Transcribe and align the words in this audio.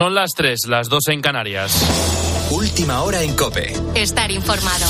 Son 0.00 0.14
las 0.14 0.30
3, 0.36 0.68
las 0.68 0.88
2 0.88 1.08
en 1.08 1.20
Canarias. 1.20 1.72
Última 2.52 3.02
hora 3.02 3.20
en 3.20 3.34
Cope. 3.34 3.72
Estar 3.96 4.30
informado. 4.30 4.86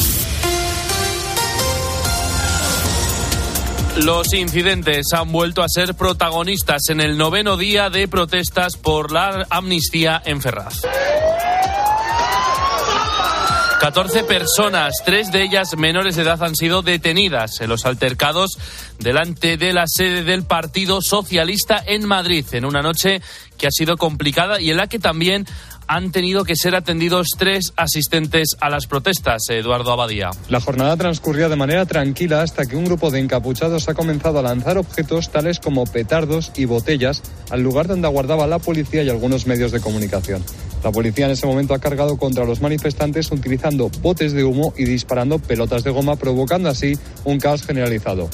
Los 4.05 4.35
incidentes 4.35 5.07
han 5.15 5.33
vuelto 5.33 5.63
a 5.63 5.67
ser 5.67 5.95
protagonistas 5.95 6.91
en 6.91 7.01
el 7.01 7.17
noveno 7.17 7.57
día 7.57 7.89
de 7.89 8.07
protestas 8.07 8.77
por 8.77 9.11
la 9.11 9.47
amnistía 9.49 10.21
en 10.27 10.43
Ferraz. 10.43 10.83
14 13.89 14.25
personas, 14.25 14.97
tres 15.03 15.33
de 15.33 15.43
ellas 15.43 15.75
menores 15.79 16.15
de 16.15 16.21
edad, 16.21 16.43
han 16.43 16.55
sido 16.55 16.83
detenidas 16.83 17.63
en 17.63 17.71
los 17.71 17.87
altercados 17.87 18.59
delante 18.99 19.57
de 19.57 19.73
la 19.73 19.85
sede 19.87 20.25
del 20.25 20.43
Partido 20.43 21.01
Socialista 21.01 21.83
en 21.87 22.05
Madrid, 22.05 22.45
en 22.53 22.67
una 22.67 22.83
noche 22.83 23.23
que 23.57 23.67
ha 23.67 23.71
sido 23.71 23.97
complicada 23.97 24.61
y 24.61 24.71
en 24.71 24.77
la 24.77 24.89
que 24.89 24.99
también 24.99 25.47
han 25.87 26.13
tenido 26.13 26.45
que 26.45 26.55
ser 26.55 26.77
atendidos 26.77 27.29
tres 27.39 27.73
asistentes 27.77 28.57
a 28.61 28.69
las 28.69 28.87
protestas, 28.87 29.49
Eduardo 29.49 29.91
Abadía. 29.91 30.33
La 30.51 30.61
jornada 30.61 30.95
transcurría 30.99 31.49
de 31.49 31.57
manera 31.57 31.87
tranquila 31.87 32.43
hasta 32.43 32.67
que 32.67 32.77
un 32.77 32.85
grupo 32.85 33.11
de 33.11 33.21
encapuchados 33.21 33.89
ha 33.89 33.95
comenzado 33.95 34.39
a 34.39 34.43
lanzar 34.43 34.77
objetos 34.77 35.31
tales 35.31 35.61
como 35.61 35.87
petardos 35.87 36.53
y 36.57 36.67
botellas 36.67 37.23
al 37.49 37.63
lugar 37.63 37.89
donde 37.89 38.07
aguardaba 38.07 38.47
la 38.47 38.59
policía 38.59 39.03
y 39.03 39.09
algunos 39.09 39.47
medios 39.47 39.73
de 39.73 39.81
comunicación. 39.81 40.45
La 40.85 40.93
policía 40.93 41.27
en 41.27 41.33
ese 41.33 41.47
momento 41.47 41.75
ha 41.75 41.79
cargado 41.79 42.17
contra 42.17 42.45
los 42.45 42.61
manifestantes 42.61 43.31
utilizando 43.33 43.91
botes 44.01 44.33
de 44.33 44.45
humo 44.45 44.73
y 44.77 44.85
disparando 44.85 45.39
pelotas 45.39 45.85
de 45.85 45.91
goma, 45.91 46.17
provocando 46.17 46.69
así 46.69 46.97
un 47.25 47.39
caos 47.39 47.63
generalizado. 47.63 48.29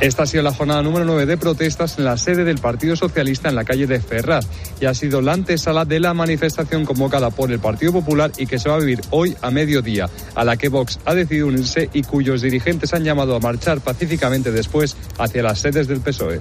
Esta 0.00 0.24
ha 0.24 0.26
sido 0.26 0.42
la 0.42 0.52
jornada 0.52 0.82
número 0.82 1.06
9 1.06 1.24
de 1.24 1.38
protestas 1.38 1.96
en 1.98 2.04
la 2.04 2.18
sede 2.18 2.44
del 2.44 2.58
Partido 2.58 2.96
Socialista 2.96 3.48
en 3.48 3.54
la 3.54 3.64
calle 3.64 3.86
de 3.86 3.98
Ferraz 3.98 4.46
y 4.78 4.84
ha 4.84 4.92
sido 4.92 5.22
la 5.22 5.32
antesala 5.32 5.86
de 5.86 6.00
la 6.00 6.12
manifestación 6.12 6.84
convocada 6.84 7.30
por 7.30 7.50
el 7.50 7.60
Partido 7.60 7.92
Popular 7.92 8.30
y 8.36 8.46
que 8.46 8.58
se 8.58 8.68
va 8.68 8.74
a 8.74 8.78
vivir 8.78 9.00
hoy 9.08 9.34
a 9.40 9.50
mediodía, 9.50 10.10
a 10.34 10.44
la 10.44 10.58
que 10.58 10.68
Vox 10.68 10.98
ha 11.06 11.14
decidido 11.14 11.46
unirse 11.46 11.88
y 11.94 12.02
cuyos 12.02 12.42
dirigentes 12.42 12.92
han 12.92 13.04
llamado 13.04 13.36
a 13.36 13.40
marchar 13.40 13.80
pacíficamente 13.80 14.52
después 14.52 14.96
hacia 15.16 15.42
las 15.42 15.60
sedes 15.60 15.88
del 15.88 16.00
PSOE 16.00 16.40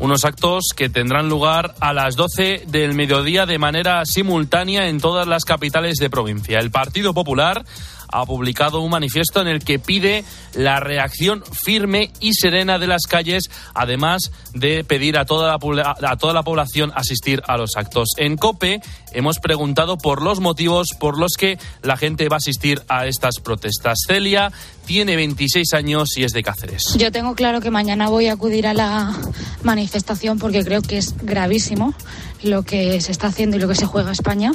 unos 0.00 0.24
actos 0.24 0.70
que 0.74 0.88
tendrán 0.88 1.28
lugar 1.28 1.74
a 1.78 1.92
las 1.92 2.16
12 2.16 2.64
del 2.66 2.94
mediodía 2.94 3.46
de 3.46 3.58
manera 3.58 4.04
simultánea 4.06 4.88
en 4.88 4.98
todas 4.98 5.28
las 5.28 5.44
capitales 5.44 5.98
de 5.98 6.10
provincia. 6.10 6.58
El 6.58 6.70
Partido 6.70 7.14
Popular 7.14 7.64
ha 8.12 8.26
publicado 8.26 8.80
un 8.80 8.90
manifiesto 8.90 9.40
en 9.40 9.48
el 9.48 9.62
que 9.62 9.78
pide 9.78 10.24
la 10.54 10.80
reacción 10.80 11.44
firme 11.52 12.10
y 12.18 12.32
serena 12.34 12.78
de 12.78 12.86
las 12.86 13.02
calles, 13.02 13.50
además 13.74 14.32
de 14.52 14.84
pedir 14.84 15.18
a 15.18 15.26
toda 15.26 15.56
la, 15.58 15.96
a 16.02 16.16
toda 16.16 16.32
la 16.32 16.42
población 16.42 16.92
asistir 16.94 17.42
a 17.46 17.56
los 17.56 17.76
actos. 17.76 18.08
En 18.16 18.36
COPE 18.36 18.80
hemos 19.12 19.38
preguntado 19.38 19.98
por 19.98 20.22
los 20.22 20.40
motivos 20.40 20.88
por 20.98 21.18
los 21.18 21.32
que 21.38 21.58
la 21.82 21.96
gente 21.96 22.28
va 22.28 22.36
a 22.36 22.38
asistir 22.38 22.82
a 22.88 23.06
estas 23.06 23.40
protestas. 23.40 23.98
Celia 24.06 24.52
tiene 24.86 25.16
26 25.16 25.74
años 25.74 26.16
y 26.16 26.24
es 26.24 26.32
de 26.32 26.42
Cáceres. 26.42 26.94
Yo 26.96 27.12
tengo 27.12 27.34
claro 27.34 27.60
que 27.60 27.70
mañana 27.70 28.08
voy 28.08 28.26
a 28.26 28.32
acudir 28.32 28.66
a 28.66 28.74
la 28.74 29.16
manifestación 29.62 30.38
porque 30.38 30.64
creo 30.64 30.82
que 30.82 30.98
es 30.98 31.14
gravísimo 31.22 31.94
lo 32.42 32.62
que 32.62 33.00
se 33.00 33.12
está 33.12 33.28
haciendo 33.28 33.56
y 33.56 33.60
lo 33.60 33.68
que 33.68 33.74
se 33.74 33.86
juega 33.86 34.12
España. 34.12 34.52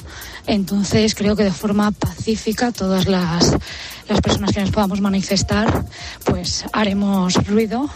Entonces 0.47 1.15
creo 1.15 1.35
que 1.35 1.43
de 1.43 1.51
forma 1.51 1.91
pacífica 1.91 2.71
todas 2.71 3.07
las, 3.07 3.55
las 4.09 4.21
personas 4.21 4.51
que 4.53 4.61
nos 4.61 4.71
podamos 4.71 5.01
manifestar 5.01 5.85
pues 6.25 6.65
haremos 6.73 7.35
ruido 7.47 7.89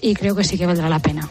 y 0.00 0.14
creo 0.14 0.36
que 0.36 0.44
sí 0.44 0.58
que 0.58 0.66
valdrá 0.66 0.88
la 0.88 0.98
pena. 1.00 1.28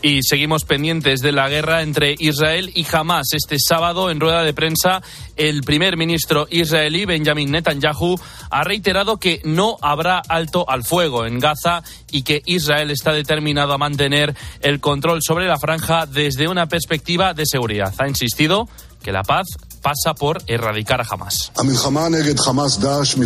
Y 0.00 0.22
seguimos 0.22 0.64
pendientes 0.64 1.20
de 1.20 1.32
la 1.32 1.48
guerra 1.48 1.82
entre 1.82 2.14
Israel 2.18 2.70
y 2.72 2.86
Hamas. 2.92 3.32
Este 3.32 3.56
sábado, 3.58 4.10
en 4.10 4.20
rueda 4.20 4.44
de 4.44 4.54
prensa, 4.54 5.02
el 5.36 5.62
primer 5.62 5.96
ministro 5.96 6.46
israelí, 6.50 7.04
Benjamin 7.04 7.50
Netanyahu, 7.50 8.16
ha 8.50 8.62
reiterado 8.62 9.16
que 9.16 9.40
no 9.44 9.76
habrá 9.82 10.22
alto 10.28 10.64
al 10.68 10.84
fuego 10.84 11.26
en 11.26 11.40
Gaza 11.40 11.82
y 12.12 12.22
que 12.22 12.42
Israel 12.46 12.92
está 12.92 13.12
determinado 13.12 13.72
a 13.72 13.78
mantener 13.78 14.36
el 14.60 14.78
control 14.78 15.20
sobre 15.20 15.46
la 15.46 15.58
franja 15.58 16.06
desde 16.06 16.46
una 16.46 16.66
perspectiva 16.66 17.34
de 17.34 17.44
seguridad. 17.44 17.92
Ha 17.98 18.06
insistido 18.06 18.68
que 19.02 19.10
la 19.10 19.22
paz 19.22 19.48
pasa 19.82 20.14
por 20.14 20.42
erradicar 20.46 21.00
a 21.00 21.06
Hamas. 21.08 21.50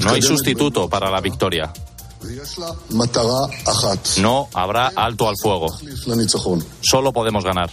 No 0.03 0.11
hay 0.11 0.23
sustituto 0.23 0.89
para 0.89 1.11
la 1.11 1.21
victoria. 1.21 1.73
No 4.19 4.49
habrá 4.55 4.93
alto 4.95 5.29
al 5.29 5.35
fuego. 5.41 5.67
Solo 6.81 7.13
podemos 7.13 7.45
ganar. 7.45 7.71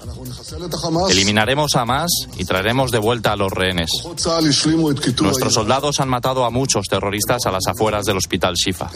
Eliminaremos 1.10 1.76
a 1.76 1.86
más 1.86 2.12
y 2.38 2.46
traeremos 2.46 2.92
de 2.92 3.00
vuelta 3.00 3.34
a 3.34 3.36
los 3.36 3.52
rehenes. 3.52 3.90
Nuestros 5.22 5.54
soldados 5.54 6.00
han 6.00 6.10
matado 6.10 6.46
a 6.46 6.50
muchos 6.50 6.88
terroristas 6.88 7.46
a 7.46 7.52
las 7.52 7.68
afueras 7.68 8.06
del 8.06 8.18
hospital 8.18 8.56
Shifa. 8.56 8.90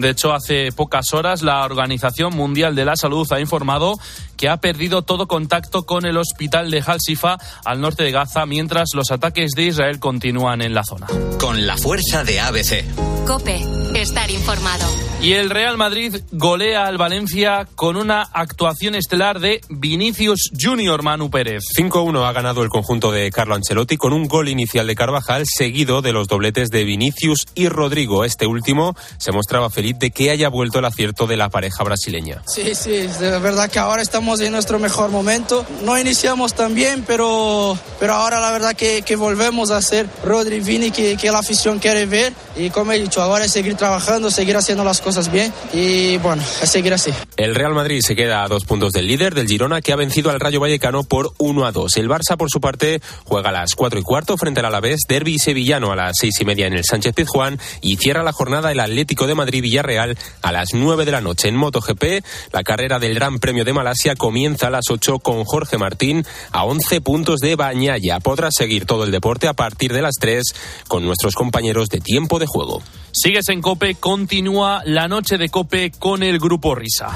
De 0.00 0.10
hecho, 0.10 0.32
hace 0.32 0.72
pocas 0.72 1.12
horas 1.12 1.42
la 1.42 1.64
Organización 1.64 2.34
Mundial 2.34 2.74
de 2.74 2.84
la 2.84 2.96
Salud 2.96 3.30
ha 3.32 3.40
informado 3.40 3.98
que 4.36 4.48
ha 4.48 4.56
perdido 4.56 5.02
todo 5.02 5.28
contacto 5.28 5.84
con 5.84 6.06
el 6.06 6.16
hospital 6.16 6.70
de 6.70 6.82
Al-Shifa 6.84 7.36
al 7.64 7.80
norte 7.80 8.04
de 8.04 8.10
Gaza 8.10 8.46
mientras 8.46 8.88
los 8.94 9.10
ataques 9.10 9.50
de 9.54 9.64
Israel 9.64 10.00
continúan 10.00 10.62
en 10.62 10.72
la 10.72 10.82
zona. 10.82 11.06
Con 11.38 11.66
la 11.66 11.76
fuerza 11.76 12.24
de 12.24 12.40
ABC. 12.40 12.84
Cope, 13.26 13.62
estar 13.94 14.30
informado. 14.30 14.86
Y 15.22 15.34
el 15.34 15.50
Real 15.50 15.76
Madrid 15.76 16.16
golea 16.32 16.86
al 16.86 16.96
Valencia 16.96 17.68
con 17.74 17.96
una 17.96 18.22
actuación 18.22 18.94
estelar 18.94 19.38
de 19.38 19.60
Vinicius 19.68 20.50
Junior 20.58 21.02
Manu 21.02 21.30
Pérez. 21.30 21.62
5-1 21.78 22.26
ha 22.26 22.32
ganado 22.32 22.62
el 22.62 22.70
conjunto 22.70 23.12
de 23.12 23.30
Carlo 23.30 23.54
Ancelotti 23.54 23.98
con 23.98 24.14
un 24.14 24.26
gol 24.26 24.48
inicial 24.48 24.86
de 24.86 24.94
Carvajal 24.94 25.44
seguido 25.46 26.00
de 26.00 26.12
los 26.12 26.26
dobletes 26.26 26.70
de 26.70 26.84
Vinicius 26.84 27.46
y 27.54 27.68
Rodrigo. 27.68 28.24
Este 28.24 28.46
último 28.46 28.96
se 29.18 29.32
mostraba 29.32 29.68
feliz 29.68 29.89
de 29.92 30.10
que 30.10 30.30
haya 30.30 30.48
vuelto 30.48 30.78
el 30.78 30.84
acierto 30.84 31.26
de 31.26 31.36
la 31.36 31.48
pareja 31.48 31.84
brasileña. 31.84 32.42
Sí, 32.46 32.74
sí, 32.74 32.90
de 32.90 33.38
verdad 33.38 33.70
que 33.70 33.78
ahora 33.78 34.02
estamos 34.02 34.40
en 34.40 34.52
nuestro 34.52 34.78
mejor 34.78 35.10
momento. 35.10 35.64
No 35.84 35.98
iniciamos 35.98 36.54
tan 36.54 36.74
bien, 36.74 37.04
pero, 37.06 37.78
pero 37.98 38.14
ahora 38.14 38.40
la 38.40 38.50
verdad 38.50 38.74
que, 38.74 39.02
que 39.02 39.16
volvemos 39.16 39.70
a 39.70 39.80
ser 39.82 40.06
Rodri 40.24 40.60
Vini 40.60 40.90
que, 40.90 41.16
que 41.16 41.30
la 41.30 41.38
afición 41.38 41.78
quiere 41.78 42.06
ver. 42.06 42.32
Y 42.56 42.70
como 42.70 42.92
he 42.92 42.98
dicho, 42.98 43.22
ahora 43.22 43.44
es 43.44 43.52
seguir 43.52 43.76
trabajando, 43.76 44.30
seguir 44.30 44.56
haciendo 44.56 44.84
las 44.84 45.00
cosas 45.00 45.30
bien 45.30 45.52
y 45.72 46.18
bueno, 46.18 46.42
a 46.62 46.66
seguir 46.66 46.92
así. 46.92 47.12
El 47.36 47.54
Real 47.54 47.74
Madrid 47.74 48.00
se 48.04 48.16
queda 48.16 48.44
a 48.44 48.48
dos 48.48 48.64
puntos 48.64 48.92
del 48.92 49.06
líder, 49.06 49.34
del 49.34 49.46
Girona, 49.46 49.80
que 49.80 49.92
ha 49.92 49.96
vencido 49.96 50.30
al 50.30 50.40
Rayo 50.40 50.60
Vallecano 50.60 51.04
por 51.04 51.32
1 51.38 51.66
a 51.66 51.72
2. 51.72 51.96
El 51.96 52.08
Barça, 52.08 52.36
por 52.36 52.50
su 52.50 52.60
parte, 52.60 53.00
juega 53.24 53.50
a 53.50 53.52
las 53.52 53.74
4 53.74 54.00
y 54.00 54.02
cuarto 54.02 54.36
frente 54.36 54.60
al 54.60 54.66
Alavés, 54.66 55.00
Derby 55.08 55.38
sevillano 55.38 55.92
a 55.92 55.96
las 55.96 56.16
6 56.20 56.40
y 56.40 56.44
media 56.44 56.66
en 56.66 56.74
el 56.74 56.84
Sánchez 56.84 57.14
Pizjuán 57.14 57.58
y 57.80 57.96
cierra 57.96 58.22
la 58.22 58.32
jornada 58.32 58.72
el 58.72 58.80
Atlético 58.80 59.26
de 59.26 59.34
Madrid-Villarreal 59.80 60.16
a 60.42 60.52
las 60.52 60.74
9 60.74 61.04
de 61.04 61.12
la 61.12 61.20
noche. 61.20 61.48
En 61.48 61.56
MotoGP, 61.56 62.24
la 62.52 62.62
carrera 62.62 62.98
del 62.98 63.14
Gran 63.14 63.38
Premio 63.38 63.64
de 63.64 63.72
Malasia 63.72 64.14
comienza 64.14 64.68
a 64.68 64.70
las 64.70 64.84
8 64.90 65.18
con 65.18 65.44
Jorge 65.44 65.78
Martín 65.78 66.24
a 66.52 66.64
11 66.64 67.00
puntos 67.00 67.40
de 67.40 67.56
Bañaya. 67.56 68.20
Podrá 68.20 68.48
seguir 68.50 68.86
todo 68.86 69.04
el 69.04 69.10
deporte 69.10 69.48
a 69.48 69.54
partir 69.54 69.92
de 69.92 70.02
las 70.02 70.14
3 70.20 70.42
con 70.88 71.04
nuestros 71.04 71.34
compañeros 71.34 71.88
de 71.88 72.00
tiempo 72.00 72.38
de 72.38 72.46
juego. 72.46 72.82
Sigues 73.12 73.48
en 73.48 73.60
Cope, 73.60 73.94
continúa 73.96 74.82
la 74.84 75.08
noche 75.08 75.36
de 75.36 75.48
Cope 75.48 75.90
con 75.90 76.22
el 76.22 76.38
Grupo 76.38 76.74
Risa. 76.74 77.08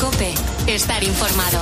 Cope, 0.00 0.32
estar 0.66 1.02
informado. 1.02 1.60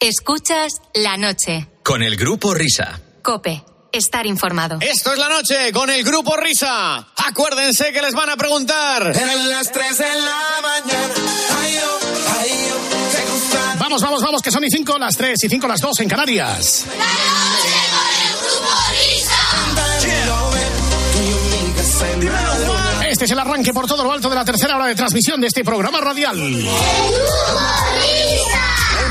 Escuchas 0.00 0.82
la 0.94 1.16
noche. 1.16 1.68
Con 1.84 2.02
el 2.02 2.16
Grupo 2.16 2.54
Risa. 2.54 3.00
Cope, 3.22 3.64
estar 3.92 4.26
informado. 4.26 4.78
Esto 4.80 5.12
es 5.12 5.18
la 5.18 5.28
noche 5.28 5.72
con 5.72 5.88
el 5.90 6.02
Grupo 6.02 6.36
Risa. 6.36 7.06
Acuérdense 7.16 7.92
que 7.92 8.02
les 8.02 8.14
van 8.14 8.30
a 8.30 8.36
preguntar. 8.36 9.16
En 9.16 9.48
las 9.48 9.70
3 9.70 9.98
de 9.98 10.04
la 10.04 10.60
mañana. 10.60 11.14
Ay, 11.60 11.78
oh, 11.78 11.98
ay, 12.40 12.50
oh, 12.72 12.78
te 13.14 13.22
gusta. 13.32 13.76
Vamos, 13.78 14.02
vamos, 14.02 14.22
vamos, 14.22 14.42
que 14.42 14.50
son 14.50 14.64
y 14.64 14.70
5 14.70 14.98
las 14.98 15.16
3 15.16 15.44
y 15.44 15.48
5 15.48 15.68
las 15.68 15.80
2 15.80 16.00
en 16.00 16.08
Canarias. 16.08 16.84
La 16.86 16.94
noche 16.96 17.78
con 17.92 18.08
el 18.18 18.34
Grupo 18.40 18.72
Risa. 18.90 19.42
Este 23.08 23.24
es 23.26 23.30
el 23.30 23.38
arranque 23.38 23.72
por 23.72 23.86
todo 23.86 24.02
lo 24.02 24.10
alto 24.10 24.28
de 24.28 24.34
la 24.34 24.44
tercera 24.44 24.74
hora 24.76 24.86
de 24.86 24.94
transmisión 24.94 25.40
de 25.40 25.46
este 25.46 25.62
programa 25.62 26.00
radial. 26.00 26.36
El 26.40 26.66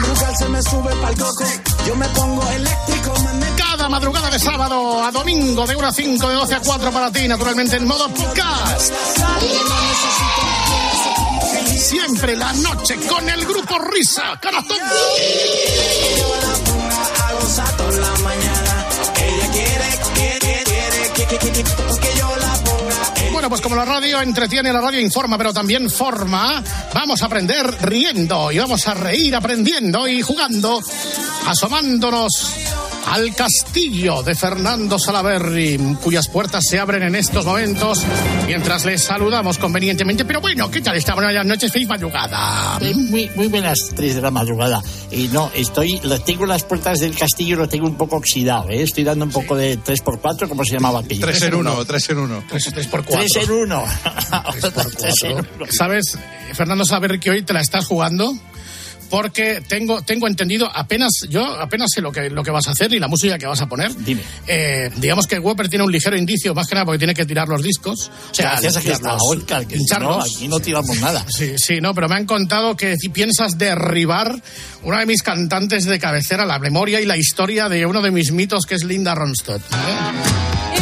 brucal 0.01 0.35
se 0.37 0.49
me 0.49 0.61
sube 0.63 0.93
pa'l 1.01 1.15
coco. 1.17 1.45
Yo 1.87 1.95
me 1.95 2.07
pongo 2.09 2.43
eléctrico, 2.49 3.00
Cada 3.81 3.89
madrugada 3.89 4.29
de 4.29 4.37
sábado 4.37 5.03
a 5.03 5.09
domingo 5.09 5.65
de 5.65 5.75
1 5.75 5.87
a 5.87 5.91
5, 5.91 6.29
de 6.29 6.35
12 6.35 6.53
a 6.53 6.59
4 6.59 6.91
para 6.91 7.11
ti, 7.11 7.27
naturalmente 7.27 7.77
en 7.77 7.87
modo 7.87 8.07
podcast. 8.09 8.93
Siempre 11.79 12.37
la 12.37 12.53
noche 12.53 12.95
con 13.09 13.27
el 13.27 13.43
grupo 13.43 13.79
Risa. 13.79 14.39
Toda 14.39 14.51
la 17.91 18.17
mañana. 18.19 18.85
Ella 19.15 19.51
quiere, 19.51 19.99
quiere, 20.13 20.63
quiere, 21.15 21.37
quiere, 21.39 22.20
Bueno, 23.41 23.49
pues 23.49 23.61
como 23.61 23.75
la 23.75 23.85
radio 23.85 24.21
entretiene, 24.21 24.71
la 24.71 24.81
radio 24.81 24.99
informa, 24.99 25.35
pero 25.35 25.51
también 25.51 25.89
forma, 25.89 26.63
vamos 26.93 27.23
a 27.23 27.25
aprender 27.25 27.65
riendo 27.81 28.51
y 28.51 28.59
vamos 28.59 28.87
a 28.87 28.93
reír 28.93 29.35
aprendiendo 29.35 30.07
y 30.07 30.21
jugando, 30.21 30.79
asomándonos 31.47 32.53
al 33.07 33.33
castillo 33.35 34.23
de 34.23 34.35
Fernando 34.35 34.99
Salaberry, 34.99 35.77
cuyas 36.03 36.27
puertas 36.27 36.63
se 36.69 36.79
abren 36.79 37.03
en 37.03 37.15
estos 37.15 37.43
momentos 37.45 38.03
mientras 38.45 38.85
les 38.85 39.03
saludamos 39.03 39.57
convenientemente. 39.57 40.23
Pero 40.23 40.39
bueno, 40.39 40.69
¿qué 40.69 40.81
tal 40.81 40.95
esta 40.95 41.15
buenas 41.15 41.45
noches? 41.45 41.71
Feliz 41.71 41.89
madrugada. 41.89 42.79
Muy, 42.79 43.29
muy 43.35 43.47
buenas 43.47 43.79
tres 43.95 44.15
de 44.15 44.21
la 44.21 44.31
madrugada. 44.31 44.81
Y 45.11 45.27
no, 45.27 45.51
estoy, 45.53 45.99
tengo 46.25 46.45
las 46.45 46.63
puertas 46.63 46.99
del 46.99 47.15
castillo, 47.15 47.57
lo 47.57 47.67
tengo 47.67 47.87
un 47.87 47.95
poco 47.95 48.17
oxidado, 48.17 48.69
¿eh? 48.69 48.83
Estoy 48.83 49.03
dando 49.03 49.25
un 49.25 49.31
poco 49.31 49.55
de 49.55 49.77
3x4, 49.77 50.47
como 50.47 50.63
se 50.63 50.73
llamaba 50.73 50.99
aquello. 50.99 51.25
Tres 51.25 51.41
en 51.41 51.55
uno, 51.55 51.83
tres 51.85 52.09
en 52.09 52.17
uno. 52.19 52.43
Tres, 52.47 52.69
tres 52.73 52.87
por 52.87 53.03
cuatro. 53.03 53.25
3 53.33 53.49
en 53.49 53.51
1. 53.51 53.85
Tres 54.97 55.23
en 55.23 55.31
uno. 55.33 55.45
¿Sabes, 55.69 56.17
Fernando 56.53 56.85
Salaberry, 56.85 57.19
que 57.19 57.31
hoy 57.31 57.41
te 57.43 57.53
la 57.53 57.61
estás 57.61 57.85
jugando? 57.85 58.33
Porque 59.11 59.61
tengo, 59.67 60.01
tengo 60.01 60.25
entendido, 60.25 60.71
apenas, 60.73 61.11
yo 61.27 61.45
apenas 61.59 61.89
sé 61.93 61.99
lo 61.99 62.13
que, 62.13 62.29
lo 62.29 62.43
que 62.43 62.49
vas 62.49 62.65
a 62.69 62.71
hacer 62.71 62.93
y 62.93 62.97
la 62.97 63.09
música 63.09 63.37
que 63.37 63.45
vas 63.45 63.59
a 63.59 63.67
poner. 63.67 63.93
Dime. 63.93 64.21
Eh, 64.47 64.89
digamos 64.95 65.27
que 65.27 65.37
Whopper 65.37 65.67
tiene 65.67 65.83
un 65.83 65.91
ligero 65.91 66.15
indicio, 66.17 66.55
más 66.55 66.65
que 66.65 66.75
nada 66.75 66.85
porque 66.85 66.99
tiene 66.99 67.13
que 67.13 67.25
tirar 67.25 67.49
los 67.49 67.61
discos. 67.61 68.09
O 68.31 68.33
sea, 68.33 68.51
Gracias 68.51 68.77
a 68.77 68.81
que 68.81 68.93
está 68.93 69.17
Oscar, 69.19 69.67
que 69.67 69.77
no, 69.99 70.21
aquí 70.21 70.47
no 70.47 70.61
tiramos 70.61 70.97
nada. 71.01 71.25
Sí, 71.27 71.55
sí, 71.57 71.81
no, 71.81 71.93
pero 71.93 72.07
me 72.07 72.15
han 72.15 72.25
contado 72.25 72.77
que 72.77 72.95
si 72.95 73.09
piensas 73.09 73.57
derribar 73.57 74.41
una 74.83 74.99
de 74.99 75.05
mis 75.05 75.21
cantantes 75.23 75.83
de 75.83 75.99
cabecera, 75.99 76.45
la 76.45 76.59
memoria 76.59 77.01
y 77.01 77.05
la 77.05 77.17
historia 77.17 77.67
de 77.67 77.85
uno 77.85 78.01
de 78.01 78.11
mis 78.11 78.31
mitos 78.31 78.65
que 78.65 78.75
es 78.75 78.85
Linda 78.85 79.13
Ronstadt. 79.13 79.61
¿eh? 79.61 80.80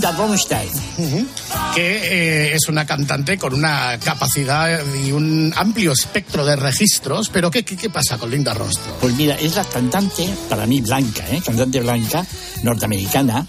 Linda 0.00 0.16
Ronstadt. 0.16 0.64
que 1.74 1.82
eh, 1.84 2.54
es 2.54 2.68
una 2.70 2.86
cantante 2.86 3.36
con 3.36 3.52
una 3.52 3.98
capacidad 4.02 4.80
y 4.94 5.12
un 5.12 5.52
amplio 5.54 5.92
espectro 5.92 6.46
de 6.46 6.56
registros, 6.56 7.28
pero 7.28 7.50
¿qué, 7.50 7.64
qué, 7.64 7.76
qué 7.76 7.90
pasa 7.90 8.16
con 8.16 8.30
Linda 8.30 8.54
Ronstadt? 8.54 8.94
Pues 8.98 9.14
mira, 9.14 9.34
es 9.34 9.56
la 9.56 9.64
cantante, 9.64 10.26
para 10.48 10.64
mí 10.64 10.80
blanca, 10.80 11.28
¿eh? 11.30 11.42
cantante 11.44 11.80
blanca, 11.80 12.24
norteamericana, 12.62 13.46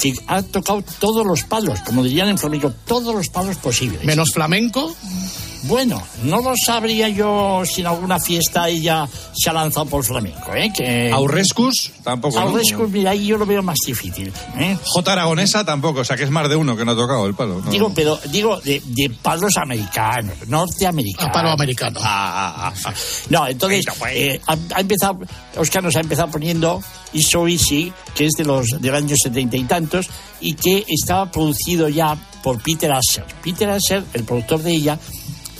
que 0.00 0.14
ha 0.28 0.42
tocado 0.42 0.84
todos 1.00 1.26
los 1.26 1.42
palos, 1.42 1.80
como 1.80 2.04
dirían 2.04 2.28
en 2.28 2.38
flamenco, 2.38 2.72
todos 2.86 3.12
los 3.12 3.28
palos 3.28 3.56
posibles. 3.56 4.04
¿Menos 4.04 4.30
flamenco? 4.30 4.94
Bueno, 5.64 6.02
no 6.24 6.40
lo 6.40 6.54
sabría 6.56 7.08
yo 7.08 7.62
si 7.64 7.82
en 7.82 7.86
alguna 7.86 8.18
fiesta 8.18 8.68
ella 8.68 9.08
se 9.32 9.48
ha 9.48 9.52
lanzado 9.52 9.86
por 9.86 10.04
flamenco, 10.04 10.52
¿eh? 10.54 10.72
Que... 10.76 11.10
Aurrescus, 11.12 11.92
tampoco. 12.02 12.40
¿no? 12.40 12.48
Aurrescus, 12.48 12.90
mira, 12.90 13.12
ahí 13.12 13.26
yo 13.26 13.38
lo 13.38 13.46
veo 13.46 13.62
más 13.62 13.78
difícil. 13.86 14.32
¿eh? 14.58 14.76
J. 14.84 15.12
Aragonesa 15.12 15.64
tampoco, 15.64 16.00
o 16.00 16.04
sea 16.04 16.16
que 16.16 16.24
es 16.24 16.30
más 16.30 16.48
de 16.48 16.56
uno 16.56 16.76
que 16.76 16.84
no 16.84 16.92
ha 16.92 16.96
tocado 16.96 17.26
el 17.26 17.34
palo. 17.34 17.60
¿no? 17.64 17.70
Digo, 17.70 17.92
pero 17.94 18.18
digo 18.30 18.60
de, 18.60 18.82
de 18.84 19.10
palos 19.10 19.56
americanos, 19.56 20.34
norteamericanos. 20.48 21.30
A 21.30 21.32
palo 21.32 21.50
americano. 21.50 22.00
Ah, 22.02 22.72
ah, 22.72 22.74
ah. 22.84 22.94
No, 23.30 23.46
entonces 23.46 23.84
eh, 24.10 24.40
ha, 24.46 24.56
ha 24.74 24.80
empezado, 24.80 25.20
Oscar 25.56 25.82
nos 25.82 25.94
ha 25.94 26.00
empezado 26.00 26.30
poniendo 26.30 26.82
It's 27.12 27.28
So 27.30 27.46
Easy, 27.46 27.92
que 28.14 28.26
es 28.26 28.32
de 28.32 28.44
los 28.44 28.66
del 28.80 28.94
año 28.94 29.14
setenta 29.16 29.56
y 29.56 29.64
tantos 29.64 30.08
y 30.40 30.54
que 30.54 30.84
estaba 30.88 31.30
producido 31.30 31.88
ya 31.88 32.16
por 32.42 32.60
Peter 32.60 32.90
Asher. 32.90 33.24
Peter 33.44 33.70
Asher, 33.70 34.02
el 34.14 34.24
productor 34.24 34.60
de 34.62 34.72
ella, 34.72 34.98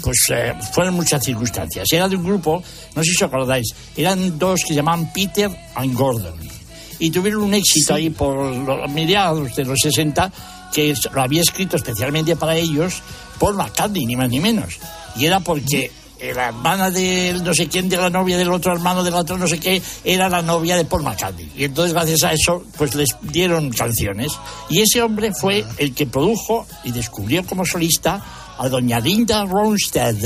pues 0.03 0.19
eh, 0.31 0.53
fueron 0.73 0.95
muchas 0.95 1.23
circunstancias. 1.23 1.87
Era 1.91 2.09
de 2.09 2.17
un 2.17 2.25
grupo, 2.25 2.63
no 2.95 3.03
sé 3.03 3.11
si 3.11 3.17
os 3.17 3.23
acordáis, 3.23 3.69
eran 3.97 4.39
dos 4.39 4.61
que 4.63 4.69
se 4.69 4.75
llamaban 4.75 5.13
Peter 5.13 5.51
and 5.75 5.95
Gordon. 5.95 6.35
Y 6.99 7.11
tuvieron 7.11 7.43
un 7.43 7.55
éxito 7.55 7.95
ahí 7.95 8.11
por 8.11 8.55
los 8.55 8.91
mediados 8.91 9.55
de 9.57 9.65
los 9.65 9.79
60 9.81 10.33
que 10.73 10.95
lo 11.13 11.23
había 11.23 11.43
escrito 11.43 11.77
especialmente 11.77 12.37
para 12.37 12.57
ellos 12.57 13.03
Paul 13.39 13.57
McCartney, 13.57 14.07
ni 14.07 14.17
más 14.17 14.31
ni 14.31 14.41
menos. 14.41 14.79
Y 15.17 15.27
era 15.27 15.41
porque 15.41 15.91
la 16.35 16.49
hermana 16.49 16.91
de 16.91 17.41
no 17.43 17.53
sé 17.53 17.67
quién, 17.67 17.89
de 17.89 17.97
la 17.97 18.09
novia 18.09 18.39
del 18.39 18.53
otro 18.53 18.73
hermano 18.73 19.03
del 19.03 19.15
otro 19.15 19.37
no 19.37 19.49
sé 19.49 19.59
qué, 19.59 19.83
era 20.05 20.29
la 20.29 20.41
novia 20.41 20.77
de 20.77 20.85
Paul 20.85 21.03
McCartney. 21.03 21.51
Y 21.57 21.65
entonces 21.65 21.93
gracias 21.93 22.23
a 22.23 22.33
eso, 22.33 22.65
pues 22.79 22.95
les 22.95 23.09
dieron 23.23 23.71
canciones. 23.71 24.33
Y 24.69 24.81
ese 24.81 25.03
hombre 25.03 25.33
fue 25.33 25.65
el 25.79 25.95
que 25.95 26.07
produjo 26.07 26.67
y 26.85 26.93
descubrió 26.93 27.45
como 27.45 27.67
solista 27.67 28.23
a 28.63 28.69
doña 28.69 29.01
Linda 29.01 29.45
Ronstadt. 29.45 30.23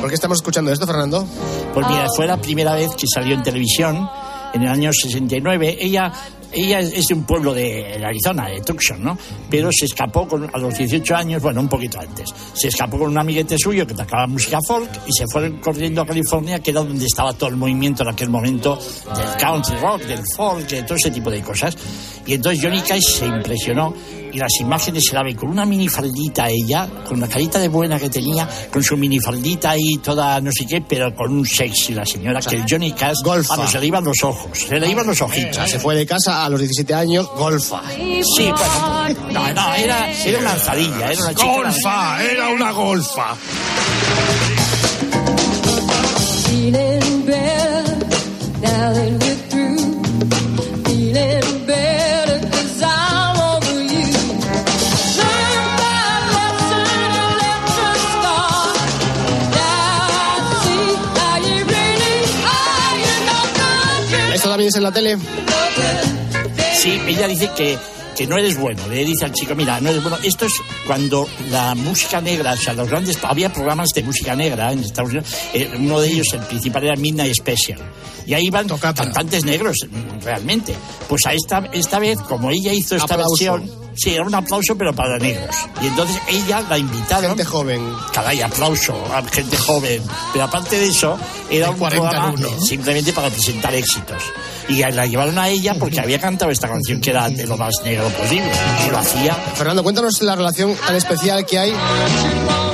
¿Por 0.00 0.08
qué 0.08 0.14
estamos 0.14 0.38
escuchando 0.38 0.70
esto, 0.70 0.86
Fernando? 0.86 1.26
Pues 1.72 1.86
mira, 1.88 2.06
fue 2.14 2.28
la 2.28 2.36
primera 2.36 2.76
vez 2.76 2.94
que 2.94 3.06
salió 3.12 3.34
en 3.34 3.42
televisión 3.42 4.08
en 4.52 4.62
el 4.62 4.68
año 4.68 4.92
69. 4.92 5.78
Ella, 5.80 6.12
ella 6.52 6.78
es 6.78 7.06
de 7.06 7.14
un 7.14 7.24
pueblo 7.24 7.52
de 7.52 8.00
Arizona, 8.04 8.48
de 8.48 8.60
Tucson, 8.60 9.02
¿no? 9.02 9.18
Pero 9.50 9.70
se 9.76 9.86
escapó 9.86 10.28
con, 10.28 10.48
a 10.52 10.58
los 10.58 10.78
18 10.78 11.16
años, 11.16 11.42
bueno, 11.42 11.60
un 11.60 11.68
poquito 11.68 11.98
antes. 11.98 12.32
Se 12.52 12.68
escapó 12.68 12.98
con 12.98 13.08
un 13.08 13.18
amiguete 13.18 13.58
suyo 13.58 13.84
que 13.84 13.94
tocaba 13.94 14.28
música 14.28 14.58
folk 14.64 14.90
y 15.08 15.12
se 15.12 15.26
fueron 15.26 15.58
corriendo 15.58 16.02
a 16.02 16.06
California, 16.06 16.60
que 16.60 16.70
era 16.70 16.84
donde 16.84 17.06
estaba 17.06 17.32
todo 17.32 17.50
el 17.50 17.56
movimiento 17.56 18.04
en 18.04 18.10
aquel 18.10 18.30
momento 18.30 18.78
del 19.16 19.36
country 19.40 19.76
rock, 19.78 20.02
del 20.02 20.22
folk, 20.36 20.68
de 20.68 20.84
todo 20.84 20.94
ese 20.94 21.10
tipo 21.10 21.32
de 21.32 21.42
cosas. 21.42 21.76
Y 22.26 22.34
entonces 22.34 22.62
Johnny 22.62 22.80
Cash 22.80 23.18
se 23.18 23.26
impresionó 23.26 23.94
y 24.34 24.38
las 24.38 24.60
imágenes 24.60 25.04
se 25.08 25.14
la 25.14 25.22
ve 25.22 25.36
con 25.36 25.48
una 25.48 25.64
minifaldita 25.64 26.48
ella, 26.48 26.88
con 27.06 27.20
la 27.20 27.28
carita 27.28 27.60
de 27.60 27.68
buena 27.68 28.00
que 28.00 28.10
tenía, 28.10 28.48
con 28.72 28.82
su 28.82 28.96
minifaldita 28.96 29.70
ahí 29.70 29.98
toda 29.98 30.40
no 30.40 30.50
sé 30.52 30.66
qué, 30.66 30.80
pero 30.80 31.14
con 31.14 31.32
un 31.32 31.46
sexy 31.46 31.94
la 31.94 32.04
señora, 32.04 32.40
que 32.40 32.56
el 32.56 32.64
Johnny 32.68 32.92
Cash, 32.92 33.18
golfa. 33.22 33.56
vamos, 33.56 33.70
se 33.70 33.80
le 33.80 33.86
iban 33.86 34.02
los 34.02 34.22
ojos, 34.24 34.58
se 34.58 34.80
le 34.80 34.90
iban 34.90 35.06
los 35.06 35.20
ojitos. 35.22 35.50
O 35.50 35.54
sea, 35.54 35.68
se 35.68 35.78
fue 35.78 35.94
de 35.94 36.04
casa 36.04 36.44
a 36.44 36.48
los 36.48 36.58
17 36.58 36.94
años, 36.94 37.28
golfa. 37.36 37.82
Sí, 37.94 38.50
bueno, 38.50 39.30
no, 39.30 39.52
no, 39.52 39.74
era, 39.74 40.12
era 40.12 40.38
una 40.40 40.52
alzadilla, 40.52 41.12
era 41.12 41.22
una 41.22 41.34
chica. 41.34 41.46
¡Golfa! 41.46 42.24
¡Era 42.24 42.48
una 42.48 42.70
golfa! 42.72 43.36
Feeling 46.48 47.24
better 47.24 47.96
now 48.62 49.33
not 64.64 64.64
good. 64.64 64.64
¿Esto 64.64 64.64
también 64.64 64.68
es 64.68 64.76
en 64.76 64.82
la 64.82 64.92
tele? 64.92 65.18
Sí, 66.74 67.00
ella 67.06 67.28
dice 67.28 67.50
que, 67.56 67.78
que 68.16 68.26
no 68.26 68.36
eres 68.36 68.58
bueno. 68.58 68.86
Le 68.88 69.04
dice 69.04 69.24
al 69.24 69.32
chico, 69.32 69.54
mira, 69.54 69.80
no 69.80 69.90
eres 69.90 70.02
bueno. 70.02 70.18
Esto 70.22 70.46
es 70.46 70.52
cuando 70.86 71.28
la 71.50 71.74
música 71.74 72.20
negra, 72.20 72.52
o 72.52 72.56
sea, 72.56 72.72
los 72.74 72.88
grandes, 72.88 73.18
había 73.22 73.52
programas 73.52 73.88
de 73.94 74.02
música 74.02 74.34
negra 74.36 74.72
en 74.72 74.80
Estados 74.80 75.10
Unidos. 75.10 75.28
Eh, 75.52 75.70
uno 75.78 76.00
de 76.00 76.08
ellos, 76.08 76.26
el 76.32 76.40
principal, 76.40 76.84
era 76.84 76.96
Midnight 76.96 77.34
Special. 77.34 77.78
Y 78.26 78.34
ahí 78.34 78.46
iban 78.46 78.66
cantantes 78.68 79.44
negros, 79.44 79.76
realmente. 80.22 80.74
Pues 81.08 81.26
a 81.26 81.34
esta, 81.34 81.58
esta 81.72 81.98
vez, 81.98 82.18
como 82.20 82.50
ella 82.50 82.72
hizo 82.72 82.96
esta 82.96 83.14
Aplauso. 83.14 83.30
versión, 83.52 83.70
sí, 83.96 84.14
era 84.14 84.24
un 84.24 84.34
aplauso, 84.34 84.76
pero 84.76 84.92
para 84.92 85.18
negros. 85.18 85.54
Y 85.82 85.86
entonces 85.86 86.20
ella 86.28 86.60
la 86.68 86.78
invitaron. 86.78 87.30
Gente 87.30 87.44
joven. 87.44 87.80
Caray, 88.12 88.40
aplauso 88.40 88.94
a 89.12 89.22
gente 89.22 89.56
joven. 89.56 90.02
Pero 90.32 90.44
aparte 90.44 90.78
de 90.78 90.86
eso, 90.86 91.18
era 91.50 91.70
un 91.70 91.78
40 91.78 92.10
programa 92.10 92.34
simplemente 92.60 93.12
para 93.12 93.30
presentar 93.30 93.74
éxitos. 93.74 94.22
Y 94.68 94.76
la 94.76 95.06
llevaron 95.06 95.38
a 95.38 95.48
ella 95.48 95.74
porque 95.74 96.00
había 96.00 96.18
cantado 96.18 96.50
esta 96.50 96.68
canción 96.68 97.00
que 97.00 97.10
era 97.10 97.28
de 97.28 97.46
lo 97.46 97.56
más 97.56 97.74
negro 97.84 98.08
posible. 98.08 98.50
Y 98.86 98.90
lo 98.90 98.98
hacía. 98.98 99.34
Fernando, 99.34 99.82
cuéntanos 99.82 100.22
la 100.22 100.36
relación 100.36 100.74
tan 100.74 100.96
especial 100.96 101.44
que 101.44 101.58
hay 101.58 101.74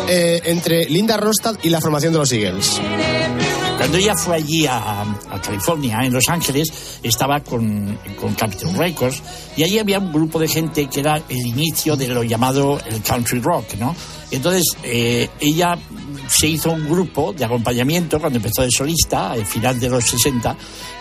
eh, 0.09 0.41
entre 0.45 0.85
Linda 0.85 1.17
Ronstadt 1.17 1.65
y 1.65 1.71
la 1.71 1.81
formación 1.81 2.13
de 2.13 2.19
los 2.19 2.33
Eagles. 2.33 2.81
Cuando 3.81 3.97
ella 3.97 4.15
fue 4.15 4.37
allí 4.37 4.67
a, 4.67 5.01
a 5.01 5.41
California, 5.41 6.01
en 6.05 6.13
Los 6.13 6.29
Ángeles, 6.29 6.99
estaba 7.03 7.41
con, 7.41 7.99
con 8.21 8.35
Capitol 8.35 8.75
Records 8.75 9.23
y 9.57 9.63
allí 9.63 9.79
había 9.79 9.99
un 9.99 10.13
grupo 10.13 10.39
de 10.39 10.49
gente 10.49 10.87
que 10.87 11.01
era 11.01 11.17
el 11.17 11.47
inicio 11.47 11.97
de 11.97 12.09
lo 12.09 12.23
llamado 12.23 12.79
el 12.87 13.01
country 13.01 13.41
rock, 13.41 13.77
¿no? 13.79 13.97
Entonces 14.31 14.65
eh, 14.83 15.31
ella 15.41 15.79
se 16.29 16.47
hizo 16.47 16.73
un 16.73 16.89
grupo 16.89 17.33
de 17.33 17.45
acompañamiento 17.45 18.21
cuando 18.21 18.37
empezó 18.37 18.63
de 18.63 18.71
solista, 18.71 19.33
al 19.33 19.47
final 19.47 19.81
de 19.81 19.89
los 19.89 20.05
60, 20.05 20.57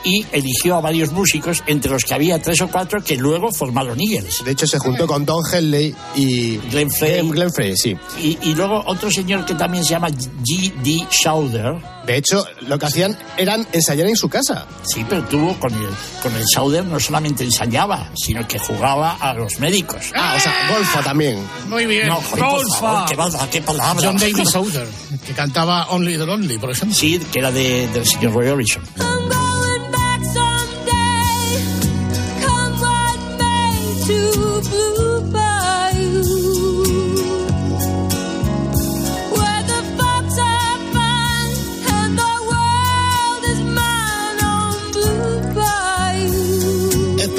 y 0.05 0.25
eligió 0.31 0.77
a 0.77 0.81
varios 0.81 1.11
músicos, 1.11 1.61
entre 1.67 1.91
los 1.91 2.03
que 2.03 2.13
había 2.13 2.41
tres 2.41 2.61
o 2.61 2.69
cuatro 2.69 3.03
que 3.03 3.17
luego 3.17 3.51
formaron 3.51 3.99
Eagles. 3.99 4.43
De 4.43 4.51
hecho, 4.51 4.65
se 4.65 4.79
juntó 4.79 5.05
con 5.05 5.25
Don 5.25 5.43
Henley 5.51 5.93
y 6.15 6.57
Glenn 6.57 6.89
Frey. 6.89 7.29
Glenn 7.29 7.51
Frey, 7.51 7.75
sí. 7.75 7.95
Y, 8.19 8.37
y 8.41 8.55
luego 8.55 8.81
otro 8.87 9.11
señor 9.11 9.45
que 9.45 9.53
también 9.55 9.83
se 9.83 9.91
llama 9.91 10.09
G.D. 10.09 11.07
Schauder. 11.11 11.75
De 12.09 12.17
hecho, 12.17 12.43
lo 12.61 12.79
que 12.79 12.87
hacían 12.87 13.15
eran 13.37 13.67
ensayar 13.71 14.07
en 14.07 14.15
su 14.15 14.29
casa. 14.29 14.65
Sí, 14.81 15.05
pero 15.07 15.23
tuvo 15.25 15.53
con 15.59 15.71
el, 15.71 15.89
con 16.23 16.35
el 16.35 16.43
Schauder 16.43 16.83
no 16.83 16.99
solamente 16.99 17.43
ensayaba, 17.43 18.09
sino 18.15 18.47
que 18.47 18.57
jugaba 18.57 19.11
a 19.21 19.31
los 19.35 19.59
médicos. 19.59 20.11
Ah, 20.15 20.33
o 20.35 20.39
sea, 20.39 20.51
golfa 20.73 21.03
también. 21.03 21.39
Muy 21.67 21.85
bien. 21.85 22.07
No, 22.07 22.15
joder, 22.15 22.65
favor, 22.79 23.05
qué, 23.07 23.15
palabra, 23.15 23.47
qué 23.51 23.61
palabra. 23.61 24.03
John 24.03 24.17
David 24.17 24.43
Souther, 24.45 24.87
que 25.23 25.33
cantaba 25.33 25.87
Only 25.89 26.17
the 26.17 26.25
Lonely, 26.25 26.57
por 26.57 26.71
ejemplo. 26.71 26.97
Sí, 26.97 27.19
que 27.31 27.37
era 27.37 27.51
de, 27.51 27.87
del 27.89 28.07
señor 28.07 28.33
Roy 28.33 28.47
Orbison. 28.47 28.81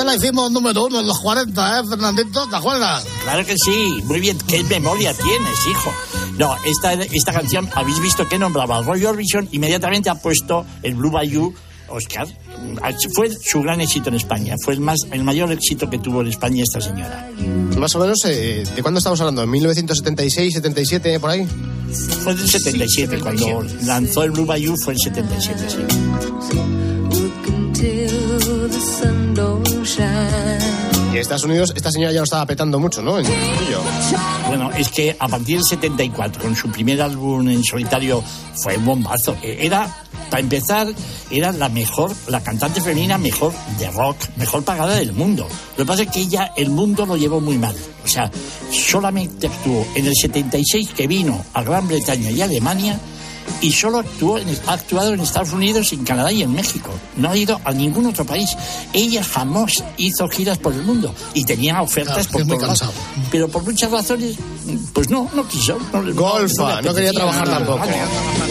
Esta 0.01 0.13
la 0.13 0.17
hicimos 0.17 0.51
número 0.51 0.87
uno 0.87 1.01
en 1.01 1.07
los 1.07 1.21
40, 1.21 1.79
¿eh, 1.79 1.83
Fernandito? 1.87 2.49
¿Te 2.49 2.57
acuerdas? 2.57 3.05
Claro 3.23 3.45
que 3.45 3.55
sí, 3.55 4.03
muy 4.07 4.19
bien. 4.19 4.39
¿Qué 4.49 4.65
memoria 4.65 5.13
tienes, 5.13 5.67
hijo? 5.71 5.93
No, 6.39 6.57
esta, 6.65 6.95
esta 6.95 7.35
canción, 7.35 7.69
habéis 7.75 8.01
visto 8.01 8.27
que 8.27 8.39
nombraba 8.39 8.79
a 8.79 8.83
Roy 8.83 9.05
Orbison, 9.05 9.47
inmediatamente 9.53 10.09
ha 10.09 10.15
puesto 10.15 10.65
el 10.83 10.95
Blue 10.95 11.11
Bayou, 11.11 11.53
Oscar. 11.89 12.27
Fue 13.15 13.29
su 13.29 13.61
gran 13.61 13.83
éxito 13.83 14.09
en 14.09 14.15
España, 14.15 14.55
fue 14.65 14.73
el, 14.73 14.81
más, 14.81 15.01
el 15.13 15.23
mayor 15.23 15.53
éxito 15.53 15.91
que 15.91 15.99
tuvo 15.99 16.23
en 16.23 16.29
España 16.29 16.63
esta 16.63 16.81
señora. 16.81 17.29
Más 17.77 17.95
o 17.95 17.99
menos, 17.99 18.25
eh, 18.25 18.65
¿de 18.75 18.81
cuándo 18.81 18.99
estamos 19.01 19.21
hablando? 19.21 19.43
¿En 19.43 19.51
1976, 19.51 20.55
77, 20.55 21.21
por 21.21 21.29
ahí? 21.29 21.47
Fue 22.25 22.35
del 22.35 22.49
77, 22.49 23.19
cuando 23.19 23.67
lanzó 23.85 24.23
el 24.23 24.31
Blue 24.31 24.47
Bayou 24.47 24.75
fue 24.83 24.95
el 24.95 24.99
77, 24.99 25.59
sí. 25.69 27.00
Estados 31.21 31.45
Unidos 31.45 31.73
esta 31.77 31.91
señora 31.91 32.13
ya 32.13 32.19
lo 32.21 32.25
estaba 32.25 32.47
petando 32.47 32.79
mucho, 32.79 33.03
¿no? 33.03 33.19
En. 33.19 33.27
Bueno, 34.49 34.71
es 34.73 34.89
que 34.89 35.17
a 35.19 35.29
partir 35.29 35.57
del 35.57 35.65
74, 35.65 36.43
con 36.43 36.57
su 36.57 36.71
primer 36.71 37.01
álbum 37.03 37.49
en 37.49 37.63
solitario, 37.65 38.23
fue 38.63 38.77
un 38.77 38.85
bombazo. 38.85 39.37
Eh, 39.43 39.59
Era, 39.61 39.89
para 40.31 40.41
empezar, 40.41 40.89
era 41.31 41.53
la 41.53 41.69
mejor, 41.69 42.13
la 42.29 42.43
cantante 42.43 42.81
femenina 42.81 43.19
mejor 43.19 43.53
de 43.79 43.91
rock, 43.91 44.17
mejor 44.37 44.65
pagada 44.65 44.97
del 44.97 45.13
mundo. 45.13 45.47
Lo 45.77 45.85
que 45.85 45.89
pasa 45.89 46.03
es 46.03 46.11
que 46.11 46.21
ella, 46.21 46.53
el 46.57 46.71
mundo 46.71 47.07
lo 47.07 47.17
llevó 47.17 47.41
muy 47.41 47.59
mal. 47.59 47.77
O 48.05 48.09
sea, 48.09 48.31
solamente 48.71 49.47
actuó 49.47 49.87
en 49.95 50.07
el 50.07 50.15
76 50.15 50.91
que 50.97 51.07
vino 51.07 51.45
a 51.55 51.63
Gran 51.63 51.87
Bretaña 51.87 52.31
y 52.31 52.41
Alemania 52.43 52.99
y 53.61 53.73
solo 53.73 53.99
actuó 53.99 54.39
en, 54.39 54.49
ha 54.67 54.73
actuado 54.73 55.13
en 55.15 55.21
Estados 55.21 55.53
Unidos, 55.53 55.93
en 55.93 56.05
Canadá 56.05 56.33
y 56.33 56.43
en 56.43 56.53
México. 56.53 56.91
No 57.17 57.31
ha 57.31 57.37
ido 57.37 57.61
a 57.65 57.73
ningún 57.73 58.07
otro 58.07 58.25
país. 58.25 58.57
Ella 58.93 59.23
jamás 59.25 59.85
hizo 59.97 60.29
giras 60.29 60.59
por 60.59 60.73
el 60.73 60.83
mundo 60.83 61.15
y 61.35 61.45
tenía 61.45 61.81
ofertas 61.83 62.27
Claro, 62.29 62.47
por 62.47 62.47
todos 62.47 62.63
lados. 62.63 62.81
cansado. 62.81 62.93
Pero 63.31 63.49
por 63.49 63.63
muchas 63.65 63.91
razones, 63.91 64.37
pues 64.93 65.11
no, 65.11 65.29
no 65.35 65.47
quiso. 65.49 65.79
No, 65.93 66.03
Golfa, 66.15 66.81
le 66.81 66.89
no 66.89 66.95
quería 66.95 67.13
trabajar 67.13 67.49
tampoco. 67.49 67.83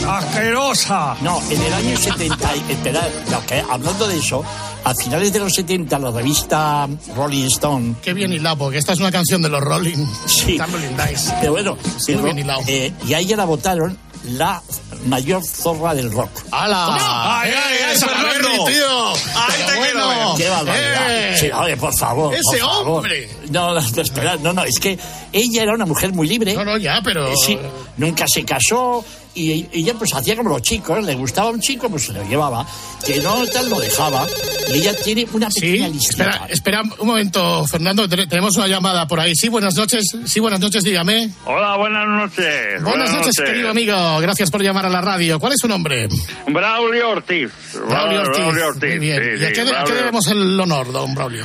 ¡Asquerosa! 0.08 1.16
No, 1.22 1.42
en 1.50 1.62
el 1.62 1.74
año 1.74 1.98
70, 1.98 2.56
y- 2.56 2.72
espera, 2.72 3.08
no, 3.32 3.46
que 3.46 3.64
hablando 3.70 4.08
de 4.08 4.18
eso, 4.18 4.44
a 4.84 4.94
finales 4.96 5.34
de 5.34 5.40
los 5.40 5.54
70 5.54 6.00
la 6.00 6.12
revista 6.12 6.88
Rolling 7.16 7.46
Stone 7.48 7.96
Qué 8.02 8.14
bien 8.14 8.32
hilado, 8.34 8.58
porque 8.58 8.78
esta 8.78 8.94
es 8.94 9.00
una 9.00 9.12
canción 9.12 9.42
de 9.42 9.50
los 9.50 9.62
Rolling. 9.62 10.06
Sí. 10.26 10.58
Rolling 10.58 10.96
Dice. 11.10 11.34
Pero 11.42 11.52
bueno, 11.52 11.78
Sí, 11.98 12.14
muy 12.14 12.22
pero, 12.22 12.24
bien 12.24 12.40
hilado. 12.40 12.62
eh, 12.68 12.94
y 13.08 13.14
a 13.14 13.20
ella 13.20 13.36
la 13.38 13.46
votaron 13.46 13.98
la 14.26 14.62
mayor 15.06 15.44
zorra 15.46 15.96
del 15.96 16.12
rock. 16.12 16.30
¡Hala! 16.52 17.40
¡Ay, 17.42 17.52
ay, 17.52 17.78
ay, 17.88 17.96
¡Esa 17.96 18.08
Fernando! 18.08 18.66
Tío! 18.66 19.10
Ahí 19.14 19.16
Pero 19.56 19.66
te 19.68 19.74
quiero 19.80 20.06
bueno, 20.06 20.36
¡Qué 20.38 20.50
barbaridad! 20.50 21.32
eh. 21.32 21.38
Sí, 21.38 21.50
oye, 21.52 21.78
por 21.78 21.98
favor. 21.98 22.30
por 22.32 22.36
¡Ese 22.40 22.58
favor. 22.60 22.98
hombre! 22.98 23.30
No, 23.50 23.74
no, 23.74 23.82
no, 23.82 24.02
espera, 24.02 24.36
no, 24.38 24.54
no, 24.54 24.64
es 24.64 24.80
que 24.80 24.98
ella 25.32 25.64
era 25.64 25.74
una 25.74 25.86
mujer 25.86 26.12
muy 26.14 26.28
libre. 26.28 26.54
No, 26.54 26.66
no, 26.66 26.78
ya, 26.78 27.02
pero... 27.04 27.28
Eh, 27.30 27.36
Sí, 27.46 27.58
nunca 27.98 28.26
se 28.28 28.44
casó 28.44 29.04
y 29.36 29.68
ella 29.72 29.94
pues 29.94 30.14
hacía 30.14 30.36
como 30.36 30.50
los 30.50 30.62
chicos, 30.62 31.04
le 31.04 31.16
gustaba 31.16 31.50
un 31.50 31.60
chico, 31.62 31.90
pues 31.90 32.06
se 32.06 32.14
lo 32.14 32.24
llevaba, 32.28 32.66
que 33.06 33.18
no 33.18 33.46
tal 33.48 33.70
lo 33.70 33.80
dejaba. 33.80 34.28
Y 34.74 34.78
ella 34.80 34.94
tiene 35.04 35.28
una 35.34 35.50
Sí, 35.50 35.62
pequeña 35.62 35.88
listita. 35.88 36.24
espera, 36.30 36.46
espera 36.50 36.82
un 37.00 37.08
momento, 37.08 37.66
Fernando, 37.68 38.08
te- 38.08 38.28
tenemos 38.28 38.56
una 38.58 38.68
llamada 38.68 39.08
por 39.08 39.20
ahí. 39.20 39.34
Sí, 39.36 39.50
buenas 39.50 39.76
noches, 39.76 40.04
sí, 40.26 40.40
buenas 40.40 40.60
noches, 40.60 40.84
dígame. 40.84 41.30
Hola, 41.46 41.78
buenas 41.78 42.08
noches. 42.08 42.84
Buenas 42.84 43.14
noches, 43.14 43.34
querido 43.38 43.70
amigo, 43.70 44.20
gracias 44.20 44.52
por 44.52 44.62
llamar 44.62 44.86
a 44.86 44.90
la 44.90 45.02
radio. 45.02 45.40
¿Cuál 45.40 45.54
es 45.54 45.60
su 45.62 45.68
nombre? 45.68 46.08
Braulio 46.48 47.10
Ortiz. 47.12 47.50
Braulio 47.88 48.22
Ortiz. 48.22 48.38
Braulio 48.44 48.68
Ortiz, 48.68 48.90
Muy 48.90 49.00
bien. 49.00 49.24
sí, 49.24 49.42
¿Y 49.42 49.46
a 49.46 49.48
sí, 49.48 49.54
qué, 49.54 49.62
a 49.76 49.84
qué 49.86 49.94
debemos 49.94 50.28
el 50.28 50.60
honor, 50.60 50.92
don 50.92 51.16
Braulio? 51.16 51.44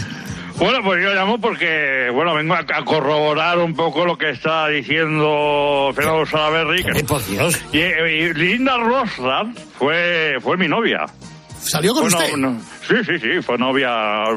Bueno, 0.56 0.78
pues 0.84 1.02
yo 1.02 1.12
llamo 1.14 1.38
porque, 1.40 2.10
bueno, 2.14 2.34
vengo 2.34 2.54
a, 2.54 2.60
a 2.60 2.84
corroborar 2.84 3.58
un 3.58 3.74
poco 3.74 4.04
lo 4.06 4.16
que 4.16 4.30
está 4.30 4.68
diciendo 4.68 5.90
Fernando 5.94 6.24
Salaverry. 6.26 6.84
Ay, 6.94 7.02
por 7.02 7.24
Dios. 7.26 7.60
Y, 7.72 7.78
y 7.80 8.32
Linda 8.34 8.76
Rosra 8.78 9.46
fue, 9.78 10.36
fue 10.40 10.56
mi 10.56 10.68
novia. 10.68 11.06
¿Salió 11.60 11.92
con 11.94 12.02
Bueno, 12.04 12.18
usted? 12.18 12.36
no- 12.36 12.60
sí, 12.88 12.94
sí, 13.06 13.18
sí, 13.20 13.42
fue 13.42 13.56
novia, 13.58 13.88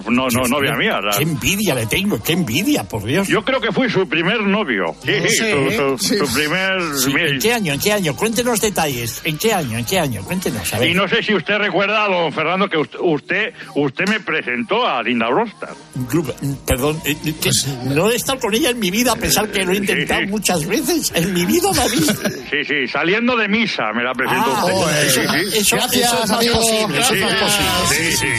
no, 0.09 0.27
no, 0.29 0.47
novia 0.47 0.73
mía. 0.75 0.99
la- 1.01 1.17
Qué 1.17 1.23
envidia 1.23 1.75
le 1.75 1.85
tengo, 1.85 2.21
qué 2.21 2.33
envidia, 2.33 2.83
por 2.83 3.03
Dios. 3.03 3.27
Yo 3.27 3.43
creo 3.43 3.59
que 3.61 3.71
fui 3.71 3.89
su 3.89 4.07
primer 4.07 4.41
novio. 4.41 4.95
Sí, 5.03 5.11
No 5.21 5.27
sí, 5.29 5.35
sé, 5.35 5.51
su, 5.75 5.97
su- 5.97 6.07
sí. 6.07 6.17
su 6.17 6.33
primer... 6.33 6.81
Sí, 6.97 7.11
¿En 7.17 7.39
qué 7.39 7.53
año? 7.53 7.73
¿En 7.73 7.79
qué 7.79 7.93
año? 7.93 8.15
Cuéntenos 8.15 8.61
detalles. 8.61 9.21
¿En 9.23 9.37
qué 9.37 9.53
año? 9.53 9.77
¿En 9.77 9.85
qué 9.85 9.99
año? 9.99 10.21
Cuéntenos, 10.23 10.73
a 10.73 10.79
ver. 10.79 10.89
Y 10.89 10.93
no 10.93 11.07
sé 11.07 11.23
si 11.23 11.33
usted 11.33 11.57
recuerda, 11.57 12.07
don 12.07 12.31
Fernando, 12.33 12.67
que 12.69 12.77
usted, 12.77 12.99
usted, 13.01 13.53
usted 13.75 14.07
me 14.07 14.19
presentó 14.19 14.85
a 14.87 15.01
Linda 15.03 15.27
Rostar. 15.29 15.69
Grupo- 16.09 16.33
Perdón, 16.65 17.01
eh, 17.05 17.15
eh, 17.25 17.33
que 17.41 17.49
no 17.93 18.09
he 18.11 18.15
estado 18.15 18.39
con 18.39 18.53
ella 18.53 18.69
en 18.69 18.79
mi 18.79 18.91
vida, 18.91 19.13
a 19.13 19.15
pesar 19.15 19.49
que 19.49 19.63
lo 19.65 19.73
he 19.73 19.77
intentado 19.77 20.19
Sí, 20.21 20.25
sí. 20.25 20.31
muchas 20.31 20.65
veces. 20.67 21.11
En 21.15 21.33
mi 21.33 21.45
vida 21.45 21.69
visto. 21.91 22.13
Sí, 22.49 22.63
sí, 22.65 22.87
saliendo 22.91 23.35
de 23.35 23.47
misa 23.49 23.91
me 23.93 24.03
la 24.03 24.13
presentó 24.13 24.51
Ah, 24.55 24.65
usted. 24.65 25.07
eso, 25.07 25.21
Sí, 25.21 25.27
sí. 25.51 25.57
eso- 25.59 25.75
Gracias, 25.75 26.03
eso 26.13 26.23
es 26.23 26.29
más 26.29 26.31
amigo. 26.39 26.53
posible. 26.55 26.99
Eso 26.99 27.13
es 27.13 27.21
más 27.21 27.31
Gracias. 27.33 27.65
posible. 27.81 28.11
Sí, 28.11 28.17
sí. 28.17 28.36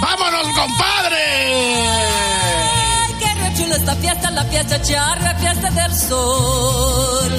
¡Vámonos, 0.00 0.46
compadre! 0.54 1.16
Ay, 3.00 3.14
qué 3.18 3.52
chulo 3.56 3.74
esta 3.76 3.94
fiesta, 3.96 4.30
la 4.30 4.44
fiesta 4.44 4.82
charra, 4.82 5.34
fiesta 5.36 5.70
del 5.70 5.94
sol. 5.94 7.32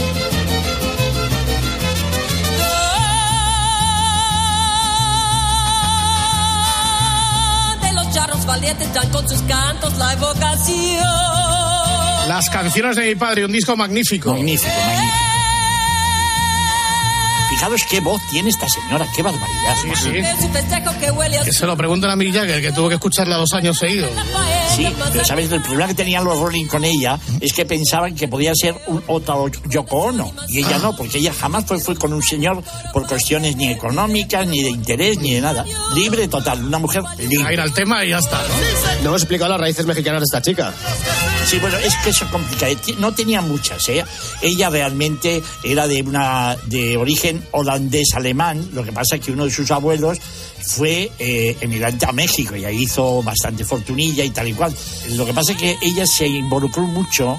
De 7.82 7.92
los 7.94 8.12
charros 8.12 8.46
valientes 8.46 8.94
dan 8.94 9.10
con 9.10 9.28
sus 9.30 9.42
cantos 9.44 9.98
la 9.98 10.14
evocación. 10.14 11.06
Las 12.28 12.50
canciones 12.50 12.96
de 12.96 13.06
mi 13.06 13.16
padre, 13.16 13.46
un 13.46 13.52
disco 13.52 13.76
magnífico. 13.78 14.32
Magnífico, 14.32 14.74
magnífico. 14.74 15.25
Fijaros 17.56 17.84
qué 17.90 18.02
voz 18.02 18.22
tiene 18.30 18.50
esta 18.50 18.68
señora, 18.68 19.08
qué 19.16 19.22
barbaridad. 19.22 19.76
Sí, 19.82 19.90
sí. 19.96 20.12
Que 21.46 21.54
se 21.54 21.66
lo 21.66 21.78
preguntan 21.78 22.12
a 22.12 22.18
Mick 22.18 22.34
Jagger, 22.36 22.62
que 22.62 22.74
tuvo 22.74 22.90
que 22.90 22.96
escucharla 22.96 23.38
dos 23.38 23.54
años 23.54 23.78
seguidos. 23.78 24.12
Sí, 24.76 24.94
pero 25.14 25.24
sabes, 25.24 25.50
el 25.54 25.62
problema 25.62 25.88
que 25.88 25.94
tenían 25.94 26.26
los 26.26 26.38
Rolling 26.38 26.66
con 26.66 26.84
ella 26.84 27.18
es 27.40 27.54
que 27.54 27.66
pensaban 27.66 28.14
que 28.14 28.28
podía 28.28 28.54
ser 28.54 28.76
un, 28.88 29.02
otra 29.08 29.36
Yoko 29.70 29.98
Ono. 29.98 30.34
Y 30.50 30.60
ella 30.60 30.80
no, 30.80 30.98
porque 30.98 31.20
ella 31.20 31.34
jamás 31.34 31.64
fue, 31.66 31.80
fue 31.80 31.96
con 31.96 32.12
un 32.12 32.22
señor 32.22 32.62
por 32.92 33.08
cuestiones 33.08 33.56
ni 33.56 33.72
económicas, 33.72 34.46
ni 34.48 34.62
de 34.62 34.70
interés, 34.72 35.18
ni 35.20 35.36
de 35.36 35.40
nada. 35.40 35.64
Libre 35.94 36.28
total, 36.28 36.62
una 36.66 36.78
mujer 36.80 37.04
A 37.08 37.22
ir 37.22 37.30
libre. 37.30 37.62
al 37.62 37.74
tema 37.74 38.04
y 38.04 38.10
ya 38.10 38.18
está, 38.18 38.38
¿no? 38.38 38.56
No 39.04 39.10
hemos 39.12 39.22
explicado 39.22 39.52
las 39.52 39.62
raíces 39.62 39.86
mexicanas 39.86 40.20
de 40.20 40.26
esta 40.26 40.42
chica. 40.42 40.74
Sí, 41.46 41.58
bueno, 41.60 41.78
es 41.78 41.96
que 41.98 42.10
eso 42.10 42.26
es 42.26 42.32
complicado. 42.32 42.74
No 42.98 43.14
tenía 43.14 43.40
muchas, 43.40 43.88
¿eh? 43.88 44.04
Ella 44.42 44.70
realmente 44.70 45.42
era 45.64 45.88
de 45.88 46.02
una 46.02 46.58
de 46.66 46.98
origen 46.98 47.45
holandés-alemán. 47.52 48.70
Lo 48.74 48.84
que 48.84 48.92
pasa 48.92 49.16
es 49.16 49.22
que 49.22 49.32
uno 49.32 49.46
de 49.46 49.52
sus 49.52 49.70
abuelos 49.72 50.18
fue 50.62 51.12
eh, 51.20 51.56
emigrante 51.62 52.06
a 52.06 52.12
México 52.12 52.56
y 52.56 52.66
ahí 52.66 52.84
hizo 52.84 53.22
bastante 53.24 53.64
fortunilla 53.66 54.24
y 54.24 54.30
tal 54.32 54.48
y 54.48 54.54
cual. 54.54 54.74
Lo 55.12 55.26
que 55.26 55.34
pasa 55.34 55.52
es 55.54 55.58
que 55.58 55.78
ella 55.82 56.06
se 56.06 56.28
involucró 56.28 56.84
mucho 56.84 57.38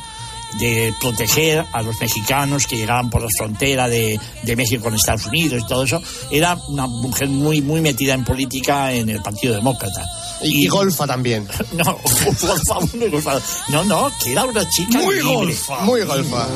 de 0.60 0.94
proteger 1.00 1.66
a 1.72 1.82
los 1.82 2.00
mexicanos 2.00 2.66
que 2.66 2.76
llegaban 2.76 3.10
por 3.10 3.20
la 3.20 3.28
frontera 3.36 3.88
de, 3.88 4.18
de 4.42 4.56
México 4.56 4.84
con 4.84 4.94
Estados 4.94 5.26
Unidos 5.26 5.60
y 5.62 5.66
todo 5.66 5.82
eso. 5.84 6.00
Era 6.30 6.56
una 6.68 6.86
mujer 6.86 7.28
muy, 7.28 7.60
muy 7.60 7.80
metida 7.80 8.14
en 8.14 8.24
política 8.24 8.92
en 8.92 9.10
el 9.10 9.20
Partido 9.20 9.54
Demócrata. 9.54 10.06
Y, 10.42 10.64
y 10.64 10.68
golfa 10.68 11.06
también. 11.06 11.46
No, 11.72 11.84
golfa, 12.42 12.80
muy 12.96 13.08
golfa. 13.10 13.38
No, 13.68 13.84
no, 13.84 14.10
que 14.22 14.32
era 14.32 14.44
una 14.44 14.66
chica 14.70 14.98
Muy 14.98 15.16
libre. 15.16 15.34
golfa. 15.34 15.80
Muy 15.80 16.00
golfa. 16.02 16.46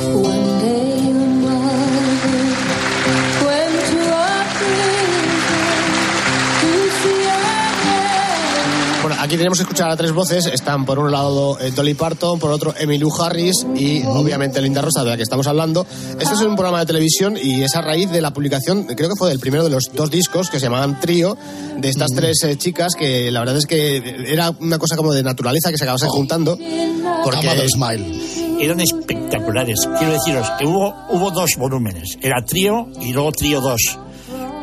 Aquí 9.31 9.37
tenemos 9.37 9.59
que 9.59 9.63
escuchar 9.63 9.89
a 9.89 9.97
tres 9.97 10.11
voces. 10.11 10.47
Están 10.47 10.85
por 10.85 10.99
un 10.99 11.13
lado 11.13 11.57
eh, 11.61 11.71
Dolly 11.71 11.95
Parton, 11.95 12.41
por 12.41 12.51
otro 12.51 12.75
Emmylou 12.77 13.13
Harris 13.23 13.65
y 13.77 14.03
obviamente 14.03 14.61
Linda 14.61 14.83
Rosa, 14.83 15.05
de 15.05 15.11
la 15.11 15.17
que 15.17 15.23
estamos 15.23 15.47
hablando. 15.47 15.87
Este 16.19 16.35
es 16.35 16.41
un 16.41 16.57
programa 16.57 16.81
de 16.81 16.87
televisión 16.87 17.39
y 17.41 17.63
es 17.63 17.77
a 17.77 17.81
raíz 17.81 18.11
de 18.11 18.21
la 18.21 18.33
publicación, 18.33 18.87
creo 18.87 19.09
que 19.09 19.15
fue 19.17 19.29
del 19.29 19.39
primero 19.39 19.63
de 19.63 19.71
los 19.71 19.85
dos 19.95 20.11
discos 20.11 20.51
que 20.51 20.59
se 20.59 20.65
llamaban 20.67 20.99
Trío, 20.99 21.39
de 21.77 21.89
estas 21.89 22.11
tres 22.11 22.43
eh, 22.43 22.59
chicas 22.59 22.95
que 22.99 23.31
la 23.31 23.39
verdad 23.39 23.57
es 23.57 23.67
que 23.67 23.99
era 24.27 24.51
una 24.59 24.81
cosa 24.81 24.97
como 24.97 25.13
de 25.13 25.23
naturaleza 25.23 25.71
que 25.71 25.79
se 25.79 25.85
acabasen 25.85 26.09
juntando. 26.09 26.59
Porque 27.23 27.47
Amado 27.47 27.63
Smile. 27.69 28.59
Eran 28.59 28.81
espectaculares. 28.81 29.79
Quiero 29.97 30.13
deciros 30.13 30.51
que 30.59 30.67
hubo, 30.67 30.93
hubo 31.09 31.31
dos 31.31 31.51
volúmenes. 31.57 32.19
Era 32.21 32.45
trío 32.45 32.89
y 33.01 33.13
luego 33.13 33.31
trío 33.31 33.61
2. 33.61 33.81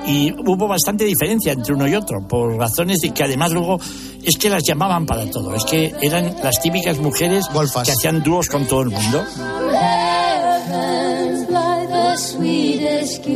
Y 0.08 0.32
hubo 0.32 0.68
bastante 0.68 1.04
diferencia 1.04 1.52
entre 1.52 1.74
uno 1.74 1.88
y 1.88 1.94
otro, 1.94 2.26
por 2.28 2.56
razones 2.56 3.00
de 3.02 3.12
que 3.12 3.24
además 3.24 3.52
luego 3.52 3.78
es 4.24 4.38
que 4.38 4.50
las 4.50 4.64
llamaban 4.64 5.06
para 5.06 5.30
todo. 5.30 5.54
Es 5.54 5.66
que 5.66 5.94
eran 6.02 6.34
las 6.42 6.62
típicas 6.62 6.98
mujeres 6.98 7.46
que 7.84 7.92
hacían 7.92 8.24
dúos 8.24 8.48
con 8.48 8.66
todo 8.66 8.82
el 8.84 8.90
mundo. 8.90 9.26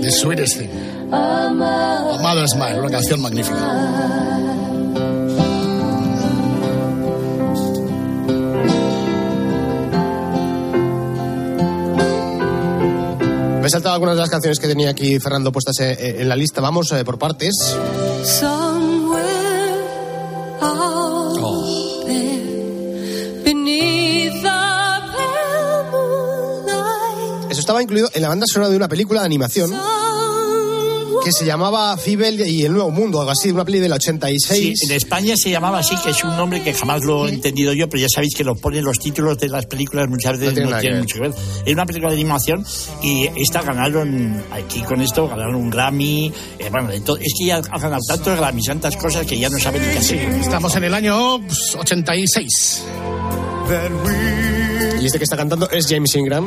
The 0.02 0.12
Sweetest 0.12 0.58
Thing. 0.58 0.70
Amado 1.14 2.48
Smile, 2.48 2.80
una 2.80 2.90
canción 2.90 3.22
magnífica. 3.22 4.51
Me 13.62 13.68
he 13.68 13.70
saltado 13.70 13.94
algunas 13.94 14.16
de 14.16 14.22
las 14.22 14.30
canciones 14.32 14.60
que 14.60 14.68
tenía 14.68 14.90
aquí 14.90 15.20
Fernando 15.20 15.52
puestas 15.52 15.80
eh, 15.82 15.92
eh, 15.92 16.16
en 16.22 16.28
la 16.28 16.36
lista. 16.36 16.62
Vamos 16.62 16.92
eh, 16.94 17.06
por 17.06 17.20
partes. 17.20 17.78
Moonlight, 25.92 27.52
Eso 27.52 27.60
estaba 27.60 27.84
incluido 27.84 28.10
en 28.16 28.24
la 28.24 28.30
banda 28.30 28.48
sonora 28.52 28.72
de 28.72 28.78
una 28.78 28.88
película 28.88 29.20
de 29.20 29.28
animación 29.28 29.72
que 31.24 31.32
se 31.32 31.46
llamaba 31.46 31.96
Fibel 31.98 32.42
y 32.48 32.64
el 32.66 32.74
Nuevo 32.74 32.90
Mundo, 32.92 33.20
algo 33.20 33.32
así, 33.32 33.52
una 33.52 33.64
peli 33.64 33.80
del 33.80 33.92
86. 33.92 34.80
Sí, 34.80 34.86
en 34.86 34.96
España 34.96 35.38
se 35.38 35.50
llamaba 35.50 35.80
así, 35.80 35.96
que 36.04 36.10
es 36.10 36.24
un 36.24 36.36
nombre 36.36 36.64
que 36.64 36.74
jamás 36.74 37.04
lo 37.04 37.28
he 37.28 37.32
entendido 37.32 37.74
yo, 37.74 37.88
pero 37.90 38.02
ya 38.02 38.08
sabéis 38.14 38.34
que 38.36 38.44
lo 38.44 38.56
ponen 38.56 38.84
los 38.84 38.98
títulos 38.98 39.38
de 39.38 39.50
las 39.50 39.66
películas 39.66 40.10
muchas 40.10 40.40
veces 40.40 40.56
tiene 40.56 40.70
no, 40.70 40.76
que 40.76 40.82
tienen 40.82 41.00
mucho 41.02 41.16
que 41.16 41.22
ver. 41.22 41.34
Es 41.66 41.74
una 41.74 41.86
película 41.86 42.10
de 42.12 42.16
animación 42.16 42.66
y 43.04 43.28
esta 43.36 43.62
ganaron, 43.62 44.44
aquí 44.52 44.82
con 44.82 45.02
esto, 45.02 45.28
ganaron 45.28 45.56
un 45.56 45.70
Grammy. 45.70 46.32
eh, 46.60 46.70
bueno, 46.72 46.90
es 46.90 47.04
que 47.38 47.46
ya 47.46 47.58
han 47.58 47.82
ganado 47.82 48.02
tantos 48.08 48.38
Grammys, 48.38 48.66
tantas 48.66 48.98
cosas 48.98 49.26
que 49.26 49.38
ya 49.38 49.50
no 49.50 49.60
saben 49.60 49.82
ni 49.82 49.90
qué 49.90 49.98
hacer. 50.00 50.20
Estamos 50.20 50.76
en 50.76 50.84
el 50.86 50.94
año 50.94 51.40
pues, 51.46 51.76
86. 51.76 52.84
Y 55.02 55.06
este 55.06 55.18
que 55.18 55.24
está 55.24 55.38
cantando 55.38 55.70
es 55.70 55.88
James 55.88 56.16
Ingram. 56.16 56.46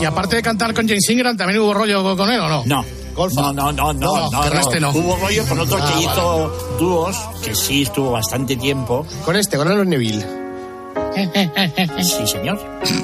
Y 0.00 0.04
aparte 0.04 0.36
de 0.36 0.42
cantar 0.42 0.74
con 0.74 0.86
James 0.86 1.08
Ingram, 1.08 1.36
¿también 1.36 1.60
hubo 1.60 1.72
rollo 1.74 2.16
con 2.16 2.30
él 2.30 2.40
o 2.40 2.48
no? 2.48 2.62
No. 2.66 2.84
No, 3.16 3.52
no, 3.52 3.52
no, 3.52 3.72
no, 3.72 3.92
No, 3.92 4.30
no, 4.30 4.40
con 4.42 4.52
no. 4.54 4.60
este 4.60 4.80
no. 4.80 4.90
Hubo 4.90 5.16
rollo 5.16 5.46
con 5.46 5.60
otro 5.60 5.78
Ah, 5.80 5.86
que 5.86 5.92
vale. 5.94 6.02
hizo 6.06 6.76
dúos, 6.80 7.16
que 7.44 7.54
sí 7.54 7.82
estuvo 7.82 8.10
bastante 8.10 8.56
tiempo. 8.56 9.06
Con 9.24 9.36
este, 9.36 9.56
con 9.56 9.68
Aaron 9.68 9.88
Neville. 9.88 10.24
Sí, 12.02 12.26
señor. 12.26 12.58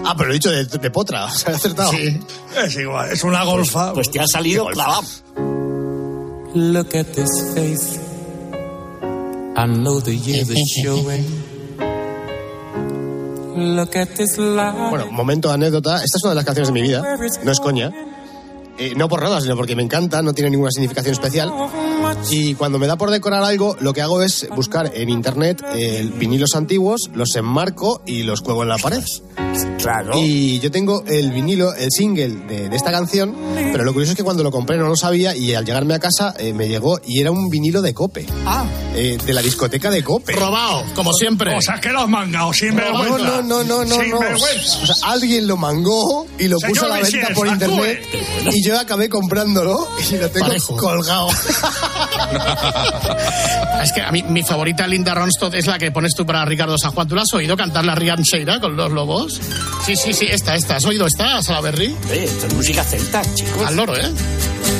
Ah, 0.05 0.15
pero 0.17 0.29
lo 0.29 0.35
he 0.35 0.39
dicho 0.39 0.51
de, 0.51 0.65
de 0.65 0.91
potra, 0.91 1.27
o 1.27 1.31
sea, 1.31 1.53
he 1.53 1.57
acertado. 1.57 1.93
Es 1.93 2.77
igual, 2.77 3.11
es 3.13 3.23
una 3.23 3.45
golfa. 3.45 3.93
Pues 3.93 4.11
te 4.11 4.19
ha 4.21 4.27
salido 4.27 4.67
clavado. 4.67 5.03
Look 6.55 6.89
at 6.97 7.07
this 7.15 7.31
face. 7.55 8.00
I 9.57 9.67
know 9.67 10.00
the 10.00 10.17
years 10.17 10.50
are 10.50 10.57
showing. 10.65 11.40
Bueno, 14.91 15.11
momento 15.11 15.51
anécdota. 15.51 15.97
Esta 15.97 16.19
es 16.19 16.25
una 16.25 16.31
de 16.31 16.37
las 16.37 16.45
canciones 16.45 16.69
de 16.69 16.75
mi 16.75 16.83
vida. 16.83 17.03
No 17.45 17.53
es 17.53 17.61
coña. 17.61 17.93
Eh, 18.79 18.95
no 18.97 19.09
por 19.09 19.23
nada, 19.23 19.43
sino 19.43 19.57
porque 19.57 19.77
me 19.77 19.83
encanta, 19.83 20.23
no 20.23 20.33
tiene 20.33 20.49
ninguna 20.49 20.71
significación 20.71 21.13
especial. 21.13 21.53
Y 22.31 22.55
cuando 22.55 22.79
me 22.79 22.87
da 22.87 22.97
por 22.97 23.11
decorar 23.11 23.45
algo, 23.45 23.77
lo 23.79 23.93
que 23.93 24.01
hago 24.01 24.23
es 24.23 24.49
buscar 24.57 24.91
en 24.95 25.11
internet 25.11 25.63
eh, 25.75 26.11
vinilos 26.17 26.55
antiguos, 26.55 27.11
los 27.13 27.37
enmarco 27.37 28.03
y 28.07 28.23
los 28.23 28.41
cuelgo 28.41 28.63
en 28.63 28.71
la 28.71 28.79
pared. 28.79 29.05
Claro. 29.79 30.13
Y 30.17 30.59
yo 30.61 30.71
tengo 30.71 31.05
el 31.07 31.31
vinilo, 31.33 31.75
el 31.75 31.91
single 31.91 32.29
de, 32.47 32.69
de 32.69 32.77
esta 32.77 32.91
canción, 32.91 33.35
pero 33.73 33.85
lo 33.85 33.93
curioso 33.93 34.13
es 34.13 34.17
que 34.17 34.25
cuando 34.25 34.43
lo 34.43 34.51
compré 34.51 34.77
no 34.77 34.87
lo 34.89 34.97
sabía 34.97 35.35
y 35.37 35.55
al 35.55 35.65
llegarme 35.65 35.95
a 35.95 35.99
casa 35.99 36.35
eh, 36.39 36.53
me 36.53 36.69
llegó 36.69 37.01
y 37.05 37.21
era 37.21 37.31
un 37.31 37.49
vinilo 37.51 37.83
de 37.83 37.95
Cope. 37.95 38.27
Ah. 38.47 38.65
Eh, 38.95 39.19
de 39.25 39.33
la 39.33 39.41
discoteca 39.43 39.91
de 39.91 40.03
Cope. 40.05 40.33
Robado, 40.35 40.85
como 40.95 41.13
siempre. 41.13 41.55
O 41.57 41.61
sea, 41.63 41.81
que 41.81 41.91
lo 41.91 42.01
has 42.01 42.09
mangado, 42.09 42.53
sin 42.53 42.75
vergüenza. 42.77 43.19
no, 43.19 43.43
no, 43.43 43.65
no, 43.65 43.85
no, 43.85 43.95
Sin 44.01 44.11
no. 44.11 44.19
vergüenza. 44.21 44.79
O 44.83 44.87
sea, 44.87 44.97
alguien 45.11 45.47
lo 45.47 45.57
mangó 45.57 46.27
y 46.39 46.49
lo 46.49 46.59
Señor 46.59 46.75
puso 46.75 46.87
a 46.87 46.89
la 46.89 47.01
venta 47.03 47.29
por 47.35 47.47
internet 47.47 48.03
y 48.53 48.63
yo 48.65 48.79
acabé 48.79 49.09
comprándolo 49.09 49.89
y 50.11 50.17
lo 50.17 50.31
tengo 50.31 50.47
Parejo. 50.49 50.77
colgado. 50.77 51.29
Es 53.83 53.93
que 53.93 54.03
a 54.03 54.11
mí 54.13 54.23
mi 54.25 54.43
favorita 54.43 54.87
Linda 54.87 55.15
Ronstadt 55.15 55.55
es 55.55 55.67
la 55.67 55.79
que 55.79 55.91
pones 55.91 56.13
tú 56.15 56.27
para 56.27 56.45
Ricardo 56.45 56.77
San 56.77 56.93
Juan. 56.93 57.09
¿Tú 57.09 57.15
la 57.15 57.23
has 57.23 57.33
oído 57.33 57.57
cantar 57.57 57.85
la 57.85 57.95
Rian 57.95 58.23
Sheira 58.23 58.61
con 58.61 58.77
los 58.77 58.91
lobos? 58.93 59.41
Sí, 59.87 59.97
sí, 59.97 60.13
sí, 60.13 60.27
esta, 60.31 60.55
esta. 60.55 60.77
¿Has 60.77 60.85
oído 60.85 61.07
esta, 61.07 61.43
Salaberry? 61.43 61.97
Eh, 62.11 62.25
esto 62.25 62.47
es 62.47 62.55
música 62.55 62.85
celta, 62.85 63.23
chicos. 63.35 63.67
Al 63.67 63.77
loro, 63.77 63.97
¿eh? 63.97 64.11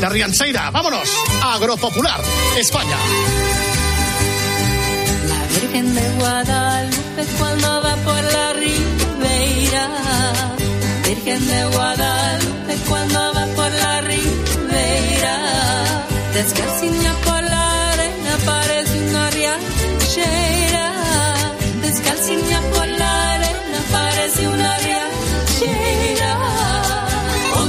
La 0.01 0.09
Rian 0.11 0.33
Sheira. 0.33 0.71
Vámonos. 0.71 1.09
Agropopular, 1.43 2.21
España. 2.59 2.97
La 5.29 5.61
Virgen 5.61 5.95
de 5.95 6.11
Guadalupe 6.19 7.25
cuando 7.38 7.83
va 7.83 7.97
por 7.97 8.23
la 8.23 8.53
ribeira. 8.53 9.88
Virgen 11.07 11.47
de 11.49 11.64
Guadalupe 11.64 12.77
cuando 12.87 13.35
va 13.35 13.47
por 13.57 13.71
la 13.73 14.01
ribeira. 14.03 15.37
Descalciña 16.35 17.12
por 17.25 17.43
la 17.43 17.93
arena 17.93 18.37
parece 18.47 18.99
una 19.09 19.31
riachera. 19.31 20.93
La 21.83 21.88
parece 23.93 24.47
una 24.49 24.79
riachera. 24.79 26.38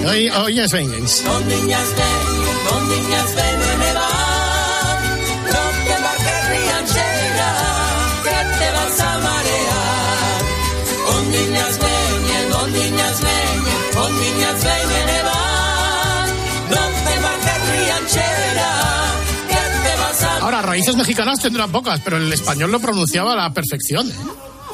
Hoy, 0.07 0.29
hoy 0.29 0.59
es 0.59 0.71
Vengeance. 0.71 1.23
Con 1.23 1.47
niñas 1.47 1.87
ven, 1.97 2.27
niñas 2.89 3.35
ven, 3.35 3.59
va. 3.95 4.09
No 5.53 5.61
te 5.85 5.93
embarques 5.93 6.49
rianchera, 6.49 7.49
que 8.23 8.39
te 8.59 8.67
vas 8.77 8.99
a 8.99 9.01
marear. 9.19 10.41
Niñas 11.31 11.73
ven, 11.79 12.49
con 12.51 12.67
niñas 12.73 13.21
ven, 13.21 13.63
niñas 14.19 14.63
ven, 14.63 15.20
raíces 20.71 20.95
mexicanas 20.95 21.39
tendrán 21.39 21.71
pocas, 21.71 21.99
pero 22.03 22.17
el 22.17 22.31
español 22.31 22.71
lo 22.71 22.79
pronunciaba 22.79 23.33
a 23.33 23.35
la 23.35 23.53
perfección. 23.53 24.09
¿eh? 24.09 24.13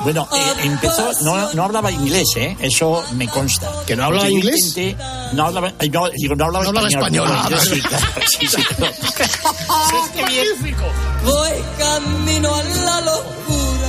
Bueno, 0.01 0.27
eh, 0.31 0.53
empezó, 0.63 1.11
no, 1.23 1.53
no 1.53 1.63
hablaba 1.63 1.91
inglés, 1.91 2.27
¿eh? 2.35 2.55
Eso 2.61 3.03
me 3.15 3.27
consta. 3.27 3.67
¿Que 3.87 3.95
no 3.95 4.03
hablaba 4.05 4.29
inglés? 4.29 4.77
intenté- 4.77 4.95
no 5.33 5.45
hablaba, 5.47 5.73
ay, 5.79 5.89
no, 5.89 6.07
digo, 6.15 6.35
no 6.35 6.45
hablaba 6.45 6.63
No 6.65 6.69
hablaba 6.69 6.87
español. 6.87 7.27
español. 7.27 7.51
No, 7.51 7.57
yo 7.57 7.65
sí, 7.65 7.81
claro, 7.81 8.05
sí, 8.39 8.47
sí, 8.47 8.61
claro. 8.75 8.93
Voy 11.23 11.51
camino 11.79 12.53
a 12.55 12.63
la 12.63 13.01
locura. 13.01 13.87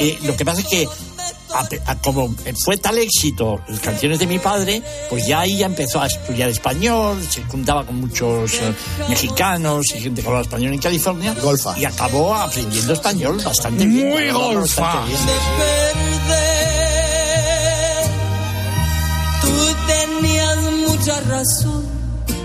Eh, 0.00 0.18
lo 0.22 0.36
que 0.36 0.44
pasa 0.44 0.60
es 0.60 0.66
que 0.68 0.88
a- 1.54 1.90
a- 1.92 1.96
como 2.02 2.34
fue 2.64 2.76
tal 2.76 2.98
éxito 2.98 3.60
las 3.68 3.80
canciones 3.80 4.18
de 4.18 4.26
mi 4.26 4.38
padre, 4.38 4.82
pues 5.08 5.26
ya 5.26 5.40
ahí 5.40 5.58
ya 5.58 5.66
empezó 5.66 6.00
a 6.00 6.06
estudiar 6.06 6.48
español, 6.50 7.22
se 7.28 7.42
juntaba 7.44 7.84
con 7.86 8.00
muchos 8.00 8.54
eh, 8.54 8.74
mexicanos 9.08 9.86
y 9.94 10.00
gente 10.00 10.20
que 10.20 10.26
hablaba 10.26 10.42
español 10.42 10.72
en 10.74 10.80
California. 10.80 11.34
Golfa. 11.42 11.78
Y 11.78 11.84
acabó 11.84 12.34
aprendiendo 12.34 12.92
español 12.92 13.40
bastante 13.44 13.86
bien. 13.86 14.08
Muy 14.10 14.30
golfa. 14.30 14.82
bastante 14.82 15.10
bien. 15.12 15.24
perder. 16.24 18.04
Tú 19.42 19.76
tenías 19.86 20.56
mucha 20.88 21.20
razón, 21.20 21.86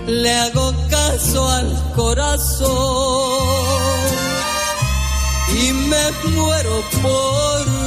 le 0.07 0.35
hago 0.35 0.73
caso 0.89 1.49
al 1.49 1.93
corazón 1.95 3.39
y 5.61 5.71
me 5.73 6.11
muero 6.35 6.83
por 7.01 7.78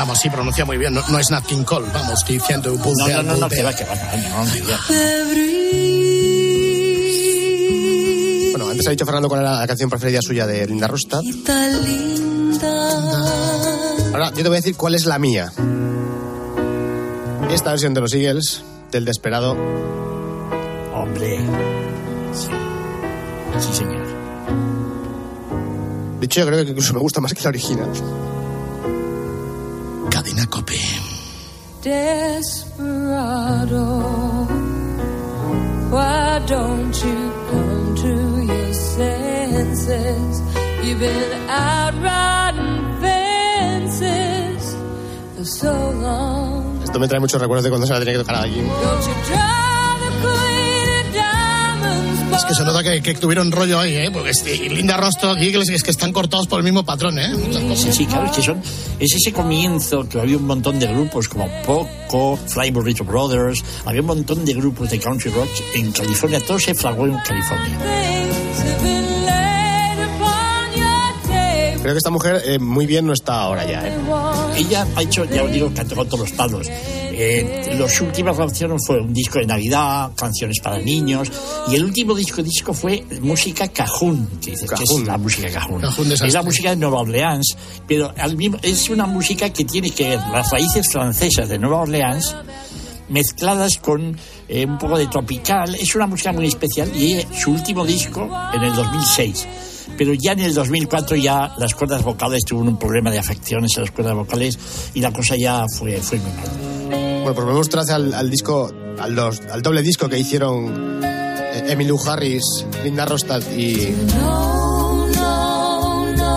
Vamos, 0.00 0.18
sí, 0.18 0.30
pronuncia 0.30 0.64
muy 0.64 0.78
bien. 0.78 0.94
No, 0.94 1.06
no 1.06 1.18
es 1.18 1.30
Nat 1.30 1.44
King 1.44 1.62
Cole. 1.62 1.86
Vamos, 1.92 2.24
diciendo... 2.26 2.72
No, 2.74 3.06
no, 3.06 3.22
no, 3.22 3.36
no, 3.36 3.48
que 3.50 3.62
va, 3.62 3.74
que 3.74 3.84
va, 3.84 3.94
no, 3.94 4.02
no, 4.16 4.46
no, 4.46 4.54
ya. 4.54 4.78
volver. 4.88 5.50
Bueno, 8.52 8.70
antes 8.70 8.86
ha 8.86 8.92
dicho 8.92 9.04
Fernando 9.04 9.28
cuál 9.28 9.42
era 9.42 9.60
la 9.60 9.66
canción 9.66 9.90
preferida 9.90 10.22
suya 10.22 10.46
de 10.46 10.66
Linda 10.66 10.88
Rostad. 10.88 11.20
Ahora 14.14 14.30
yo 14.30 14.36
te 14.36 14.48
voy 14.48 14.56
a 14.56 14.60
decir 14.60 14.74
cuál 14.74 14.94
es 14.94 15.04
la 15.04 15.18
mía. 15.18 15.52
Esta 17.50 17.72
versión 17.72 17.92
de 17.92 18.00
los 18.00 18.14
Eagles, 18.14 18.62
del 18.90 19.04
Desperado. 19.04 19.54
Hombre. 20.94 21.40
Sí. 22.32 22.48
Sí, 23.58 23.74
señor. 23.74 24.06
De 26.20 26.24
hecho, 26.24 26.40
yo 26.40 26.46
creo 26.46 26.64
que 26.64 26.70
incluso 26.70 26.94
me 26.94 27.00
gusta 27.00 27.20
más 27.20 27.34
que 27.34 27.42
la 27.42 27.50
original. 27.50 27.90
Desperado, 31.82 33.24
why 35.90 36.38
don't 36.46 36.94
you 37.02 37.32
come 37.50 37.94
to 37.96 38.42
your 38.44 38.74
senses? 38.74 40.42
You've 40.84 41.00
been 41.00 41.48
out 41.48 41.94
riding 42.02 43.00
fences 43.00 44.76
for 45.36 45.44
so 45.46 45.72
long. 45.92 46.82
Esto 46.84 46.98
me 46.98 47.08
trae 47.08 47.18
muchos 47.18 47.40
recuerdos 47.40 47.64
de 47.64 47.70
cuando 47.70 47.86
se 47.86 47.94
la 47.94 47.98
tenía 48.00 48.12
que 48.12 48.18
tocar 48.18 48.34
a 48.36 48.42
alguien. 48.42 48.68
Es 52.40 52.46
que 52.46 52.54
se 52.54 52.64
nota 52.64 52.82
que, 52.82 53.02
que 53.02 53.14
tuvieron 53.14 53.52
rollo 53.52 53.78
ahí, 53.78 53.94
¿eh? 53.96 54.10
Porque 54.10 54.30
este, 54.30 54.56
Linda 54.70 54.96
Ronstadt 54.96 55.38
y 55.42 55.48
Eagles 55.48 55.68
es 55.68 55.82
que 55.82 55.90
están 55.90 56.10
cortados 56.10 56.46
por 56.46 56.58
el 56.58 56.64
mismo 56.64 56.86
patrón, 56.86 57.18
¿eh? 57.18 57.36
Muchas 57.36 57.62
cosas. 57.64 57.94
Sí, 57.94 58.06
claro, 58.06 58.24
es 58.24 58.32
que 58.32 58.40
son, 58.40 58.62
es 58.98 59.14
ese 59.14 59.30
comienzo 59.30 60.08
que 60.08 60.18
había 60.18 60.38
un 60.38 60.46
montón 60.46 60.78
de 60.78 60.86
grupos 60.86 61.28
como 61.28 61.50
Poco, 61.66 62.38
Fly 62.38 62.70
Burrito 62.70 63.04
Brothers, 63.04 63.62
había 63.84 64.00
un 64.00 64.06
montón 64.06 64.46
de 64.46 64.54
grupos 64.54 64.88
de 64.88 64.98
country 64.98 65.30
rock 65.30 65.50
en 65.74 65.92
California, 65.92 66.40
todo 66.40 66.58
se 66.58 66.74
fraguó 66.74 67.06
en 67.06 67.18
California. 67.18 69.19
Creo 71.82 71.94
que 71.94 71.98
esta 71.98 72.10
mujer 72.10 72.42
eh, 72.44 72.58
muy 72.58 72.84
bien 72.86 73.06
no 73.06 73.12
está 73.14 73.40
ahora 73.40 73.64
ya, 73.64 73.86
¿eh? 73.88 73.92
Ella 74.56 74.86
ha 74.96 75.02
hecho, 75.02 75.24
ya 75.24 75.42
os 75.44 75.50
digo, 75.50 75.72
que 75.72 75.80
ha 75.80 75.84
tocado 75.84 76.04
todos 76.06 76.20
los 76.28 76.32
palos. 76.32 76.66
Eh, 76.70 77.74
las 77.78 78.00
últimas 78.02 78.36
canciones 78.36 78.82
fue 78.86 79.00
un 79.00 79.14
disco 79.14 79.38
de 79.38 79.46
Navidad, 79.46 80.10
canciones 80.14 80.60
para 80.60 80.78
niños, 80.78 81.30
y 81.68 81.74
el 81.76 81.84
último 81.84 82.14
disco 82.14 82.42
disco 82.42 82.74
fue 82.74 83.02
música 83.22 83.68
cajún, 83.68 84.28
que 84.42 84.50
dices, 84.52 84.68
¿qué 84.70 84.82
es 84.84 85.06
la 85.06 85.16
música 85.18 85.50
cajún? 85.50 85.80
Es 86.26 86.34
la 86.34 86.42
música 86.42 86.70
de 86.70 86.76
Nueva 86.76 87.00
Orleans, 87.00 87.56
pero 87.88 88.12
al 88.16 88.36
mismo, 88.36 88.58
es 88.62 88.88
una 88.90 89.06
música 89.06 89.50
que 89.50 89.64
tiene 89.64 89.90
que 89.90 90.10
ver 90.10 90.20
las 90.32 90.50
raíces 90.50 90.86
francesas 90.92 91.48
de 91.48 91.58
Nueva 91.58 91.80
Orleans 91.82 92.36
mezcladas 93.08 93.78
con 93.78 94.16
eh, 94.48 94.66
un 94.66 94.78
poco 94.78 94.96
de 94.98 95.06
tropical. 95.08 95.74
Es 95.74 95.94
una 95.94 96.06
música 96.06 96.32
muy 96.32 96.46
especial 96.46 96.90
y 96.94 97.14
ella- 97.14 97.28
su 97.38 97.50
último 97.52 97.84
disco 97.84 98.28
en 98.54 98.62
el 98.62 98.74
2006. 98.74 99.48
Pero 100.00 100.14
ya 100.14 100.32
en 100.32 100.40
el 100.40 100.54
2004 100.54 101.14
ya 101.18 101.52
las 101.58 101.74
cuerdas 101.74 102.02
vocales 102.02 102.42
tuvieron 102.46 102.68
un 102.72 102.78
problema 102.78 103.10
de 103.10 103.18
afecciones 103.18 103.70
en 103.76 103.82
las 103.82 103.90
cuerdas 103.90 104.14
vocales 104.14 104.58
y 104.94 105.00
la 105.02 105.12
cosa 105.12 105.34
ya 105.38 105.66
fue, 105.78 105.98
fue 105.98 106.18
muy 106.18 106.32
mal. 106.32 106.48
Bueno, 106.88 107.34
pues 107.34 107.44
volvemos 107.44 107.68
vez 107.68 107.90
al, 107.90 108.14
al 108.14 108.30
disco, 108.30 108.72
al, 108.98 109.14
dos- 109.14 109.42
al 109.52 109.60
doble 109.60 109.82
disco 109.82 110.08
que 110.08 110.18
hicieron 110.18 111.00
eh, 111.04 111.64
Emmylou 111.68 111.98
Harris, 112.08 112.42
Linda 112.82 113.04
Rostad 113.04 113.42
y, 113.54 113.94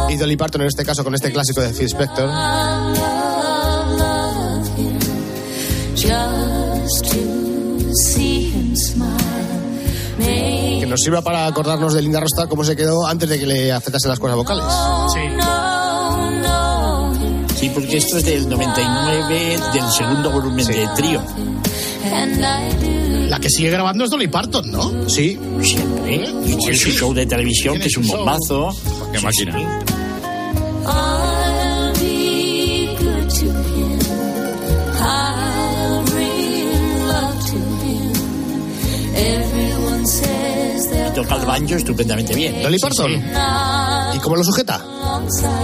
y 0.10 0.17
Dolly 0.17 0.36
Parton 0.36 0.60
en 0.63 0.67
este 0.67 0.84
caso 0.84 1.02
con 1.06 1.15
este 1.15 1.32
clásico 1.32 1.62
de 1.62 1.69
Phil 1.69 1.86
Spector. 1.86 2.30
Nos 10.93 11.01
sirva 11.01 11.23
para 11.23 11.47
acordarnos 11.47 11.95
de 11.95 12.03
Linda 12.03 12.19
Rostad 12.19 12.47
cómo 12.47 12.63
se 12.63 12.75
quedó 12.75 13.08
antes 13.08 13.27
de 13.27 13.39
que 13.39 13.47
le 13.47 13.71
afectasen 13.71 14.10
las 14.10 14.19
cuerdas 14.19 14.38
vocales. 14.38 14.63
no, 14.63 16.32
no 16.32 17.15
him. 17.15 17.47
Sí, 17.56 17.71
porque 17.73 17.97
esto 17.97 18.17
es 18.17 18.25
del 18.25 18.47
99 18.47 19.58
del 19.73 19.91
segundo 19.91 20.29
volumen 20.29 20.67
de 20.67 20.88
trío. 20.95 21.19
La 23.27 23.39
que 23.39 23.49
sigue 23.49 23.71
grabando 23.71 24.03
es 24.03 24.12
Dolly 24.12 24.27
Parton, 24.27 24.71
¿no? 24.71 25.10
Sí. 25.10 25.39
Siempre. 25.63 26.32
Y 26.45 26.56
tiene 26.58 26.77
su 26.77 26.91
show 26.91 27.12
de 27.12 27.25
televisión, 27.25 27.79
que 27.79 27.88
es 27.88 27.97
un 27.97 28.06
bombazo. 28.08 28.69
Qué 29.12 29.17
Sí, 29.17 29.25
máquina. 29.25 29.79
Toca 41.23 41.36
el 41.36 41.45
banjo 41.45 41.75
estupendamente 41.75 42.36
bien. 42.36 42.62
Dolly 42.62 42.79
Parton. 42.79 43.12
not 43.31 44.15
¿Y 44.15 44.19
cómo 44.19 44.36
lo 44.36 44.43
sujeta? 44.43 44.83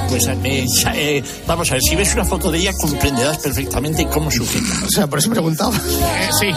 Pues 0.09 0.27
eh, 0.27 0.65
eh, 0.95 1.23
vamos 1.45 1.69
a 1.69 1.75
ver, 1.75 1.83
si 1.83 1.95
ves 1.95 2.13
una 2.13 2.25
foto 2.25 2.51
de 2.51 2.59
ella 2.59 2.71
comprenderás 2.79 3.37
perfectamente 3.37 4.07
cómo 4.07 4.31
sujeta. 4.31 4.85
O 4.85 4.89
sea, 4.89 5.07
por 5.07 5.19
eso 5.19 5.29
preguntaba. 5.29 5.75
Eh, 5.75 6.29
sí. 6.39 6.47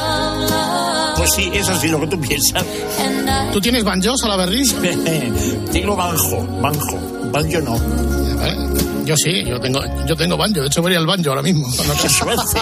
Pues 1.17 1.31
sí, 1.37 1.51
eso 1.53 1.79
sí 1.79 1.89
lo 1.89 2.01
que 2.01 2.07
tú 2.07 2.21
piensas. 2.21 2.65
¿Tú 3.53 3.61
tienes 3.61 3.85
banjos 3.85 4.23
a 4.25 4.29
la? 4.29 4.47
Tengo 5.73 5.97
banjo, 5.97 6.47
banjo, 6.61 6.99
banjo 7.31 7.61
no. 7.61 8.23
Yo 9.05 9.17
sí, 9.17 9.45
yo 9.45 9.61
tengo, 9.61 9.81
yo 10.07 10.17
tengo 10.17 10.37
banjo. 10.37 10.61
De 10.61 10.67
hecho, 10.67 10.81
voy 10.81 10.95
al 10.95 11.07
banjo 11.07 11.31
ahora 11.31 11.43
mismo. 11.43 11.69
Qué 12.03 12.09
suerte. 12.09 12.61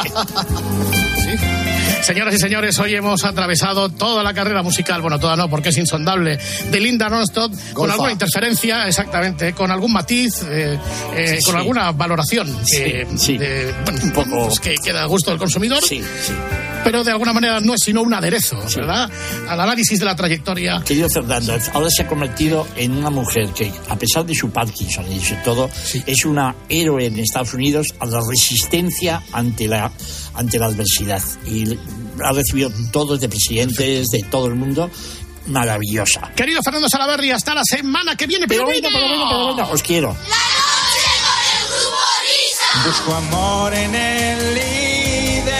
Señoras 2.03 2.35
y 2.35 2.39
señores, 2.39 2.79
hoy 2.79 2.95
hemos 2.95 3.25
atravesado 3.25 3.89
toda 3.91 4.23
la 4.25 4.33
carrera 4.35 4.63
musical, 4.63 5.01
bueno, 5.03 5.19
toda 5.21 5.37
no, 5.37 5.49
porque 5.49 5.69
es 5.69 5.77
insondable, 5.79 6.39
de 6.71 6.81
Linda 6.81 7.09
Ronstadt, 7.09 7.53
con 7.73 7.91
alguna 7.91 8.11
interferencia, 8.13 8.89
exactamente, 8.89 9.53
con 9.53 9.71
algún 9.71 9.93
matiz, 9.93 10.43
eh, 10.49 10.79
eh, 11.15 11.37
Sí. 11.39 11.45
con 11.45 11.57
alguna 11.57 11.93
valoración 11.93 12.49
que, 12.67 13.07
Sí, 13.13 13.19
sí. 13.19 13.39
de- 13.39 13.73
bueno, 13.85 14.01
Un 14.03 14.11
poco- 14.13 14.47
pues 14.49 14.61
que 14.61 14.75
queda 14.83 15.03
a 15.03 15.07
gusto 15.07 15.31
del 15.31 15.39
consumidor, 15.39 15.83
Sí, 15.85 16.01
sí. 16.23 16.33
pero 16.83 17.05
de 17.05 17.13
alguna 17.13 17.33
manera 17.33 17.61
no 17.61 17.75
es 17.75 17.81
sino 17.85 18.03
un 18.03 18.13
aderezo, 18.15 18.61
¿verdad? 18.75 19.09
Al 19.49 19.61
análisis 19.61 19.99
de 20.01 20.05
la 20.05 20.17
trayectoria. 20.17 20.83
Querido 20.85 21.09
Fernando, 21.09 21.57
ahora 21.75 21.89
se 21.91 22.03
ha 22.03 22.07
convertido 22.09 22.67
en 22.77 22.93
una 22.97 23.11
mujer 23.11 23.51
que, 23.51 23.71
a 23.89 23.97
pesar 23.97 24.25
de 24.27 24.35
su 24.35 24.51
Parkinson 24.51 25.05
y 25.13 25.19
de 25.19 25.37
todo, 25.45 25.71
es 26.07 26.25
una 26.25 26.57
héroe 26.69 27.07
en 27.07 27.19
Estados 27.21 27.55
Unidos 27.55 27.89
a 28.01 28.07
la 28.07 28.21
resistencia 28.29 29.23
ante 29.33 29.69
la, 29.69 29.93
ante 30.41 30.59
la 30.59 30.67
adversidad. 30.67 31.23
Y 31.47 31.79
ha 32.25 32.33
recibido 32.33 32.73
todos 32.91 33.21
de 33.21 33.29
presidentes 33.29 34.09
de 34.09 34.23
todo 34.31 34.47
el 34.47 34.55
mundo. 34.55 34.91
Maravillosa. 35.47 36.33
Querido 36.35 36.61
Fernando 36.63 36.89
Salaverri, 36.89 37.31
hasta 37.31 37.55
la 37.55 37.63
semana 37.65 38.17
que 38.17 38.27
viene, 38.27 38.47
pero, 38.47 38.65
bueno, 38.65 38.89
pero 38.93 39.07
bueno, 39.09 39.25
pero 39.29 39.45
bueno, 39.55 39.69
os 39.71 39.83
quiero. 39.83 40.17
Busco 42.87 43.15
amor 43.15 43.75
en 43.75 43.95
el 43.95 44.55
líder. 44.55 45.51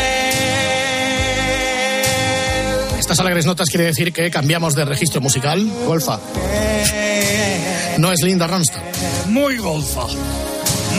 Estas 2.99 3.19
alegres 3.21 3.47
notas 3.47 3.69
quiere 3.69 3.87
decir 3.87 4.13
que 4.13 4.31
cambiamos 4.31 4.75
de 4.75 4.85
registro 4.85 5.21
musical. 5.21 5.67
Golfa. 5.87 6.21
No 7.99 8.13
es 8.13 8.23
Linda 8.23 8.47
Ronstadt, 8.47 9.27
Muy 9.27 9.59
golfa. 9.59 10.07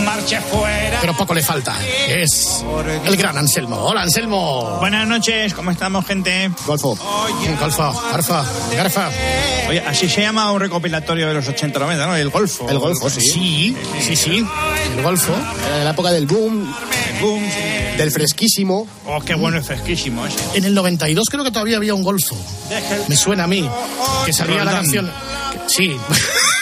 Marche 0.05 0.39
fuera. 0.41 0.99
pero 1.01 1.15
poco 1.15 1.33
le 1.33 1.41
falta. 1.41 1.75
Es 2.07 2.63
el 3.05 3.15
gran 3.17 3.37
Anselmo. 3.37 3.77
Hola, 3.77 4.01
Anselmo. 4.03 4.77
Buenas 4.79 5.07
noches, 5.07 5.53
¿cómo 5.53 5.71
estamos, 5.71 6.05
gente? 6.05 6.51
Golfo. 6.65 6.97
Golfa, 7.59 7.91
Garfa, 8.11 8.43
Garfa. 8.75 9.09
Oye, 9.69 9.79
así 9.87 10.09
se 10.09 10.21
llama 10.21 10.51
un 10.51 10.59
recopilatorio 10.59 11.27
de 11.27 11.33
los 11.35 11.47
80-90, 11.47 11.97
¿no? 12.07 12.15
El 12.15 12.29
golfo. 12.29 12.69
El 12.69 12.79
golfo, 12.79 13.09
sí. 13.09 13.21
Sí, 13.21 13.77
sí, 14.01 14.15
sí. 14.15 14.45
El 14.97 15.03
golfo. 15.03 15.33
En 15.77 15.83
la 15.85 15.91
época 15.91 16.11
del 16.11 16.25
boom, 16.25 16.73
Boom. 17.21 17.43
del 17.97 18.11
fresquísimo. 18.11 18.87
Oh, 19.05 19.19
qué 19.21 19.35
bueno 19.35 19.57
y 19.57 19.61
fresquísimo 19.61 20.25
ese. 20.25 20.37
En 20.57 20.65
el 20.65 20.73
92 20.73 21.27
creo 21.29 21.43
que 21.43 21.51
todavía 21.51 21.77
había 21.77 21.93
un 21.93 22.03
golfo. 22.03 22.35
Me 23.07 23.15
suena 23.15 23.43
a 23.45 23.47
mí. 23.47 23.69
Que 24.25 24.33
salía 24.33 24.57
la 24.63 24.71
Roldán. 24.71 24.81
canción. 24.83 25.05
que- 25.07 25.11
Sí. 25.67 25.95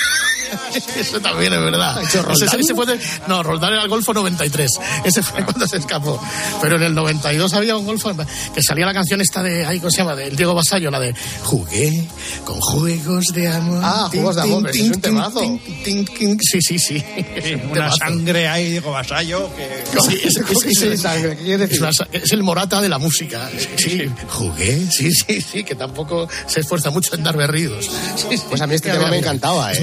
Eso 1.00 1.20
también 1.20 1.54
es 1.54 1.60
verdad. 1.60 1.98
¿Ha 1.98 2.04
hecho 2.04 2.26
Ese, 2.32 2.46
ese 2.58 2.74
fue 2.76 2.86
de- 2.86 3.00
no, 3.28 3.44
Roldán 3.44 3.74
era 3.74 3.84
el 3.84 3.90
Golfo 3.90 4.14
93. 4.14 4.70
Ese 5.04 5.22
fue 5.24 5.44
cuando 5.44 5.68
se 5.68 5.78
escapó. 5.78 6.22
Pero 6.62 6.76
en 6.78 6.84
el 6.84 6.96
92 6.96 7.54
había 7.54 7.76
un 7.78 7.86
Golfo 7.86 8.12
que 8.54 8.62
salía 8.64 8.86
la 8.86 8.94
canción 8.94 9.22
esta 9.22 9.44
de, 9.44 9.66
ay, 9.66 9.80
¿cómo 9.80 9.92
se 9.92 9.98
llama? 9.98 10.16
Del 10.16 10.36
Diego 10.36 10.54
Basallo, 10.54 10.90
la 10.92 11.00
de 11.00 11.14
Jugué 11.44 12.08
con 12.46 12.60
juegos 12.60 13.26
de 13.34 13.48
amor. 13.48 13.82
Ah, 13.84 14.08
Juegos 14.12 14.36
de 14.36 14.42
Amor, 14.42 14.70
ese 14.70 14.82
es 14.82 14.90
un 14.96 15.02
temazo. 15.02 15.40
Sí, 15.42 16.62
sí, 16.62 16.80
sí. 16.80 17.04
Un 17.64 17.72
Una 17.72 17.92
sangre 17.92 18.48
ahí, 18.48 18.72
digo, 18.72 18.92
vasallo, 18.92 19.50
que... 19.56 19.84
Sí, 20.02 20.20
es, 20.24 20.38
¿Cómo 20.40 20.60
que 20.60 20.70
es- 20.70 20.78
es 20.82 20.92
es- 20.94 21.02
sangre? 21.02 21.38
¿Qué 21.38 21.44
quieres 21.44 21.60
decir? 21.70 21.76
es 21.76 21.82
una 21.82 21.94
sa- 21.94 22.08
es 22.12 22.32
el 22.32 22.44
morata 22.44 22.82
de 22.82 22.90
la 22.90 22.98
música. 22.98 23.50
Sí, 23.78 24.10
jugué, 24.30 24.88
sí, 24.92 25.12
sí, 25.12 25.42
sí, 25.42 25.64
que 25.64 25.76
tampoco 25.76 26.28
se 26.48 26.62
esfuerza 26.62 26.90
mucho 26.90 27.16
en 27.16 27.24
dar 27.24 27.36
berridos. 27.38 27.86
Sí, 28.16 28.26
sí. 28.38 28.44
Pues 28.50 28.62
a 28.62 28.68
mí 28.68 28.76
este 28.76 28.90
Que 28.92 28.98
tema 28.98 29.10
me 29.10 29.18
encantaba, 29.20 29.72
Es 29.72 29.80
¿eh? 29.80 29.82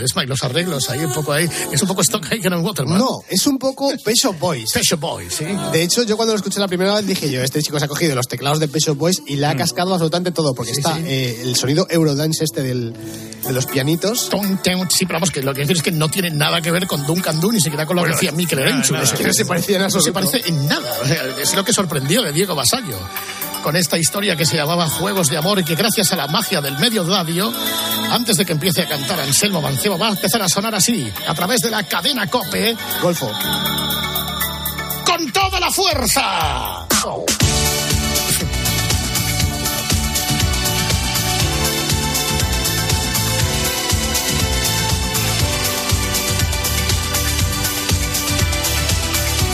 Es 0.00 0.14
mag- 0.14 0.26
los 0.26 0.42
arreglos 0.42 0.88
ahí 0.90 1.00
un 1.04 1.12
poco 1.12 1.32
ahí, 1.32 1.48
es 1.72 1.82
un 1.82 1.88
poco 1.88 2.02
Stock 2.02 2.26
Aitken 2.30 2.52
and 2.52 2.64
Waterman. 2.64 2.98
No, 2.98 3.22
es 3.28 3.46
un 3.46 3.58
poco 3.58 3.92
Peso 4.04 4.32
Boys. 4.34 4.72
Pecho 4.72 4.96
Boy, 4.96 5.26
sí. 5.30 5.44
De 5.72 5.82
hecho, 5.82 6.02
yo 6.02 6.16
cuando 6.16 6.32
lo 6.34 6.36
escuché 6.38 6.60
la 6.60 6.68
primera 6.68 6.94
vez 6.94 7.06
dije 7.06 7.30
yo, 7.30 7.42
este 7.42 7.62
chico 7.62 7.78
se 7.78 7.84
ha 7.84 7.88
cogido 7.88 8.14
los 8.14 8.26
teclados 8.28 8.60
de 8.60 8.68
Peso 8.68 8.94
Boys 8.94 9.22
y 9.26 9.36
le 9.36 9.46
ha 9.46 9.56
cascado 9.56 9.92
absolutamente 9.92 10.30
todo, 10.32 10.54
porque 10.54 10.72
está 10.72 10.94
sí. 10.96 11.02
eh, 11.06 11.40
el 11.42 11.56
sonido 11.56 11.86
Eurodance 11.90 12.44
este 12.44 12.62
del, 12.62 12.92
de 12.92 13.52
los 13.52 13.66
pianitos. 13.66 14.30
Sí, 14.90 15.06
pero 15.06 15.16
vamos, 15.18 15.30
que 15.30 15.42
lo 15.42 15.52
que 15.54 15.60
decir 15.62 15.76
es 15.76 15.82
que 15.82 15.92
no 15.92 16.08
tiene 16.08 16.30
nada 16.30 16.60
que 16.60 16.70
ver 16.70 16.86
con 16.86 17.06
Duncan 17.06 17.40
Du, 17.40 17.50
ni 17.52 17.60
siquiera 17.60 17.86
con 17.86 17.96
lo 17.96 18.02
Bueno, 18.02 18.14
que 18.14 18.26
hacía 18.28 18.32
Mikel 18.32 18.60
nada. 18.60 19.02
Es 19.02 19.12
que 19.12 19.24
no 19.24 19.32
se 19.32 19.44
parecía 19.44 19.76
en 19.76 19.82
No 19.82 19.90
se 19.90 19.96
absoluto. 19.98 20.12
parece 20.30 20.48
en 20.48 20.66
nada. 20.68 20.92
O 21.02 21.06
sea, 21.06 21.24
Es 21.40 21.54
lo 21.54 21.64
que 21.64 21.72
sorprendió 21.72 22.22
de 22.22 22.32
Diego 22.32 22.54
Basallo 22.54 22.98
con 23.64 23.76
esta 23.76 23.96
historia 23.96 24.36
que 24.36 24.44
se 24.44 24.56
llamaba 24.56 24.90
Juegos 24.90 25.30
de 25.30 25.38
Amor 25.38 25.58
y 25.58 25.64
que 25.64 25.74
gracias 25.74 26.12
a 26.12 26.16
la 26.16 26.26
magia 26.26 26.60
del 26.60 26.76
medio 26.76 27.02
radio, 27.02 27.50
antes 28.10 28.36
de 28.36 28.44
que 28.44 28.52
empiece 28.52 28.82
a 28.82 28.86
cantar 28.86 29.18
Anselmo 29.18 29.62
Mancebo, 29.62 29.98
va 29.98 30.08
a 30.08 30.10
empezar 30.10 30.42
a 30.42 30.50
sonar 30.50 30.74
así, 30.74 31.10
a 31.26 31.34
través 31.34 31.60
de 31.60 31.70
la 31.70 31.82
cadena 31.82 32.26
COPE. 32.26 32.76
Golfo. 33.00 33.32
¡Con 35.06 35.32
toda 35.32 35.58
la 35.58 35.70
fuerza! 35.70 36.86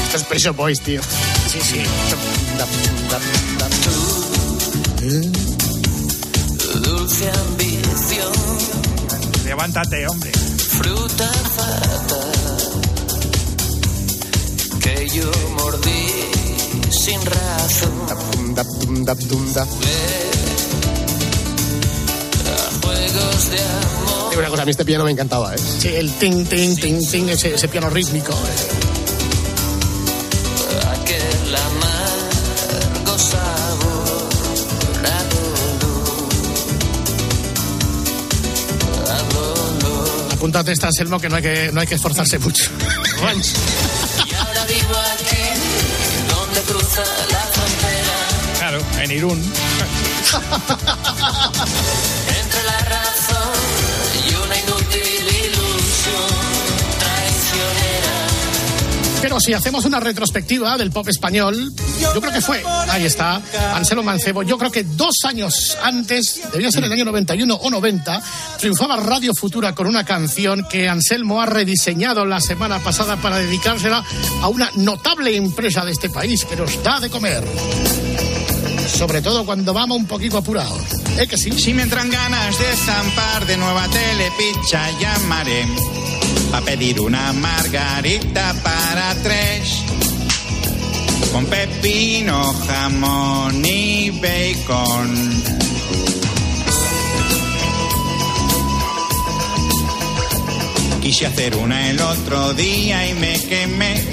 Esto 0.02 0.16
es 0.16 0.24
Pressure 0.24 0.56
Boys, 0.56 0.80
tío. 0.80 1.00
Sí, 1.46 1.60
sí. 1.60 1.82
Dulce 6.82 7.30
ambición, 7.30 8.32
Levántate, 9.46 10.06
hombre. 10.06 10.30
fruta 10.30 11.26
fatal 11.56 12.32
que 14.78 15.08
yo 15.08 15.30
mordí 15.56 16.06
sin 16.90 17.18
razón. 17.24 17.90
Dap, 18.54 18.66
dum, 18.66 19.04
dap, 19.06 19.18
dum, 19.20 19.52
da. 19.54 19.62
A 19.62 19.66
juegos 22.82 23.50
de 23.50 23.58
amor. 23.58 24.30
Digo 24.30 24.40
una 24.40 24.48
cosa, 24.50 24.62
a 24.62 24.64
mí 24.66 24.70
este 24.70 24.84
piano 24.84 25.04
me 25.04 25.12
encantaba, 25.12 25.54
¿eh? 25.54 25.58
Sí, 25.78 25.88
el 25.88 26.12
ting, 26.12 26.44
ting, 26.44 26.76
ting, 26.76 26.98
ting, 27.10 27.28
ese, 27.30 27.54
ese 27.54 27.68
piano 27.68 27.88
rítmico. 27.88 28.34
aquel 28.34 28.99
Apúntate 40.40 40.72
esta, 40.72 40.86
Anselmo, 40.86 41.20
que 41.20 41.28
no 41.28 41.36
hay 41.36 41.42
que, 41.42 41.70
no 41.70 41.82
hay 41.82 41.86
que 41.86 41.96
esforzarse 41.96 42.38
mucho. 42.38 42.70
Y 44.26 44.32
ahora 44.34 44.64
vivo 44.64 44.96
aquí, 45.12 45.36
donde 46.30 46.62
cruza 46.62 47.02
la 47.30 47.40
frontera, 47.40 48.14
Claro, 48.56 48.80
en 49.02 49.10
Irún. 49.10 49.38
Pero 59.22 59.38
si 59.38 59.52
hacemos 59.52 59.84
una 59.84 60.00
retrospectiva 60.00 60.78
del 60.78 60.90
pop 60.90 61.06
español, 61.08 61.72
yo 62.00 62.20
creo 62.20 62.32
que 62.32 62.40
fue, 62.40 62.62
ahí 62.88 63.04
está, 63.04 63.40
Anselmo 63.74 64.02
Mancebo, 64.02 64.42
yo 64.42 64.56
creo 64.56 64.70
que 64.70 64.84
dos 64.84 65.16
años 65.24 65.76
antes, 65.82 66.40
debía 66.52 66.70
ser 66.70 66.84
el 66.84 66.92
año 66.92 67.04
91 67.04 67.54
o 67.54 67.70
90, 67.70 68.22
triunfaba 68.58 68.96
Radio 68.96 69.34
Futura 69.34 69.74
con 69.74 69.86
una 69.86 70.04
canción 70.04 70.66
que 70.70 70.88
Anselmo 70.88 71.40
ha 71.40 71.46
rediseñado 71.46 72.24
la 72.24 72.40
semana 72.40 72.78
pasada 72.78 73.16
para 73.16 73.36
dedicársela 73.36 74.02
a 74.42 74.48
una 74.48 74.70
notable 74.76 75.36
empresa 75.36 75.84
de 75.84 75.92
este 75.92 76.08
país 76.08 76.44
que 76.44 76.56
nos 76.56 76.82
da 76.82 77.00
de 77.00 77.10
comer. 77.10 77.44
Sobre 78.88 79.22
todo 79.22 79.44
cuando 79.44 79.72
vamos 79.72 79.98
un 79.98 80.06
poquito 80.06 80.38
apurados. 80.38 80.82
¿Eh 81.18 81.26
que 81.26 81.36
sí? 81.36 81.52
Si 81.52 81.74
me 81.74 81.82
entran 81.82 82.10
ganas 82.10 82.58
de 82.58 82.76
zampar 82.76 83.46
de 83.46 83.56
nueva 83.56 83.86
telepizza, 83.88 84.90
llamaré 84.98 85.66
a 86.52 86.60
pedir 86.60 87.00
una 87.00 87.32
margarita 87.32 88.54
para 88.62 89.14
tres. 89.22 89.82
Con 91.32 91.46
pepino, 91.46 92.52
jamón 92.66 93.64
y 93.64 94.10
bacon. 94.10 95.30
Quise 101.00 101.26
hacer 101.26 101.56
una 101.56 101.90
el 101.90 102.00
otro 102.00 102.52
día 102.54 103.08
y 103.08 103.14
me 103.14 103.40
quemé. 103.40 104.04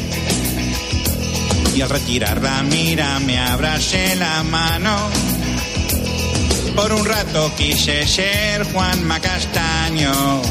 Y 1.75 1.81
al 1.81 1.89
retirar 1.89 2.41
la 2.41 2.63
mira 2.63 3.19
me 3.19 3.37
abrasé 3.37 4.15
la 4.15 4.41
mano. 4.43 4.95
Por 6.75 6.93
un 6.93 7.05
rato 7.05 7.51
quise 7.57 8.07
ser 8.07 8.63
Juanma 8.71 9.19
Castaño, 9.19 10.41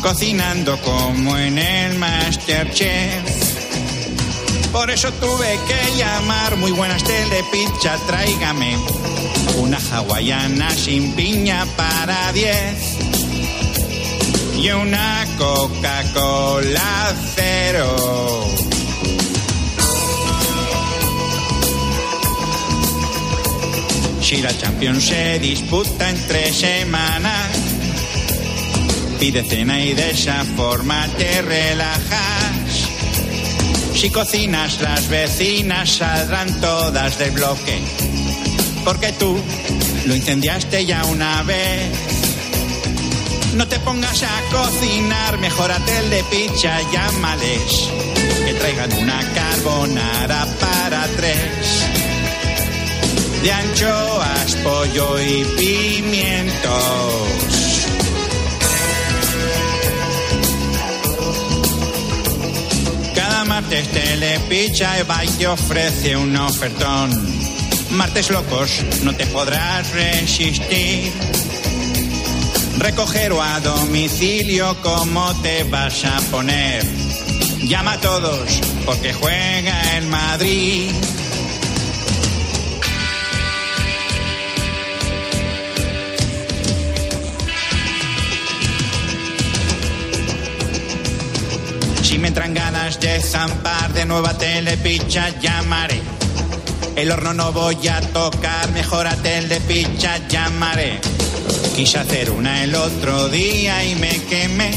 cocinando 0.00 0.78
como 0.80 1.36
en 1.36 1.58
el 1.58 1.98
Masterchef. 1.98 3.22
Por 4.72 4.90
eso 4.90 5.12
tuve 5.12 5.58
que 5.66 5.96
llamar 5.96 6.56
muy 6.56 6.72
buenas 6.72 7.02
telepizza, 7.04 7.96
tráigame 8.06 8.76
una 9.58 9.78
hawaiana 9.78 10.70
sin 10.70 11.12
piña 11.12 11.66
para 11.76 12.32
10 12.32 12.98
y 14.58 14.70
una 14.70 15.26
Coca-Cola 15.38 17.14
cero. 17.34 18.46
Si 24.22 24.36
la 24.36 24.56
Champions 24.56 25.04
se 25.06 25.38
disputa 25.40 26.08
entre 26.08 26.52
semanas, 26.52 27.69
pide 29.20 29.44
cena 29.44 29.78
y 29.78 29.92
de 29.92 30.12
esa 30.12 30.42
forma 30.56 31.06
te 31.18 31.42
relajas. 31.42 32.88
Si 33.94 34.08
cocinas, 34.08 34.80
las 34.80 35.10
vecinas 35.10 35.90
saldrán 35.90 36.58
todas 36.58 37.18
del 37.18 37.32
bloque, 37.32 37.82
porque 38.82 39.12
tú 39.12 39.38
lo 40.06 40.16
incendiaste 40.16 40.86
ya 40.86 41.04
una 41.04 41.42
vez. 41.42 41.90
No 43.56 43.68
te 43.68 43.78
pongas 43.80 44.22
a 44.22 44.40
cocinar, 44.50 45.36
mejorate 45.38 45.98
el 45.98 46.08
de 46.08 46.24
pizza, 46.24 46.80
llámales, 46.90 47.90
que 48.46 48.54
traigan 48.54 48.90
una 48.94 49.20
carbonara 49.34 50.46
para 50.58 51.06
tres 51.18 51.84
de 53.42 53.52
anchoas, 53.52 54.54
pollo 54.64 55.20
y 55.20 55.44
pimientos. 55.58 57.59
Martes 63.60 63.88
Telepicha 63.88 64.96
y 65.00 65.28
te 65.36 65.46
ofrece 65.46 66.16
un 66.16 66.34
ofertón. 66.34 67.10
Martes 67.90 68.30
locos, 68.30 68.82
no 69.02 69.14
te 69.14 69.26
podrás 69.26 69.92
resistir. 69.92 71.12
Recoger 72.78 73.32
o 73.32 73.42
a 73.42 73.60
domicilio, 73.60 74.76
¿cómo 74.80 75.34
te 75.42 75.64
vas 75.64 76.04
a 76.06 76.18
poner? 76.30 76.82
Llama 77.62 77.92
a 77.94 78.00
todos, 78.00 78.60
porque 78.86 79.12
juega 79.12 79.98
el 79.98 80.06
Madrid. 80.06 80.90
Si 92.02 92.18
me 92.18 92.28
entran 92.28 92.54
ganas 92.54 92.79
de 93.00 94.04
nueva 94.04 94.36
telepicha, 94.36 95.30
llamaré. 95.40 96.02
El 96.96 97.10
horno 97.10 97.32
no 97.32 97.50
voy 97.50 97.88
a 97.88 97.98
tocar, 98.00 98.70
mejor 98.72 99.06
a 99.06 99.16
telepicha, 99.16 100.18
llamaré. 100.28 101.00
Quise 101.74 101.98
hacer 101.98 102.30
una 102.30 102.62
el 102.62 102.74
otro 102.74 103.30
día 103.30 103.84
y 103.86 103.94
me 103.94 104.22
quemé. 104.24 104.70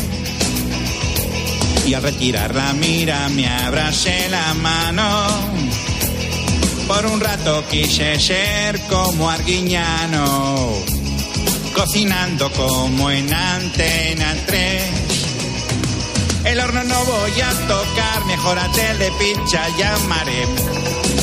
Y 1.86 1.94
al 1.94 2.04
retirar 2.04 2.56
la 2.56 2.72
mira 2.72 3.28
me 3.28 3.46
abrasé 3.46 4.30
la 4.30 4.54
mano. 4.54 5.28
Por 6.88 7.06
un 7.06 7.20
rato 7.20 7.66
quise 7.70 8.18
ser 8.22 8.80
como 8.88 9.30
Arguiñano, 9.30 10.72
cocinando 11.76 12.50
como 12.54 13.12
en 13.12 13.34
Antena 13.34 14.34
3. 14.46 15.13
El 16.46 16.60
horno 16.60 16.84
no 16.84 17.06
voy 17.06 17.42
a 17.42 17.52
tocar, 17.68 18.26
mejor 18.26 18.60
a 18.60 18.70
telepizza 18.72 19.68
llamaré 19.78 20.46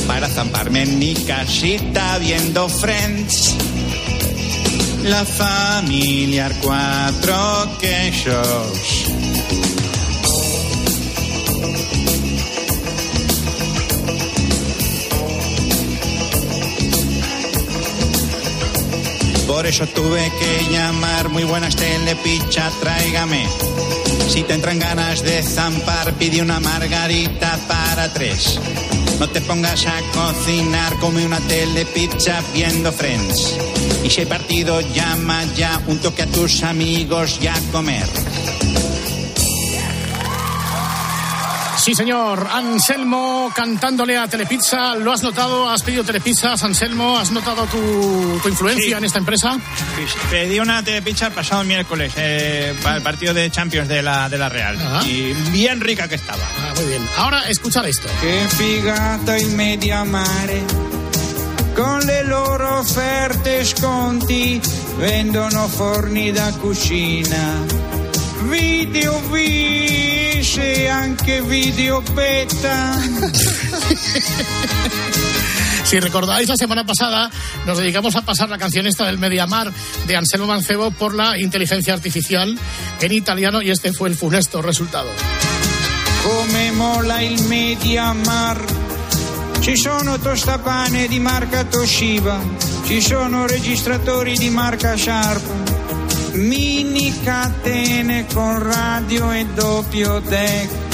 para 0.07 0.29
zamparme 0.29 0.83
en 0.83 0.99
mi 0.99 1.15
casita 1.15 2.19
viendo 2.19 2.69
Friends. 2.69 3.55
La 5.05 5.25
familiar 5.25 6.53
cuatro 6.63 7.37
quesos. 7.81 9.00
Por 19.51 19.67
eso 19.67 19.85
tuve 19.89 20.31
que 20.39 20.73
llamar, 20.73 21.29
muy 21.29 21.43
buenas 21.43 21.75
telepicha, 21.75 22.71
tráigame. 22.81 23.49
Si 24.29 24.45
te 24.45 24.55
entran 24.55 24.79
ganas 24.79 25.25
de 25.25 25.43
zampar, 25.43 26.15
pide 26.15 26.41
una 26.41 26.61
margarita 26.61 27.59
para 27.67 28.13
tres. 28.13 28.61
No 29.19 29.29
te 29.29 29.41
pongas 29.41 29.87
a 29.87 30.01
cocinar, 30.15 30.95
come 31.01 31.27
una 31.27 31.41
telepizza 31.41 32.41
viendo 32.55 32.93
Friends. 32.93 33.59
Y 34.05 34.11
si 34.11 34.21
hay 34.21 34.27
partido, 34.27 34.81
llama 34.95 35.43
ya 35.57 35.83
un 35.89 35.99
toque 35.99 36.23
a 36.23 36.27
tus 36.27 36.63
amigos 36.63 37.41
y 37.43 37.49
a 37.49 37.61
comer. 37.73 38.07
Sí, 41.83 41.95
señor. 41.95 42.47
Anselmo 42.53 43.51
cantándole 43.55 44.17
a 44.19 44.29
Telepizza. 44.29 44.95
¿Lo 44.97 45.13
has 45.13 45.23
notado? 45.23 45.69
¿Has 45.71 45.83
pedido 45.83 46.05
Telepizzas, 46.05 46.63
Anselmo? 46.63 47.17
¿Has 47.19 47.31
notado 47.31 47.65
tu, 47.67 48.39
tu 48.43 48.49
influencia 48.51 48.85
Sí. 48.85 48.93
en 48.93 49.05
esta 49.05 49.19
empresa? 49.19 49.59
Pedí 50.31 50.61
una 50.61 50.83
telepizza 50.85 51.29
el 51.29 51.33
pasado 51.33 51.65
miércoles 51.65 52.13
eh, 52.17 52.75
para 52.83 52.97
el 52.99 53.03
partido 53.03 53.33
de 53.33 53.51
Champions 53.51 53.89
de 53.89 54.03
la, 54.03 54.29
de 54.29 54.37
la 54.37 54.51
Real. 54.51 54.77
Y 55.07 55.33
bien 55.53 55.81
rica 55.81 56.07
que 56.07 56.17
estaba. 56.17 56.43
Ah, 56.45 56.73
muy 56.77 56.85
bien. 56.85 57.03
Ahora, 57.17 57.49
escuchad 57.49 57.87
esto. 57.87 58.09
Che 58.21 58.47
figata 58.49 59.39
il 59.39 59.49
media 59.55 60.05
mare 60.05 60.63
con 61.75 62.01
le 62.01 62.25
loro 62.25 62.81
offerte 62.81 63.65
sconti 63.65 64.61
vendono 64.99 65.67
forni 65.67 66.31
da 66.31 66.53
cucina 66.61 67.65
video 68.49 69.21
vis 69.31 70.57
e 70.57 70.89
anche 70.89 71.43
video 71.43 72.03
beta. 72.13 72.99
Si 75.85 75.99
recordáis, 75.99 76.49
la 76.49 76.57
semana 76.57 76.85
pasada 76.85 77.31
nos 77.67 77.77
dedicamos 77.77 78.15
a 78.15 78.23
pasar 78.23 78.49
la 78.49 78.59
canción 78.59 78.87
esta 78.87 79.07
del 79.07 79.19
Mediamar 79.19 79.73
de 80.07 80.17
Anselmo 80.17 80.47
Mancebo 80.47 80.93
por 80.93 81.17
la 81.17 81.37
inteligencia 81.37 81.93
artificial 81.93 82.57
en 83.01 83.13
italiano 83.13 83.61
y 83.61 83.71
este 83.71 83.93
fue 83.93 84.09
el 84.09 84.15
funesto 84.15 84.63
resultado. 84.63 85.09
come 86.23 86.71
mola 86.73 87.23
il 87.23 87.43
media 87.47 88.13
mar 88.13 88.63
ci 89.61 89.77
sono 89.77 90.19
tostapane 90.19 91.07
di 91.07 91.21
marca 91.21 91.65
Toshiba. 91.65 92.41
Ci 92.87 93.01
sono 93.03 93.47
registratori 93.47 94.37
di 94.37 94.49
marca 94.49 94.97
Sharp 94.97 95.70
mini 96.35 97.13
catene 97.23 98.27
con 98.33 98.63
radio 98.63 99.31
e 99.33 99.47
doppio 99.55 100.21
deck 100.21 100.90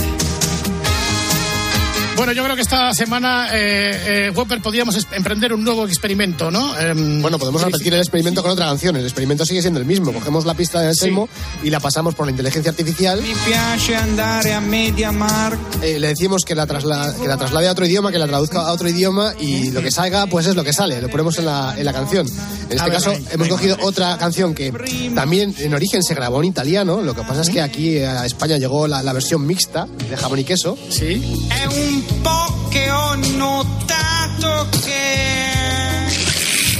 Bueno, 2.17 2.33
yo 2.33 2.43
creo 2.45 2.57
que 2.57 2.63
esta 2.63 2.95
semana, 2.95 3.49
eh, 3.53 4.27
eh, 4.29 4.33
Whopper, 4.35 4.63
podríamos 4.63 4.97
es- 4.97 5.07
emprender 5.13 5.53
un 5.53 5.63
nuevo 5.63 5.87
experimento, 5.87 6.51
¿no? 6.51 6.77
Em, 6.79 7.21
Bueno, 7.21 7.39
podemos 7.39 7.61
repetir 7.63 7.93
el 7.93 8.01
experimento 8.01 8.43
con 8.43 8.53
otra 8.53 8.65
canción. 8.67 8.97
El 8.97 9.05
experimento 9.05 9.45
sigue 9.45 9.61
siendo 9.61 9.79
el 9.81 9.85
mismo. 9.87 10.13
Cogemos 10.15 10.47
la 10.47 10.55
pista 10.55 10.81
de 10.81 10.89
Anselmo 10.89 11.29
y 11.63 11.69
la 11.69 11.79
pasamos 11.79 12.15
por 12.15 12.25
la 12.27 12.31
inteligencia 12.31 12.71
artificial. 12.71 13.21
mi 13.21 13.35
piace 13.47 13.97
andare 13.97 14.55
a 14.55 14.61
media 14.61 15.13
mar 15.13 15.59
Eh, 15.83 15.99
le 15.99 16.09
decimos 16.09 16.45
que 16.47 16.55
la, 16.55 16.67
trasla- 16.67 17.15
que 17.21 17.29
la 17.29 17.37
traslade 17.37 17.69
a 17.69 17.73
otro 17.73 17.85
idioma, 17.87 18.11
que 18.11 18.19
la 18.19 18.27
traduzca 18.27 18.61
a 18.61 18.73
otro 18.73 18.89
idioma 18.89 19.35
y 19.39 19.71
lo 19.71 19.83
que 19.83 19.91
salga, 19.91 20.27
pues 20.27 20.47
es 20.47 20.57
lo 20.57 20.65
que 20.65 20.73
sale. 20.73 21.01
Lo 21.03 21.09
ponemos 21.11 21.39
en 21.39 21.45
la, 21.45 21.75
en 21.77 21.85
la 21.85 21.93
canción. 21.93 22.27
En 22.27 22.33
este 22.79 22.83
ver, 22.83 22.93
caso, 22.93 23.11
venga, 23.11 23.31
hemos 23.33 23.47
venga, 23.49 23.57
cogido 23.57 23.77
otra 23.83 24.17
canción 24.17 24.55
que 24.55 24.73
también 25.15 25.55
en 25.59 25.75
origen 25.75 26.03
se 26.03 26.15
grabó 26.15 26.41
en 26.43 26.49
italiano. 26.49 27.03
Lo 27.03 27.15
que 27.15 27.23
pasa 27.23 27.43
es 27.43 27.51
que 27.51 27.61
aquí 27.61 27.99
a 27.99 28.25
España 28.25 28.57
llegó 28.57 28.89
la, 28.89 29.03
la 29.03 29.13
versión 29.13 29.47
mixta 29.47 29.87
de 30.09 30.17
jamón 30.17 30.39
y 30.39 30.45
queso. 30.45 30.79
Sí. 30.89 31.23
È 32.07 32.13
un 32.13 32.21
po' 32.21 32.69
che 32.71 32.91
ho 32.91 33.15
notato 33.37 34.69
che 34.85 36.05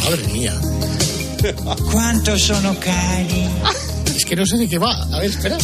Madre 0.05 0.27
mía. 0.33 0.55
quanto 1.91 2.37
sono 2.39 2.75
cari 2.79 3.49
Es 4.15 4.25
que 4.25 4.37
no 4.37 4.47
sé 4.47 4.57
de 4.57 4.69
qué 4.69 4.79
va. 4.79 4.93
A 5.13 5.19
ver, 5.21 5.31
espera. 5.31 5.57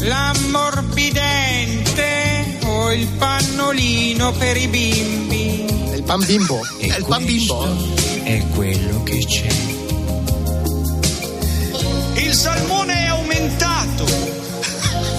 l'ammorbidente 0.00 2.58
o 2.66 2.92
il 2.92 3.06
pannolino 3.18 4.32
per 4.32 4.56
i 4.56 4.66
bimbi. 4.68 5.64
El 5.92 6.02
pan 6.02 6.24
bimbo. 6.26 6.60
El 6.80 7.04
pan 7.04 7.24
bimbo. 7.24 7.64
È 8.24 8.42
quello 8.54 9.02
che 9.04 9.24
c'è. 9.24 9.48
Il 12.16 12.34
salmone 12.34 13.04
è 13.04 13.06
aumentato. 13.06 14.04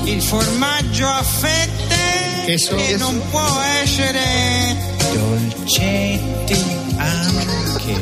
Il 0.03 0.21
formaggio 0.21 1.07
a 1.07 1.23
fette 1.23 1.80
Queso. 2.43 2.75
e 2.75 2.95
non 2.97 3.21
può 3.29 3.61
essere 3.81 4.75
dolcetti 5.13 6.59
anche. 6.97 7.99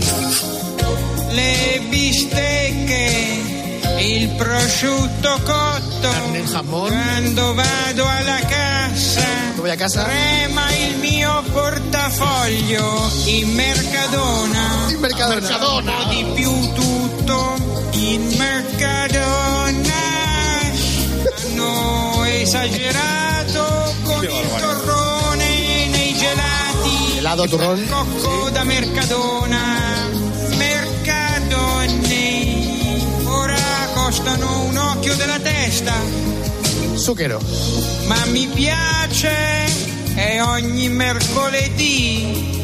Le 1.30 1.82
bistecche, 1.90 3.42
il 4.00 4.30
prosciutto 4.30 5.40
cotto. 5.44 5.88
Quando 6.60 7.54
vado 7.54 8.08
alla 8.08 8.40
cassa, 8.48 9.22
voy 9.56 9.70
a 9.70 9.76
casa. 9.76 10.04
trema 10.04 10.74
il 10.76 10.98
mio 10.98 11.44
portafoglio 11.52 13.12
in 13.26 13.54
Mercadona. 13.54 14.88
In 14.90 15.00
Mercadona. 15.00 15.48
Un 15.48 15.84
po' 15.84 16.10
di 16.10 16.26
più 16.34 16.74
tutto 16.74 17.56
in 17.92 18.36
Mercadona. 18.38 19.98
Hanno 21.44 22.24
esagerato 22.24 23.59
il 24.24 24.50
torrone 24.60 25.88
nei 25.88 26.14
gelati. 26.16 27.18
Helado, 27.18 27.48
turrón. 27.48 27.86
Cocco 27.88 28.50
da 28.50 28.64
Mercadona. 28.64 29.60
Mercadone. 30.58 32.28
Ora 33.26 33.90
costano 33.94 34.64
un 34.64 34.78
occhio 34.78 35.16
della 35.16 35.40
testa. 35.40 35.94
Zucchero. 36.96 37.40
Ma 38.08 38.26
mi 38.28 38.48
piace 38.48 39.68
e 40.16 40.42
ogni 40.42 40.90
mercoledì 40.90 42.58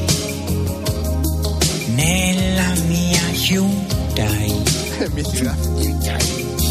nella 1.96 2.74
mia 2.88 3.22
Hyundai 3.32 4.64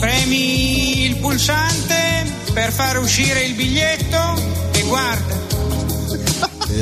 premi 0.00 1.04
il 1.04 1.16
pulsante 1.16 2.19
per 2.52 2.72
far 2.72 2.98
uscire 2.98 3.42
il 3.42 3.54
biglietto 3.54 4.34
e 4.72 4.82
guarda 4.82 5.38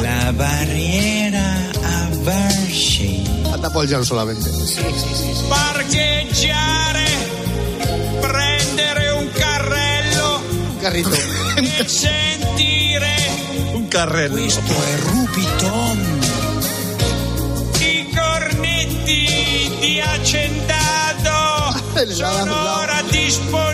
la 0.01 0.33
barriera 0.33 1.43
a 1.83 2.09
Falta 3.43 3.71
Paul 3.71 3.87
John 3.87 4.05
solamente. 4.05 4.51
parcheggiare 5.49 7.07
prendere 8.21 9.09
un 9.11 9.31
carrello 9.33 10.43
Un 10.51 10.79
carrito. 10.81 11.11
e 11.11 11.89
sentire 11.89 13.15
Un 13.73 13.89
carrello. 13.89 14.35
Questo 14.35 14.61
è 14.61 14.97
Rubiton. 15.01 16.21
I 17.79 18.15
cornetti 18.15 19.77
di 19.81 20.01
Accendado 20.01 21.75
sono 22.13 22.79
ora 22.81 23.03
disponibili 23.09 23.68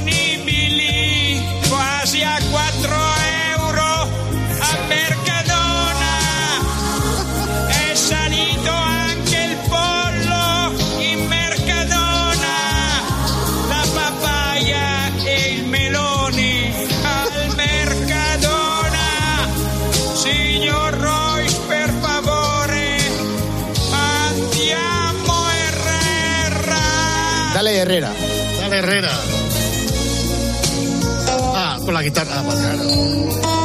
Ah, 31.56 31.78
con 31.84 31.94
la 31.94 32.02
guitarra. 32.02 32.42
Ah, 32.46 32.54
claro. 32.54 32.82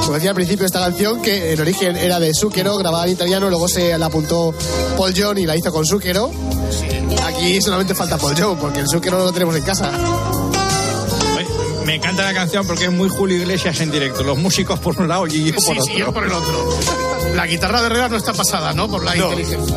Como 0.01 0.13
decía 0.15 0.29
al 0.31 0.35
principio 0.35 0.65
esta 0.65 0.79
canción, 0.79 1.21
que 1.21 1.53
en 1.53 1.61
origen 1.61 1.95
era 1.97 2.19
de 2.19 2.33
Zucchero, 2.33 2.77
grabada 2.77 3.05
en 3.05 3.11
italiano, 3.11 3.49
luego 3.49 3.67
se 3.67 3.95
la 3.97 4.07
apuntó 4.07 4.53
Paul 4.97 5.13
John 5.15 5.37
y 5.37 5.45
la 5.45 5.55
hizo 5.55 5.71
con 5.71 5.85
Zucchero. 5.85 6.31
Aquí 7.27 7.61
solamente 7.61 7.93
falta 7.93 8.17
Paul 8.17 8.33
John, 8.37 8.57
porque 8.59 8.79
el 8.79 8.87
Zucchero 8.87 9.19
no 9.19 9.25
lo 9.25 9.31
tenemos 9.31 9.55
en 9.55 9.63
casa. 9.63 9.91
Me 11.85 11.95
encanta 11.95 12.23
la 12.23 12.33
canción 12.33 12.65
porque 12.67 12.85
es 12.85 12.91
muy 12.91 13.09
Julio 13.09 13.37
Iglesias 13.37 13.79
en 13.81 13.91
directo. 13.91 14.23
Los 14.23 14.37
músicos 14.37 14.79
por 14.79 14.99
un 14.99 15.07
lado 15.07 15.25
y 15.27 15.45
yo 15.45 15.53
por 15.55 15.63
Sí, 15.63 15.71
otro. 15.71 15.83
sí, 15.85 15.93
yo 15.97 16.13
por 16.13 16.23
el 16.23 16.31
otro. 16.31 16.79
La 17.35 17.45
guitarra 17.47 17.81
de 17.81 17.87
Herrera 17.87 18.09
no 18.09 18.17
está 18.17 18.33
pasada, 18.33 18.73
¿no? 18.73 18.87
Por 18.89 19.03
la 19.03 19.15
No. 19.15 19.25
inteligencia. 19.31 19.75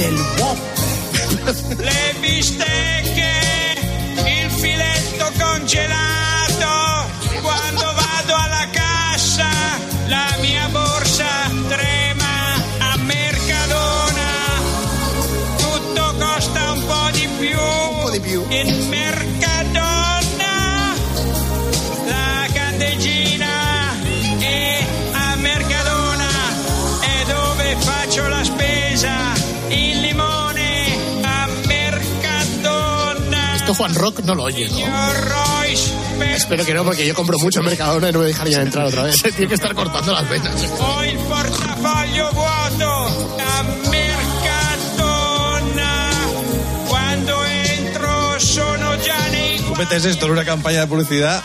Del 0.00 0.18
Whopper. 0.38 1.76
le 1.84 2.14
bistecche, 2.22 2.99
Juan 33.80 33.94
Rock 33.94 34.20
no 34.24 34.34
lo 34.34 34.42
oye, 34.42 34.68
¿no? 34.68 34.76
Espero 36.22 36.66
que 36.66 36.74
no, 36.74 36.84
porque 36.84 37.06
yo 37.06 37.14
compro 37.14 37.38
mucho 37.38 37.60
en 37.60 37.64
Mercadona 37.64 38.10
y 38.10 38.12
no 38.12 38.18
me 38.18 38.26
dejarían 38.26 38.60
entrar 38.60 38.84
otra 38.84 39.04
vez. 39.04 39.16
Se 39.16 39.32
tiene 39.32 39.48
que 39.48 39.54
estar 39.54 39.74
cortando 39.74 40.12
las 40.12 40.28
venas. 40.28 40.54
Ho 40.78 41.02
il 41.02 41.16
portafoglio 41.16 42.30
vuoto 42.32 43.06
a 43.40 43.62
Mercatona. 44.90 46.10
Quando 46.88 47.42
entro 47.46 48.38
sono 48.38 48.98
già 48.98 49.16
nei 49.32 49.56
Tú 49.66 49.74
metes 49.74 50.04
esto 50.04 50.26
en 50.26 50.32
una 50.32 50.44
campaña 50.44 50.80
de 50.80 50.86
publicidad 50.86 51.42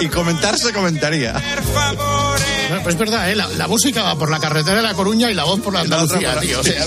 y 0.00 0.08
comentar 0.08 0.58
se 0.58 0.72
comentaría. 0.72 1.34
Bueno, 1.34 2.82
pues 2.82 2.96
es 2.96 2.98
verdad, 2.98 3.30
¿eh? 3.30 3.36
la, 3.36 3.46
la 3.46 3.68
música 3.68 4.02
va 4.02 4.16
por 4.16 4.28
la 4.28 4.40
carretera 4.40 4.78
de 4.78 4.82
La 4.82 4.94
Coruña 4.94 5.30
y 5.30 5.34
la 5.34 5.44
voz 5.44 5.60
por 5.60 5.72
la 5.72 5.82
Andalucía, 5.82 6.30
otra, 6.30 6.40
tío. 6.40 6.58
O 6.58 6.64
sea, 6.64 6.84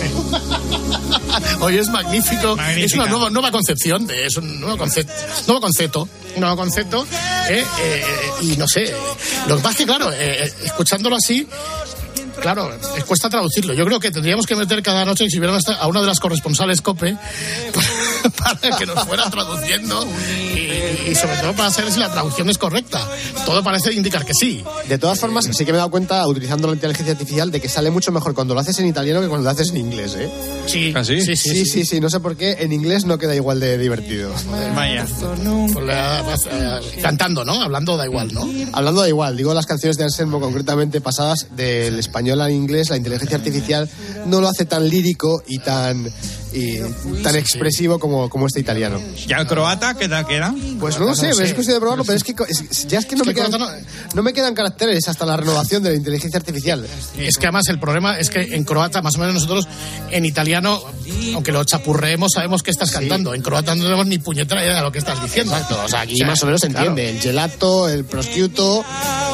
Hoy 1.60 1.78
es 1.78 1.90
magnífico. 1.90 2.58
Es 2.76 2.94
una 2.94 3.08
nueva, 3.08 3.30
nueva 3.30 3.52
concepción, 3.52 4.06
de, 4.08 4.26
es 4.26 4.38
un 4.38 4.60
nuevo 4.60 4.78
concepto. 4.78 5.14
Nuevo 5.48 5.62
concepto. 5.62 6.10
Un 6.36 6.42
nuevo 6.42 6.56
concepto. 6.56 7.06
¿eh? 7.50 7.64
Eh, 7.82 8.06
y 8.42 8.58
no 8.58 8.68
sé. 8.68 8.94
Lo 9.48 9.58
que 9.58 9.64
pasa 9.64 9.72
es 9.72 9.78
que, 9.78 9.86
claro, 9.86 10.12
eh, 10.12 10.54
escuchándolo 10.64 11.16
así. 11.16 11.48
Claro, 12.40 12.74
eh, 12.74 13.04
cuesta 13.08 13.30
traducirlo. 13.30 13.74
Yo 13.74 13.86
creo 13.86 14.00
que 14.00 14.12
tendríamos 14.12 14.46
que 14.46 14.56
meter 14.56 14.82
cada 14.84 15.06
noche, 15.06 15.30
si 15.30 15.38
a 15.38 15.88
una 15.88 16.02
de 16.02 16.08
las 16.08 16.20
corresponsales 16.20 16.82
COPE, 16.82 17.16
para 18.38 18.78
que 18.78 18.86
nos 18.86 19.04
fuera 19.06 19.30
traduciendo 19.30 20.06
y, 21.08 21.12
y 21.12 21.16
sobre 21.16 21.38
todo 21.38 21.54
para 21.54 21.70
saber 21.72 21.92
si 21.92 22.00
la 22.00 22.12
traducción 22.12 22.50
es 22.50 22.58
correcta. 22.58 23.00
Todo 23.46 23.64
parece 23.64 23.94
indicar 23.94 24.26
que 24.26 24.34
sí. 24.34 24.64
De 24.88 24.98
todas 24.98 25.20
formas, 25.20 25.46
sí 25.52 25.66
que 25.66 25.72
me 25.72 25.78
he 25.78 25.80
dado 25.80 25.92
cuenta, 25.92 26.26
utilizando 26.28 26.68
la 26.68 26.74
inteligencia 26.74 27.14
artificial, 27.14 27.52
de 27.52 27.62
que 27.62 27.70
sale 27.70 27.92
mucho 27.92 28.12
mejor 28.12 28.34
cuando 28.34 28.54
lo 28.54 28.60
haces 28.60 28.80
en 28.80 28.88
italiano 28.88 29.22
que 29.22 29.28
cuando 29.28 29.46
lo 29.46 29.50
haces 29.52 29.70
en 29.70 29.78
inglés, 29.78 30.16
¿eh? 30.18 30.30
Sí, 30.66 30.94
¿Ah, 30.96 31.04
sí? 31.04 31.22
sí, 31.22 31.36
Sí, 31.36 31.66
sí, 31.66 31.86
sí, 31.86 32.00
no 32.00 32.10
sé 32.10 32.20
por 32.20 32.36
qué 32.36 32.58
en 32.60 32.72
inglés 32.72 33.06
no 33.06 33.18
queda 33.18 33.36
igual 33.36 33.60
de 33.60 33.78
divertido. 33.78 34.32
Vaya. 34.76 35.06
Eh, 36.52 36.80
cantando, 37.02 37.44
¿no? 37.46 37.62
Hablando 37.62 37.98
da 37.98 38.06
igual, 38.06 38.34
¿no? 38.34 38.48
Hablando 38.72 39.02
da 39.02 39.10
igual, 39.10 39.38
digo 39.38 39.54
las 39.54 39.66
canciones 39.66 39.98
de 39.98 40.06
Anselmo 40.06 40.40
concretamente 40.40 41.02
pasadas 41.02 41.48
del 41.52 42.00
español 42.00 42.42
al 42.42 42.52
inglés, 42.52 42.90
la 42.90 42.98
inteligencia 42.98 43.38
artificial 43.38 43.90
no 44.26 44.42
lo 44.42 44.48
hace 44.48 44.66
tan 44.66 44.88
lírico 44.88 45.44
y 45.48 45.60
tan 45.60 46.12
y 46.54 46.80
tan 47.24 47.36
expresivo 47.36 48.00
como, 48.00 48.30
como 48.30 48.48
este 48.48 48.60
italiano. 48.60 49.00
¿Ya 49.28 49.38
el 49.38 49.48
croata 49.48 49.96
qué 49.96 50.08
tal 50.08 50.26
queda? 50.28 50.54
Pues 50.80 51.00
no 51.00 51.06
lo 51.08 51.16
sé, 51.16 51.30
no 51.30 51.36
sé. 51.36 51.46
es 51.46 51.54
cuestión 51.54 51.76
de 51.76 51.80
probarlo, 51.82 52.04
pero 52.04 52.16
es 52.18 52.24
que 52.24 52.36
es- 52.48 52.88
ya 52.88 53.00
es 53.00 53.06
que 53.06 53.16
no, 53.16 53.24
Es 53.24 53.28
me 53.28 53.34
que 53.34 53.42
quedan, 53.42 53.86
no 54.14 54.24
me 54.24 54.34
quedan 54.34 54.54
caracteres 54.54 55.08
hasta 55.08 55.26
la 55.26 55.36
renovación 55.38 55.82
de 55.84 55.90
la 55.92 55.96
inteligencia 55.96 56.38
artificial. 56.38 56.86
Es 57.18 57.38
que 57.38 57.46
además 57.48 57.68
el 57.70 57.80
problema 57.80 58.20
es 58.20 58.30
que 58.30 58.42
en 58.56 58.64
croata, 58.64 59.02
más 59.02 59.16
o 59.16 59.20
menos 59.20 59.34
nosotros, 59.36 59.68
en 60.12 60.26
italiano, 60.26 60.82
aunque 61.34 61.52
lo 61.52 61.64
chapurreemos, 61.64 62.32
sabemos 62.34 62.62
que 62.64 62.72
estás 62.72 62.92
cantando. 62.92 63.34
En 63.34 63.42
croata 63.42 63.74
no 63.76 63.84
tenemos 63.84 64.06
ni 64.06 64.20
puñetera 64.20 64.64
idea 64.64 64.76
de 64.76 64.82
lo 64.82 64.92
que 64.92 65.00
estás 65.00 65.22
diciendo. 65.22 65.54
O 65.84 65.88
sea, 65.90 66.02
aquí 66.02 66.14
O 66.14 66.18
sea, 66.18 66.28
más 66.28 66.44
o 66.44 66.46
menos 66.46 66.62
se 66.62 66.68
claro. 66.70 66.90
entiende. 66.90 67.12
El 67.16 67.20
gelato, 67.22 67.90
el 67.90 68.06
prosciutto, 68.06 68.86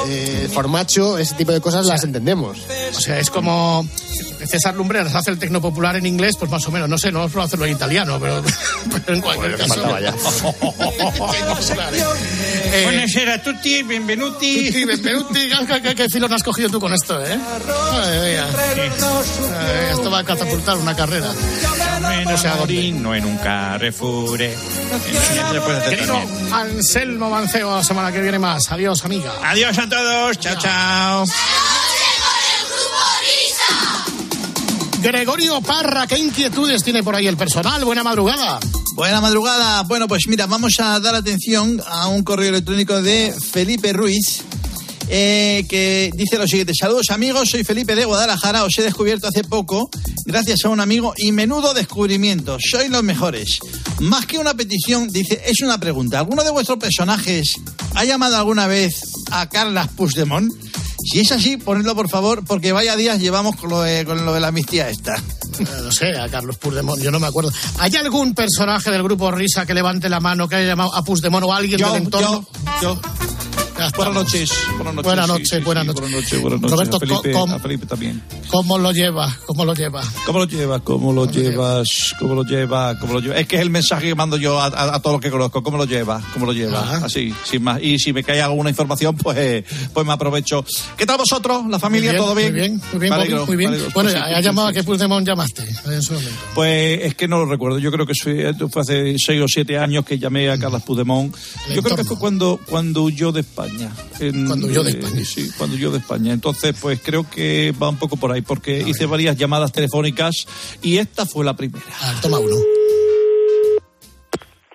eh, 0.08 0.42
el 0.44 0.50
formacho, 0.50 1.18
ese 1.18 1.36
tipo 1.36 1.52
de 1.52 1.60
cosas 1.62 1.86
las 1.86 2.04
entendemos. 2.04 2.58
O 2.96 3.00
sea, 3.02 3.20
es 3.20 3.30
como 3.30 3.88
César 4.48 4.76
Lumbreras 4.76 5.14
hace 5.16 5.32
el 5.32 5.38
tecno 5.40 5.62
popular 5.62 5.96
en 5.96 6.06
inglés, 6.06 6.36
pues 6.38 6.50
más 6.50 6.66
o 6.68 6.72
menos. 6.72 6.88
No 6.90 6.98
sé, 6.98 7.12
no 7.12 7.28
puedo 7.30 7.46
hacerlo 7.46 7.66
en 7.66 7.74
italiano, 7.74 8.20
pero, 8.20 8.42
pero 9.06 9.14
en 9.16 9.22
cualquier 9.22 9.58
Bueno, 9.58 9.68
caso. 9.68 9.82
faltaba 9.82 10.02
ya. 10.02 10.10
¿eh? 12.72 12.82
Buonasera 12.84 13.34
a 13.36 13.42
tutti, 13.44 13.84
benvenuti. 13.84 14.72
Sí, 14.72 14.86
benvenuti. 14.86 15.50
¿Qué, 15.84 15.96
qué, 15.96 16.10
filón 16.10 16.32
has 16.34 16.44
cogido 16.44 16.70
tú 16.70 16.80
con 16.80 16.94
esto, 16.94 17.24
eh? 17.26 17.38
Ay, 17.92 18.20
mía. 18.32 18.48
Ay, 18.48 19.92
esto 19.92 20.10
va 20.12 20.20
a 20.20 20.24
catapultar 20.24 20.78
una 20.78 20.96
carrera. 20.96 21.28
No 22.26 22.38
sé 22.38 22.48
a 22.48 22.56
dónde. 22.56 22.74
enamoré, 22.88 22.92
no 22.92 23.16
en 23.16 23.26
un 23.26 23.38
Carrefour. 23.38 24.42
eh. 24.42 24.56
Querido. 25.90 26.20
Anselmo 26.54 27.30
Manceo, 27.30 27.76
la 27.76 27.84
semana 27.84 28.12
que 28.12 28.22
viene 28.22 28.40
más. 28.40 28.72
Adiós, 28.72 29.04
amiga. 29.06 29.34
Adiós 29.44 29.78
a 29.78 29.90
todos. 29.90 30.40
Chao, 30.40 30.56
chao. 30.60 31.26
Gregorio 35.02 35.62
Parra, 35.62 36.08
¿qué 36.08 36.18
inquietudes 36.18 36.84
tiene 36.84 37.04
por 37.04 37.16
ahí 37.16 37.28
el 37.28 37.38
personal? 37.38 37.84
Buena 37.86 38.04
madrugada. 38.04 38.60
Buena 38.96 39.22
madrugada. 39.22 39.84
Bueno, 39.84 40.08
pues 40.08 40.24
mira, 40.28 40.46
vamos 40.46 40.74
a 40.80 41.00
dar 41.00 41.16
atención 41.16 41.82
a 41.88 42.08
un 42.08 42.24
correo 42.24 42.50
electrónico 42.50 43.02
de 43.02 43.34
Felipe 43.52 43.94
Ruiz. 43.94 44.44
eh, 45.10 45.66
que 45.68 46.12
dice 46.16 46.38
lo 46.38 46.48
siguiente, 46.48 46.74
saludos 46.80 47.08
amigos, 47.10 47.50
soy 47.50 47.64
Felipe 47.64 47.96
de 47.96 48.06
Guadalajara, 48.06 48.64
os 48.64 48.78
he 48.78 48.84
descubierto 48.84 49.28
hace 49.28 49.44
poco, 49.44 49.90
gracias 50.26 50.66
a 50.66 50.70
un 50.70 50.80
amigo, 50.80 51.14
y 51.18 51.32
menudo 51.32 51.74
descubrimiento, 51.74 52.58
sois 52.60 52.92
los 52.92 53.02
mejores. 53.02 53.58
Más 54.00 54.28
que 54.28 54.38
una 54.38 54.54
petición, 54.54 55.10
dice, 55.10 55.42
es 55.48 55.62
una 55.62 55.80
pregunta, 55.80 56.20
¿alguno 56.20 56.44
de 56.44 56.52
vuestros 56.52 56.78
personajes 56.78 57.56
ha 57.96 58.06
llamado 58.06 58.38
alguna 58.38 58.68
vez 58.68 59.02
a 59.32 59.50
Carlas 59.50 59.88
Puigdemont? 59.90 60.54
Si 61.12 61.20
es 61.22 61.32
así, 61.32 61.58
ponedlo 61.58 61.96
por 61.96 62.08
favor, 62.08 62.44
porque 62.46 62.72
vaya 62.72 62.96
días 62.96 63.20
llevamos 63.20 63.56
con 63.56 63.70
lo 63.72 63.82
de, 63.82 64.06
con 64.06 64.24
lo 64.26 64.34
de 64.34 64.40
la 64.40 64.50
amnistía 64.50 64.90
esta. 64.90 65.16
No 65.84 65.92
sé, 65.92 66.18
a 66.18 66.30
Carlos 66.30 66.58
Puigdemont, 66.58 67.02
yo 67.02 67.10
no 67.10 67.20
me 67.20 67.28
acuerdo. 67.28 67.52
¿Hay 67.80 67.96
algún 67.96 68.36
personaje 68.36 68.92
del 68.92 69.02
grupo 69.02 69.32
Risa 69.32 69.66
que 69.66 69.74
levante 69.74 70.08
la 70.08 70.20
mano, 70.20 70.48
que 70.48 70.56
haya 70.58 70.68
llamado 70.68 70.94
a 70.94 71.04
Puigdemont 71.04 71.44
o 71.46 71.54
a 71.54 71.58
alguien 71.58 71.80
Yo, 71.80 71.92
del 71.92 72.04
entorno? 72.04 72.48
yo, 72.82 72.94
estamos. 72.94 73.49
Buenas 73.96 74.14
noches. 74.14 74.52
Buenas 74.76 74.94
noches. 74.94 75.04
Buenas 75.06 75.28
noches, 75.28 75.50
sí, 75.50 75.56
sí, 75.58 75.64
buenas 75.64 75.86
noches. 75.86 76.02
Buenas 76.02 76.22
noches, 76.22 76.42
buenas 76.42 76.62
noches. 76.62 76.72
Roberto, 76.76 76.98
a, 76.98 77.00
Felipe, 77.00 77.32
¿cómo- 77.32 77.56
a 77.56 77.60
Felipe 77.60 77.86
también. 77.86 78.24
¿Cómo 78.50 78.78
lo 78.78 78.92
lleva? 78.92 79.38
¿Cómo 79.46 79.66
lo 79.66 79.74
lleva? 79.74 80.04
¿Cómo 80.26 80.42
lo 80.44 80.46
llevas? 80.52 80.84
¿Cómo 80.84 81.16
lo 81.16 81.24
llevas? 81.26 82.14
¿Cómo 82.20 82.36
lo 82.36 82.44
llevas? 82.44 82.98
¿Cómo 83.00 83.14
lo 83.14 83.20
llevas? 83.22 83.40
Es 83.40 83.48
que 83.48 83.56
es 83.56 83.62
el 83.62 83.70
mensaje 83.70 84.08
que 84.08 84.16
mando 84.16 84.38
yo 84.38 84.60
a, 84.60 84.66
a- 84.66 84.96
a 84.96 85.00
todos 85.02 85.16
los 85.16 85.22
que 85.22 85.32
conozco. 85.32 85.64
¿Cómo 85.64 85.78
lo 85.78 85.86
llevas? 85.86 86.24
¿Cómo 86.34 86.46
lo 86.46 86.54
llevas? 86.54 87.04
Así, 87.04 87.34
sin 87.44 87.64
más. 87.64 87.82
Y 87.82 88.00
si 88.00 88.12
me 88.14 88.24
cae 88.24 88.42
alguna 88.42 88.70
información, 88.70 89.16
pues, 89.16 89.38
eh, 89.38 89.64
pues 89.94 90.06
me 90.06 90.14
aprovecho. 90.14 90.66
¿Qué 90.98 91.06
tal 91.06 91.18
vosotros? 91.18 91.64
¿La 91.70 91.80
familia? 91.80 92.18
¿Todo 92.18 92.36
bien? 92.36 92.52
Muy 92.52 92.60
bien, 92.62 92.82
muy 92.92 93.00
bien, 93.00 93.14
Bobby, 93.14 93.46
muy 93.48 93.56
bien. 93.56 93.72
Bueno, 93.72 93.90
Pues 93.94 94.12
sí, 94.12 94.18
¿ha 94.20 94.38
sí, 94.38 94.44
llamado 94.44 94.68
a 94.68 94.74
qué 94.74 94.84
llamaste 94.84 95.64
en 95.86 96.02
su 96.02 96.14
momento? 96.14 96.36
Pues 96.56 97.02
es 97.04 97.16
que 97.16 97.28
no 97.28 97.38
lo 97.38 97.46
recuerdo. 97.46 97.80
Yo 97.80 97.92
creo 97.92 98.06
que 98.06 98.14
fue, 98.22 98.54
fue 98.70 98.82
hace 98.82 99.16
seis 99.18 99.42
o 99.42 99.48
siete 99.48 99.78
años 99.78 100.06
que 100.06 100.18
llamé 100.20 100.50
a 100.50 100.58
Carlos 100.58 100.82
Puigdemont. 100.84 101.36
El 101.70 101.76
Yo 101.76 101.84
creo 101.84 101.96
que 101.96 102.04
fue 102.04 102.18
cuando, 102.18 102.60
cuando 102.66 103.04
huyó 103.04 103.32
de 103.32 103.42
España. 103.42 103.69
En- 104.20 104.46
Cuando 104.48 104.68
huyó 104.68 104.84
de 104.84 104.92
eh, 104.92 105.00
España. 105.00 105.26
Sí, 105.26 105.52
cuando 105.58 105.76
huyó 105.76 105.92
de 105.92 106.00
España. 106.00 106.34
Entonces, 106.34 106.76
pues 106.82 107.00
creo 107.04 107.30
que 107.30 107.74
va 107.82 107.90
un 107.90 107.98
poco 107.98 108.18
por 108.18 108.32
ahí, 108.32 108.42
porque 108.42 108.80
hice 108.80 109.06
varias 109.06 109.38
llamadas 109.38 109.72
telefónicas 109.72 110.46
y 110.82 110.98
esta 110.98 111.26
fue 111.26 111.46
la 111.46 111.56
primera. 111.56 111.86
A 112.02 112.12
ver, 112.12 112.22
toma 112.22 112.40
uno. 112.40 112.56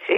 Sí, 0.06 0.14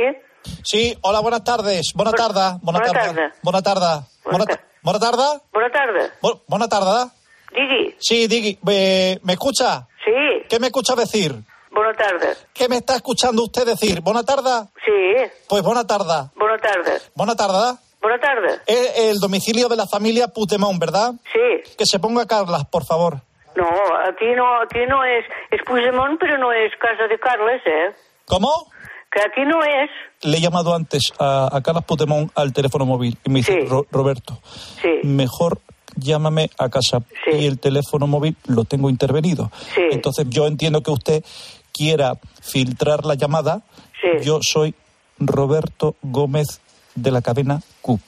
Sí, 0.65 0.97
hola, 1.03 1.21
buenas 1.21 1.43
tardes. 1.45 1.93
Buenas 1.95 2.15
tardes. 2.15 2.61
Buenas 2.63 2.63
Buenas 2.63 2.93
tardes. 2.93 3.15
tardes. 3.15 3.33
Buenas 3.43 3.63
tardes. 3.63 4.05
Buenas 4.25 4.47
ta- 4.49 4.61
Buenas 4.83 5.01
tardes. 5.01 5.41
buenas 5.53 5.73
tardes. 5.73 6.11
Bu- 6.23 6.41
Buenas 6.49 6.69
tardes. 6.69 7.13
Digui, 7.53 7.95
Sí, 7.99 8.27
Digui, 8.27 8.59
¿me, 8.63 9.19
¿me 9.23 9.33
escucha? 9.35 9.87
sí, 10.05 10.13
¿Qué 10.49 10.59
me 10.61 10.67
escucha 10.69 10.95
decir? 10.95 11.35
buenas 11.73 11.97
tardes. 11.97 12.47
¿Qué 12.55 12.69
me 12.69 12.77
está 12.79 12.97
escuchando 12.97 13.43
usted 13.45 13.67
decir? 13.67 14.01
¿Buena 14.01 14.23
tarde? 14.25 14.69
Sí, 14.85 15.31
Pues 15.49 15.63
buena 15.63 15.87
tarde. 15.87 16.31
buenas 16.37 16.61
tardes. 16.61 17.11
Buena 17.15 17.35
tarde. 17.37 17.79
Buenas 18.07 18.21
tardes. 18.21 18.61
Es 18.69 18.99
el 19.11 19.19
domicilio 19.19 19.69
de 19.69 19.75
la 19.77 19.87
familia 19.87 20.29
Putemón, 20.29 20.79
¿verdad? 20.79 21.13
Sí. 21.33 21.73
Que 21.77 21.85
se 21.85 21.99
ponga 21.99 22.25
Carlas, 22.27 22.65
por 22.71 22.85
favor. 22.85 23.21
No, 23.57 23.67
aquí 24.09 24.27
no, 24.37 24.61
aquí 24.63 24.79
no 24.89 25.03
es, 25.03 25.25
es 25.51 25.61
Puigdemont, 25.67 26.21
pero 26.21 26.39
no 26.39 26.53
es 26.53 26.71
casa 26.81 27.09
de 27.09 27.19
Carles, 27.19 27.61
¿eh? 27.67 27.97
¿Cómo? 28.27 28.71
Que 29.11 29.21
aquí 29.23 29.41
no 29.45 29.61
es. 29.65 29.91
Le 30.23 30.37
he 30.37 30.41
llamado 30.41 30.73
antes 30.73 31.13
a, 31.19 31.49
a 31.51 31.61
Carlas 31.63 31.85
Putemón 31.85 32.31
al 32.37 32.53
teléfono 32.53 32.87
móvil 32.87 33.19
y 33.25 33.31
me 33.31 33.41
dice, 33.41 33.61
Sí. 33.63 33.67
"Ro- 33.67 33.87
Roberto, 33.91 34.39
Sí. 34.83 35.01
mejor 35.03 35.59
llámame 35.97 36.51
a 36.59 36.69
casa 36.69 36.99
y 37.27 37.47
el 37.47 37.59
teléfono 37.59 38.07
móvil 38.07 38.37
lo 38.47 38.63
tengo 38.65 38.89
intervenido. 38.89 39.51
Sí. 39.75 39.83
Entonces 39.91 40.27
yo 40.29 40.47
entiendo 40.47 40.81
que 40.83 40.93
usted 40.93 41.25
quiera 41.73 42.13
filtrar 42.41 43.05
la 43.05 43.15
llamada. 43.15 43.63
Sí. 44.01 44.25
Yo 44.25 44.39
soy 44.43 44.75
Roberto 45.19 45.97
Gómez 46.03 46.61
de 46.95 47.11
la 47.11 47.21
cadena 47.23 47.61
CUP. 47.87 48.03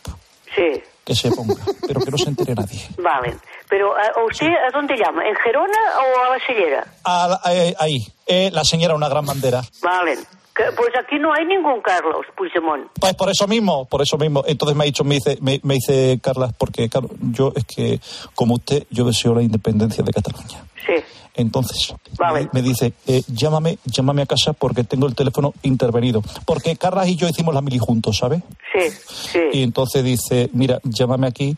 Sí, 0.54 0.82
Que 1.04 1.14
se 1.14 1.30
ponga, 1.30 1.54
pero 1.86 2.00
que 2.00 2.10
no 2.10 2.18
se 2.18 2.28
entere 2.28 2.54
nadie. 2.54 2.80
vale. 2.98 3.36
Pero, 3.70 3.94
¿a, 3.96 4.00
a 4.20 4.24
usted 4.24 4.46
a 4.46 4.70
dónde 4.72 4.96
llama? 4.96 5.22
¿En 5.28 5.34
Gerona 5.36 5.78
o 5.98 6.24
a 6.24 6.36
la 6.36 6.46
Sillera? 6.46 6.84
A 7.04 7.28
la- 7.28 7.52
eh, 7.54 7.74
ahí, 7.78 7.98
eh, 8.26 8.50
la 8.52 8.64
señora 8.64 8.94
una 8.94 9.08
gran 9.08 9.24
bandera. 9.26 9.62
Vale. 9.82 10.18
Pues 10.76 10.90
aquí 10.98 11.18
no 11.18 11.32
hay 11.32 11.44
ningún 11.46 11.80
Carlos 11.82 12.26
Puigdemont. 12.36 12.88
Pues 13.00 13.14
por 13.14 13.30
eso 13.30 13.46
mismo, 13.46 13.86
por 13.86 14.02
eso 14.02 14.18
mismo. 14.18 14.42
Entonces 14.46 14.76
me 14.76 14.84
ha 14.84 14.86
dicho, 14.86 15.04
me 15.04 15.16
dice, 15.16 15.38
me, 15.40 15.60
me 15.62 15.74
dice 15.74 16.18
Carlas, 16.22 16.52
porque 16.58 16.88
claro, 16.88 17.08
yo 17.20 17.52
es 17.54 17.64
que, 17.64 18.00
como 18.34 18.54
usted, 18.54 18.84
yo 18.90 19.04
deseo 19.04 19.34
la 19.34 19.42
independencia 19.42 20.02
de 20.02 20.12
Cataluña. 20.12 20.64
Sí, 20.86 20.94
Entonces, 21.34 21.94
Vale. 22.18 22.48
me, 22.52 22.60
me 22.60 22.62
dice, 22.62 22.92
eh, 23.06 23.22
llámame, 23.28 23.78
llámame 23.84 24.22
a 24.22 24.26
casa 24.26 24.52
porque 24.52 24.82
tengo 24.84 25.06
el 25.06 25.14
teléfono 25.14 25.52
intervenido. 25.62 26.22
Porque 26.46 26.76
Carlas 26.76 27.08
y 27.08 27.16
yo 27.16 27.28
hicimos 27.28 27.54
la 27.54 27.60
mili 27.60 27.78
juntos, 27.78 28.16
¿sabe? 28.18 28.42
sí, 28.72 28.90
sí, 28.90 29.38
Y 29.52 29.62
entonces 29.62 30.02
dice, 30.02 30.48
mira, 30.52 30.80
llámame 30.82 31.26
aquí 31.28 31.56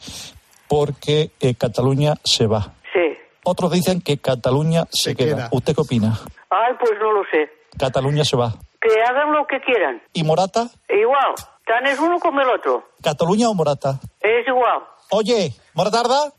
porque 0.69 1.31
eh, 1.41 1.55
Cataluña 1.55 2.15
se 2.25 2.47
va. 2.47 2.75
sí. 2.93 3.01
Otros 3.43 3.73
dicen 3.73 4.03
que 4.03 4.19
Cataluña 4.19 4.85
se, 4.91 5.17
queda. 5.17 5.35
queda. 5.37 5.49
¿Usted 5.53 5.75
qué 5.75 5.81
opina? 5.81 6.21
Ay, 6.51 6.75
pues 6.79 6.93
no 7.01 7.11
lo 7.13 7.23
sé. 7.31 7.51
Cataluña 7.79 8.23
se 8.25 8.37
va. 8.37 8.55
Que 8.81 9.03
hagan 9.03 9.33
lo 9.33 9.47
que 9.47 9.61
quieran. 9.61 10.03
¿Y 10.13 10.23
Morata? 10.25 10.69
Igual. 10.89 11.35
Tan 11.67 11.87
es 11.87 11.99
uno 11.99 12.19
como 12.19 12.41
el 12.41 12.49
otro. 12.49 12.85
¿Cataluña 13.03 13.49
o 13.49 13.55
Morata? 13.55 14.01
Es 14.21 14.47
igual. 14.47 14.81
Oye, 15.11 15.55
¿Moratarda? 15.75 16.33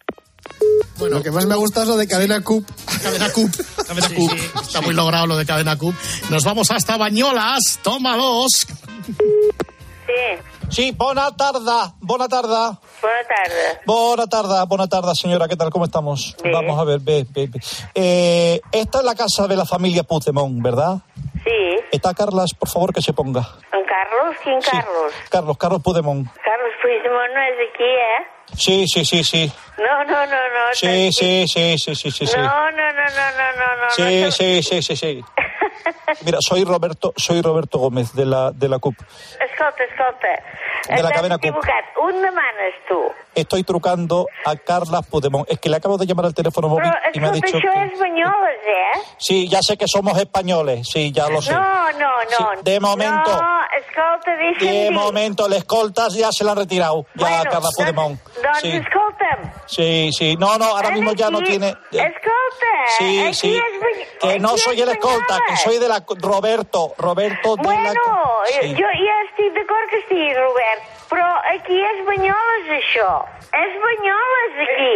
Bueno, 0.97 1.17
lo 1.17 1.23
que 1.23 1.31
más 1.31 1.45
me 1.45 1.55
gusta 1.55 1.83
es 1.83 1.87
lo 1.87 1.97
de 1.97 2.07
Cadena 2.07 2.43
Cup. 2.43 2.65
Cadena 3.01 3.31
Cup. 3.31 3.49
Cadena 3.87 4.09
Cup. 4.09 4.61
Está 4.61 4.81
muy 4.81 4.93
logrado 4.93 5.27
lo 5.27 5.37
de 5.37 5.45
Cadena 5.45 5.77
Cup. 5.77 5.95
Nos 6.29 6.43
vamos 6.43 6.71
hasta 6.71 6.97
Bañolas. 6.97 7.79
Toma 7.83 8.17
dos. 8.17 8.65
Sí. 9.07 10.41
Sí, 10.69 10.91
bona 10.91 11.35
tarda, 11.35 11.93
bona 11.99 12.27
tarda. 12.29 12.79
Buenas 13.01 13.27
tardes. 13.27 13.79
Bona 13.85 14.27
tarda, 14.27 14.63
bona 14.65 14.87
tarda, 14.87 15.13
señora. 15.15 15.47
¿Qué 15.47 15.57
tal? 15.57 15.69
¿Cómo 15.69 15.85
estamos? 15.85 16.35
Bien. 16.41 16.53
Vamos 16.53 16.79
a 16.79 16.85
ver, 16.85 16.99
ve, 17.01 17.25
ve, 17.29 17.47
ve. 17.47 17.59
Eh, 17.93 18.61
esta 18.71 18.99
es 18.99 19.03
la 19.03 19.15
casa 19.15 19.47
de 19.47 19.57
la 19.57 19.65
familia 19.65 20.03
Puigdemont, 20.03 20.61
¿verdad? 20.63 20.99
Sí. 21.43 21.79
Está 21.91 22.13
Carlas, 22.13 22.53
por 22.57 22.69
favor, 22.69 22.93
que 22.93 23.01
se 23.01 23.13
ponga. 23.13 23.41
¿Carlos? 23.71 24.35
¿Quién 24.43 24.59
Carlos? 24.61 25.13
Carlos, 25.29 25.57
Carlos 25.57 25.81
Puigdemont. 25.83 26.27
Carlos 26.43 26.73
Puigdemont 26.81 27.33
no 27.33 27.41
es 27.41 27.57
de 27.57 27.63
aquí, 27.69 27.83
¿eh? 27.83 28.27
Sí, 28.55 28.87
sí, 28.87 29.05
sí, 29.05 29.23
sí. 29.23 29.51
No, 29.77 30.03
no, 30.03 30.25
no, 30.25 30.25
no. 30.25 30.73
Sí, 30.73 31.11
sí, 31.11 31.47
sí, 31.47 31.77
sí, 31.77 31.95
sí, 31.95 32.11
sí, 32.11 32.27
sí. 32.27 32.37
No, 32.37 32.43
no, 32.43 32.71
no, 32.71 32.93
no, 32.93 33.31
no, 33.37 33.51
no, 33.57 33.83
no. 33.83 33.89
Sí, 33.91 34.21
no, 34.21 34.31
sí, 34.31 34.63
sí, 34.63 34.81
sí, 34.81 34.95
sí. 34.95 35.23
Mira, 36.25 36.37
soy 36.41 36.63
Roberto, 36.63 37.13
soy 37.17 37.41
Roberto 37.41 37.79
Gómez 37.79 38.13
de 38.13 38.25
la 38.25 38.51
de 38.51 38.67
la 38.69 38.79
CUP. 38.79 38.95
Escolta, 38.99 39.83
escolta. 39.83 40.27
De 40.87 41.01
la 41.01 41.09
Estàs 41.09 41.13
cadena 41.13 41.37
Cup. 41.37 41.55
Un 42.03 42.21
demanes 42.21 42.73
tu. 42.87 42.99
Estoy 43.35 43.63
trucando 43.63 44.27
a 44.45 44.55
Carlas 44.55 45.05
Puigdemont. 45.07 45.49
Es 45.49 45.59
que 45.59 45.69
le 45.69 45.77
acabo 45.77 45.97
de 45.97 46.05
llamar 46.05 46.25
al 46.25 46.33
teléfono 46.33 46.67
móvil 46.69 46.89
Però, 46.89 46.97
y 47.13 47.19
me 47.19 47.27
ha 47.27 47.31
escolta, 47.31 47.47
dicho 47.47 47.57
això 47.57 47.71
que... 47.73 47.93
és 47.93 47.99
Banyoles, 47.99 48.61
eh? 48.65 48.99
Sí, 49.17 49.47
ya 49.47 49.61
sé 49.61 49.77
que 49.77 49.87
somos 49.87 50.17
españoles, 50.17 50.87
sí, 50.91 51.11
ya 51.11 51.29
lo 51.29 51.41
sé. 51.41 51.53
No, 51.53 51.91
no, 51.93 52.09
no. 52.23 52.37
Sí, 52.57 52.63
de 52.63 52.79
momento. 52.79 53.31
No, 53.31 53.59
escolta, 53.77 54.31
De 54.59 54.91
momento, 54.91 55.45
el 55.45 55.53
escoltas 55.53 56.13
ya 56.15 56.31
se 56.31 56.43
lo 56.43 56.51
han 56.51 56.57
retirado. 56.57 57.05
Ya 57.15 57.27
Bueno, 57.27 57.51
Carlas 57.51 57.73
Puigdemont. 57.75 58.19
Doncs 58.43 58.59
Sí. 58.61 58.71
Sí, 59.71 60.09
sí. 60.17 60.35
No, 60.37 60.57
no, 60.57 60.65
ahora 60.65 60.91
mismo 60.91 61.13
ya 61.13 61.29
no 61.29 61.39
tiene... 61.41 61.69
Escolta, 61.91 62.71
Sí, 62.97 63.33
sí. 63.33 63.59
Que 64.19 64.37
no 64.39 64.57
soy 64.57 64.81
el 64.81 64.89
escolta, 64.89 65.39
que 65.47 65.55
soy 65.57 65.77
de 65.79 65.87
la... 65.87 66.03
Roberto, 66.19 66.93
Roberto 66.97 67.55
de 67.55 67.63
la... 67.63 67.69
Bueno, 67.69 68.01
Sí. 68.51 68.73
jo 68.75 68.87
ja 68.89 69.15
estic 69.25 69.53
d'acord 69.53 69.89
que 69.89 69.99
estigui 70.01 70.33
Robert, 70.33 70.81
però 71.09 71.27
aquí 71.53 71.77
Banyoles, 72.05 72.69
això. 72.77 73.09
És 73.53 73.73
Banyoles, 73.85 74.53
aquí. 74.65 74.95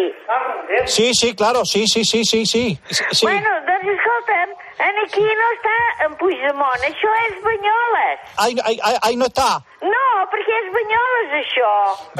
Sí, 0.91 1.11
sí, 1.13 1.35
claro, 1.35 1.63
sí, 1.63 1.87
sí, 1.87 2.03
sí, 2.03 2.25
sí, 2.25 2.45
sí. 2.45 2.79
sí. 2.89 3.25
Bueno, 3.25 3.49
doncs 3.67 3.87
escolta'm, 3.95 4.49
en 4.49 4.55
aquí 4.79 5.21
no 5.23 5.47
està 5.55 6.05
en 6.05 6.15
Puigdemont, 6.19 6.81
això 6.83 7.11
és 7.29 7.35
Banyoles. 7.43 8.19
Ahí, 8.37 8.55
ahí, 8.65 8.79
ahí- 8.83 8.97
ahí 9.01 9.15
no 9.15 9.25
está. 9.25 9.61
No, 9.81 10.05
perquè 10.31 10.53
és 10.63 10.73
Banyoles, 10.73 11.45
això. 11.45 11.71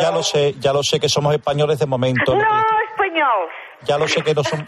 Ya 0.01 0.11
lo 0.11 0.23
sé, 0.23 0.53
ya 0.59 0.73
lo 0.73 0.83
sé 0.83 0.99
que 0.99 1.09
somos 1.09 1.33
españoles 1.33 1.79
de 1.79 1.85
momento. 1.85 2.35
No, 2.35 2.61
espanyols. 2.89 3.51
Ya 3.83 3.97
lo 3.97 4.07
sé 4.07 4.23
que 4.23 4.33
no 4.33 4.43
son... 4.43 4.65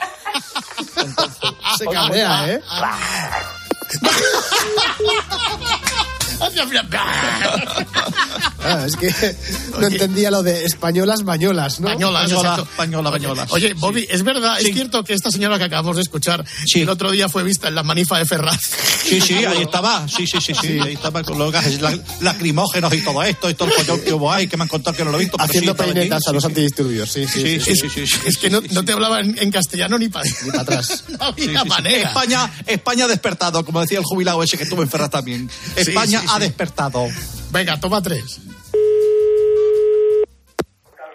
Se 1.77 1.85
cabrea, 1.85 2.47
¿eh? 2.49 2.61
Ah, 8.69 8.83
es 8.85 8.95
que 8.97 9.13
no 9.79 9.87
entendía 9.87 10.29
lo 10.29 10.43
de 10.43 10.65
españolas, 10.65 11.23
bañolas, 11.23 11.79
¿no? 11.79 11.87
Bañolas, 11.87 12.23
Española, 12.25 12.49
exacto. 12.49 12.71
española, 12.71 13.09
bañolas. 13.11 13.51
Oye, 13.51 13.73
Bobby, 13.73 14.05
es 14.09 14.23
verdad, 14.23 14.59
es 14.59 14.73
cierto 14.73 15.03
que 15.05 15.13
esta 15.13 15.31
señora 15.31 15.57
que 15.57 15.63
acabamos 15.65 15.95
de 15.95 16.01
escuchar 16.01 16.43
el 16.73 16.89
otro 16.89 17.11
día 17.11 17.29
fue 17.29 17.43
vista 17.43 17.67
en 17.69 17.75
la 17.75 17.83
manifa 17.83 18.17
de 18.17 18.25
Ferraz. 18.25 18.59
Sí, 19.05 19.21
sí, 19.21 19.35
ahí 19.45 19.61
estaba. 19.61 20.05
Sí, 20.09 20.27
sí, 20.27 20.39
sí, 20.41 20.53
sí. 20.53 20.79
Ahí 20.83 20.93
estaba 20.95 21.23
con 21.23 21.37
los 21.37 21.51
gases 21.51 21.79
la- 21.81 21.97
lacrimógenos 22.19 22.93
y 22.93 23.01
todo 23.01 23.23
esto, 23.23 23.49
y 23.49 23.53
todo 23.53 23.69
el 23.69 23.73
follón 23.75 24.01
que 24.01 24.13
hubo 24.13 24.31
ahí, 24.33 24.47
que 24.47 24.57
me 24.57 24.63
han 24.63 24.67
contado 24.69 24.97
que 24.97 25.05
no 25.05 25.11
lo 25.11 25.17
he 25.17 25.21
visto. 25.21 25.37
sí 25.37 25.43
Haciendo 25.45 25.71
allí. 25.79 25.93
peinetas 25.93 26.27
a 26.27 26.33
los 26.33 26.43
antidisturbios, 26.43 27.09
sí, 27.09 27.25
sí. 27.25 27.41
Sí, 27.41 27.59
sí, 27.61 27.75
sí, 27.75 27.89
sí, 27.89 28.07
sí. 28.07 28.19
Es 28.25 28.37
que 28.37 28.49
no, 28.49 28.59
no 28.71 28.83
te 28.83 28.91
hablaba 28.91 29.21
en, 29.21 29.37
en 29.37 29.49
castellano 29.51 29.97
ni 29.97 30.09
para 30.09 30.29
atrás. 30.59 31.05
No 31.17 31.25
había 31.25 31.45
Sí, 31.45 31.51
sí, 31.53 31.57
sí. 31.63 31.69
manera. 31.69 32.07
España, 32.09 32.51
España 32.65 33.07
despertado, 33.07 33.63
como 33.63 33.79
decía 33.81 33.99
el 33.99 34.03
jubilado 34.03 34.43
ese 34.43 34.57
que 34.57 34.63
estuvo 34.63 34.81
en 34.83 34.89
Ferraz 34.89 35.09
también. 35.11 35.49
España 35.75 36.21
sí, 36.27 36.33
ha 36.35 36.39
despertado. 36.39 37.05
Venga, 37.51 37.79
toma 37.79 38.01
tres. 38.01 38.39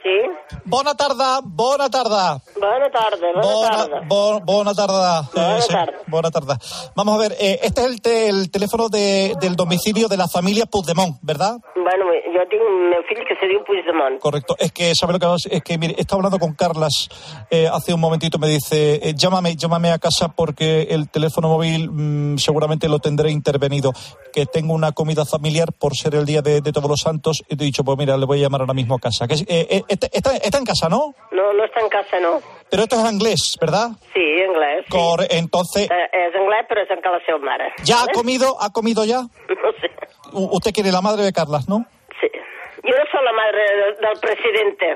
Sí? 0.03 0.19
Bona 0.65 0.97
tarda, 0.97 1.41
bona 1.45 1.89
tarda. 1.89 2.41
Bona 2.61 2.91
tarda, 2.91 3.27
bona, 3.33 3.43
Bona, 3.43 3.71
tarda. 3.77 4.01
bo- 4.09 4.41
bona 4.41 4.75
tarda. 4.75 5.23
Bona 5.33 5.59
Eh, 5.59 5.63
sí, 5.63 5.69
tarda. 5.73 5.93
Bona 6.09 6.31
tarda. 6.33 6.59
Vamos 6.97 7.15
a 7.15 7.19
ver, 7.19 7.37
eh, 7.39 7.61
este 7.63 7.83
es 7.83 7.87
el, 7.87 8.03
te- 8.03 8.29
el 8.29 8.51
teléfono 8.51 8.89
de- 8.89 9.37
del 9.41 9.55
domicilio 9.55 10.09
de 10.09 10.17
la 10.17 10.27
familia 10.27 10.67
Puigdemont, 10.67 11.19
¿verdad? 11.23 11.59
Bueno, 11.83 12.07
jo 12.35 12.43
tinc 12.49 12.63
un 12.63 12.89
meu 12.91 13.03
fill 13.09 13.25
que 13.27 13.35
se 13.41 13.47
diu 13.49 13.63
Puigdemont. 13.65 14.19
Correcto. 14.21 14.55
Es 14.59 14.73
que, 14.73 14.93
¿sabe 14.95 15.15
lo 15.15 15.19
que? 15.19 15.27
Es 15.51 15.63
que, 15.63 15.79
mire, 15.79 15.95
estaba 15.99 16.19
hablando 16.21 16.39
con 16.39 16.55
Carlas 16.55 17.09
eh, 17.51 17.69
hace 17.73 17.93
un 17.95 18.01
momentito, 18.01 18.39
me 18.39 18.49
dice, 18.49 19.01
eh, 19.03 19.15
llámame, 19.17 19.57
llámame 19.57 19.91
a 19.91 19.99
casa 19.99 20.29
porque 20.29 20.83
el 20.91 21.09
teléfono 21.11 21.49
móvil 21.49 21.91
mm, 21.91 22.39
seguramente 22.39 22.89
lo 22.89 22.99
tendré 22.99 23.31
intervenido, 23.31 23.93
que 24.33 24.47
tengo 24.47 24.75
una 24.75 24.93
comida 24.93 25.25
familiar 25.25 25.73
por 25.73 25.95
ser 25.97 26.15
el 26.15 26.25
día 26.25 26.41
de, 26.43 26.61
de 26.61 26.73
Todos 26.73 26.89
los 26.89 27.01
Santos, 27.01 27.43
y 27.49 27.57
te 27.57 27.65
he 27.65 27.67
dicho, 27.67 27.85
pues 27.85 27.99
mira, 27.99 28.17
le 28.17 28.27
voy 28.27 28.39
a 28.39 28.43
llamar 28.43 28.61
ahora 28.63 28.75
mismo 28.75 28.95
a 28.95 28.99
casa. 28.99 29.27
Que, 29.27 29.35
es- 29.35 29.45
eh, 29.49 29.83
está, 29.89 30.07
está- 30.13 30.37
está 30.37 30.59
en 30.59 30.65
casa, 30.65 30.89
¿no? 30.89 31.15
No, 31.33 31.53
no 31.53 31.65
està 31.65 31.81
en 31.83 31.89
casa, 31.89 32.21
no. 32.21 32.41
Pero 32.71 32.85
esto 32.85 32.97
es 33.05 33.13
inglés, 33.13 33.57
¿verdad? 33.61 33.89
Sí, 34.15 34.21
anglès. 34.49 34.85
Sí. 34.87 34.91
Corre- 34.91 35.29
entonces, 35.31 35.91
Eh, 35.91 36.29
és 36.29 36.35
anglès, 36.35 36.65
però 36.69 36.81
és 36.83 36.91
en 36.91 37.01
casa 37.03 37.37
mare. 37.43 37.73
¿ya 37.85 38.03
ha 38.03 38.07
comido? 38.13 38.57
¿Ha 38.61 38.71
comido 38.71 39.05
ya? 39.05 39.21
No 39.63 39.71
sé. 39.81 39.91
U- 40.33 40.49
usted 40.57 40.73
quiere 40.73 40.91
la 40.91 41.03
madre 41.03 41.23
de 41.25 41.33
Carlas, 41.33 41.69
¿no? 41.69 41.82
Jo 42.83 42.91
no 42.99 43.05
soc 43.13 43.23
la 43.23 43.33
madre 43.33 43.63
del, 43.81 43.95
del 44.03 44.19
presidente. 44.21 44.87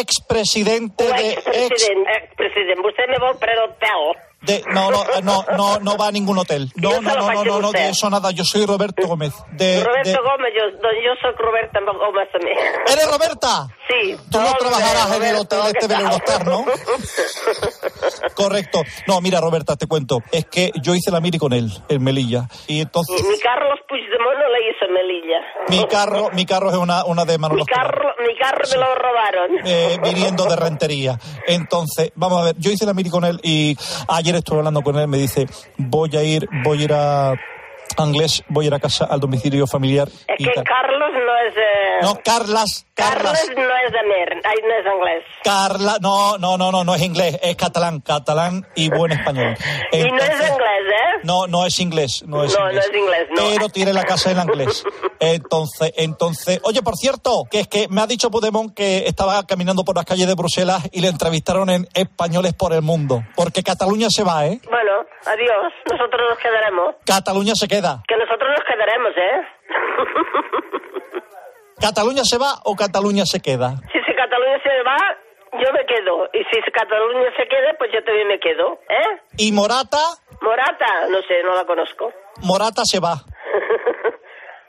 Expresidente 0.00 1.04
de... 1.04 1.30
Ex, 1.32 1.46
expresident. 1.46 2.06
Expresident. 2.22 2.80
Vostè 2.82 3.06
me 3.10 3.18
vol 3.20 3.36
prendre 3.38 3.64
el 3.68 3.74
pèl. 3.82 4.14
de 4.44 4.62
no, 4.74 4.90
no, 4.90 5.00
no, 5.22 5.42
no, 5.56 5.78
no 5.80 5.96
va 5.96 6.08
a 6.08 6.12
ningún 6.12 6.36
hotel. 6.38 6.68
No, 6.76 6.90
Yo 6.92 7.00
no, 7.00 7.14
no, 7.16 7.32
no, 7.32 7.44
no, 7.44 7.60
no, 7.60 7.72
de 7.72 7.88
eso 7.88 8.10
nada. 8.10 8.30
Yo 8.30 8.44
soy 8.44 8.66
Roberto 8.66 9.06
Gómez. 9.08 9.32
De, 9.52 9.82
Roberto 9.82 10.10
de- 10.10 10.18
Gómez, 10.18 10.52
doncs 10.82 10.98
jo 11.00 11.14
soc 11.22 11.40
Roberta 11.40 11.80
Gómez 11.80 12.28
també. 12.30 12.52
¿Eres 12.92 13.10
Roberta? 13.10 13.68
Sí. 13.88 14.16
Tú 14.30 14.38
no 14.40 14.52
trabajarás 14.58 15.16
en 15.16 15.22
el 15.22 15.32
Roberto, 15.36 15.56
hotel 15.56 15.72
este 15.74 15.78
¿qué 15.80 15.86
del 15.88 15.96
tal? 15.96 16.12
Eurostar, 16.12 16.46
¿no? 16.46 16.64
Correcto. 18.34 18.82
No, 19.06 19.20
mira, 19.22 19.40
Roberta, 19.40 19.76
te 19.76 19.86
cuento. 19.86 20.18
Es 20.30 20.44
que 20.46 20.70
yo 20.82 20.94
hice 20.94 21.10
la 21.10 21.20
miri 21.20 21.38
con 21.38 21.52
él, 21.54 21.70
en 21.88 22.02
Melilla. 22.04 22.46
Y 22.66 22.80
entonces, 22.82 23.22
Mi 23.26 23.38
Carlos 23.38 23.78
Puigdemont 23.88 24.36
no 24.38 24.48
la 24.48 24.60
hizo 24.60 24.84
en 24.84 24.92
Melilla. 24.92 25.40
Mi 25.68 25.86
carro, 25.90 26.30
mi 26.32 26.44
carro 26.46 26.70
es 26.70 26.76
una, 26.76 27.04
una 27.04 27.24
de 27.24 27.38
Manolo 27.38 27.60
Mi 27.60 27.66
carro, 27.66 28.10
mi 28.26 28.36
carro 28.36 28.62
me 28.70 28.76
lo 28.76 28.94
robaron. 28.94 29.50
eh, 29.64 29.98
viniendo 30.02 30.44
de 30.46 30.56
rentería. 30.56 31.18
Entonces, 31.46 32.12
vamos 32.14 32.40
a 32.42 32.44
ver, 32.46 32.56
yo 32.58 32.70
hice 32.70 32.86
la 32.86 32.94
miri 32.94 33.10
con 33.10 33.24
él 33.24 33.40
y 33.42 33.76
ayer 34.08 34.36
estuve 34.36 34.58
hablando 34.58 34.82
con 34.82 34.96
él, 34.98 35.08
me 35.08 35.18
dice, 35.18 35.46
voy 35.78 36.14
a 36.16 36.22
ir, 36.22 36.48
voy 36.64 36.80
a 36.80 36.84
ir 36.84 36.92
a 36.92 37.34
Anglés, 37.96 38.42
voy 38.48 38.64
a 38.64 38.68
ir 38.68 38.74
a 38.74 38.80
casa 38.80 39.04
al 39.04 39.20
domicilio 39.20 39.66
familiar. 39.66 40.08
Es 40.26 40.40
y 40.40 40.44
que 40.44 40.50
tal. 40.52 40.64
Carlos 40.64 41.10
no 41.12 41.48
es... 41.48 41.56
eh, 41.56 41.98
No, 42.02 42.18
Carlas, 42.24 42.86
Carlos 42.94 43.32
Carlas. 43.32 43.50
no 43.56 43.62
es 43.86 43.92
de 43.92 44.02
Mer, 44.08 44.42
ay, 44.44 44.56
no 44.62 44.74
es 44.74 44.94
inglés. 44.96 45.24
Carla, 45.44 45.96
no, 46.00 46.38
no, 46.38 46.58
no, 46.58 46.72
no, 46.72 46.82
no 46.84 46.94
es 46.94 47.02
inglés, 47.02 47.38
es 47.42 47.54
catalán, 47.56 48.00
catalán 48.00 48.66
y 48.74 48.88
buen 48.90 49.12
español. 49.12 49.54
y 49.92 49.98
no 50.10 50.16
es 50.16 50.30
inglés, 50.30 50.84
¿eh? 50.88 51.20
No, 51.22 51.46
no 51.46 51.66
es 51.66 51.78
inglés, 51.78 52.24
no 52.26 52.42
es 52.44 52.52
No, 52.52 52.60
no 52.60 52.70
inglés. 52.70 52.86
es 52.90 52.96
inglés, 52.96 53.26
no. 53.36 53.42
Pero 53.50 53.68
tiene 53.68 53.92
la 53.92 54.04
casa 54.04 54.30
en 54.32 54.38
inglés. 54.40 54.84
Entonces, 55.20 55.92
entonces, 55.96 56.60
oye, 56.64 56.82
por 56.82 56.96
cierto, 56.96 57.44
que 57.50 57.60
es 57.60 57.68
que 57.68 57.88
me 57.88 58.02
ha 58.02 58.06
dicho 58.06 58.30
Podemón 58.30 58.70
que 58.74 59.06
estaba 59.06 59.46
caminando 59.46 59.82
por 59.84 59.96
las 59.96 60.04
calles 60.04 60.26
de 60.26 60.34
Bruselas 60.34 60.82
y 60.92 61.00
le 61.00 61.08
entrevistaron 61.08 61.70
en 61.70 61.88
Españoles 61.94 62.52
por 62.52 62.74
el 62.74 62.82
Mundo. 62.82 63.22
Porque 63.34 63.62
Cataluña 63.62 64.08
se 64.10 64.22
va, 64.22 64.46
¿eh? 64.46 64.60
Bueno, 64.68 64.90
adiós, 65.26 65.72
nosotros 65.90 66.22
nos 66.30 66.38
quedaremos. 66.38 66.94
Cataluña 67.06 67.54
se 67.54 67.66
queda. 67.68 68.02
Que 68.08 68.16
nosotros 68.16 68.48
nos 68.56 68.64
quedaremos, 68.64 69.12
¿eh? 69.16 69.40
¿Cataluña 71.80 72.24
se 72.24 72.38
va 72.38 72.60
o 72.64 72.74
Cataluña 72.76 73.24
se 73.26 73.40
queda? 73.40 73.76
si 73.92 73.98
si 74.00 74.12
Cataluña 74.14 74.58
se 74.62 74.82
va, 74.82 74.96
yo 75.60 75.72
me 75.72 75.84
quedo. 75.86 76.28
Y 76.32 76.44
si 76.50 76.60
Cataluña 76.72 77.30
se 77.36 77.46
queda, 77.48 77.74
pues 77.78 77.90
yo 77.92 78.02
también 78.04 78.28
me 78.28 78.38
quedo, 78.38 78.78
¿eh? 78.88 79.20
Y 79.38 79.52
Morata, 79.52 79.98
Morata, 80.40 81.08
no 81.10 81.20
sé, 81.22 81.42
no 81.44 81.54
la 81.54 81.64
conozco. 81.64 82.12
Morata 82.42 82.82
se 82.84 83.00
va. 83.00 83.14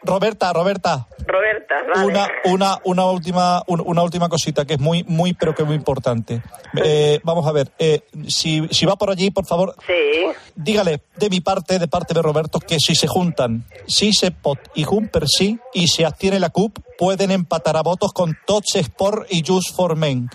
Roberta, 0.05 0.53
Roberta, 0.53 1.07
Roberta, 1.27 1.75
vale. 1.93 2.05
Una, 2.07 2.27
una, 2.45 2.79
una 2.83 3.05
última, 3.05 3.63
un- 3.67 3.81
una 3.85 4.03
última 4.03 4.29
cosita 4.29 4.63
que 4.65 4.75
es 4.75 4.79
muy, 4.79 5.03
muy, 5.03 5.33
pero 5.33 5.55
que 5.55 5.63
muy 5.63 5.75
importante. 5.75 6.41
Eh, 6.83 7.19
vamos 7.23 7.47
a 7.47 7.51
ver, 7.51 7.71
eh, 7.79 8.01
si, 8.27 8.67
si 8.71 8.85
va 8.85 8.95
por 8.95 9.09
allí, 9.09 9.31
por 9.31 9.45
favor, 9.45 9.75
Sí. 9.87 10.27
dígale 10.55 11.01
de 11.17 11.29
mi 11.29 11.41
parte, 11.41 11.79
de 11.79 11.87
parte 11.87 12.13
de 12.13 12.21
Roberto, 12.21 12.59
que 12.59 12.77
si 12.79 12.95
se 12.95 13.07
juntan, 13.07 13.65
si 13.87 14.13
se 14.13 14.31
pot 14.31 14.59
y 14.75 14.83
Jumper 14.83 15.23
sí, 15.27 15.59
y 15.73 15.87
se 15.87 16.05
abstiene 16.05 16.39
la 16.39 16.49
CUP, 16.49 16.77
pueden 16.97 17.31
empatar 17.31 17.75
a 17.77 17.81
votos 17.81 18.13
con 18.13 18.37
Tots 18.45 18.75
Sport 18.75 19.27
y 19.31 19.43
Just 19.45 19.75
for 19.75 19.95
Men. 19.95 20.29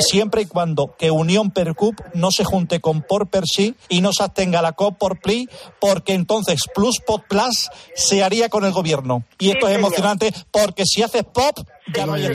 Siempre 0.00 0.42
y 0.42 0.46
cuando 0.46 0.94
que 0.98 1.10
Unión 1.10 1.50
per 1.50 1.74
CUP 1.74 1.98
no 2.14 2.30
se 2.30 2.44
junte 2.44 2.80
con 2.80 3.02
Por 3.02 3.28
per 3.28 3.44
sí 3.46 3.74
y 3.88 4.00
no 4.00 4.12
se 4.12 4.22
abstenga 4.22 4.60
la 4.62 4.72
COP 4.72 4.98
por 4.98 5.20
PLI, 5.20 5.48
porque 5.80 6.12
entonces 6.14 6.60
Plus 6.74 7.00
Pot 7.00 7.22
Plus 7.28 7.70
se 7.94 8.22
haría 8.22 8.48
con 8.48 8.64
el 8.64 8.72
gobierno. 8.72 9.24
Y 9.38 9.50
esto 9.50 9.66
es 9.66 9.74
señor. 9.74 9.80
emocionante 9.80 10.32
porque 10.50 10.84
si 10.84 11.02
haces 11.02 11.24
pop, 11.24 11.56
ya 11.94 12.06
no 12.06 12.14
hay. 12.14 12.30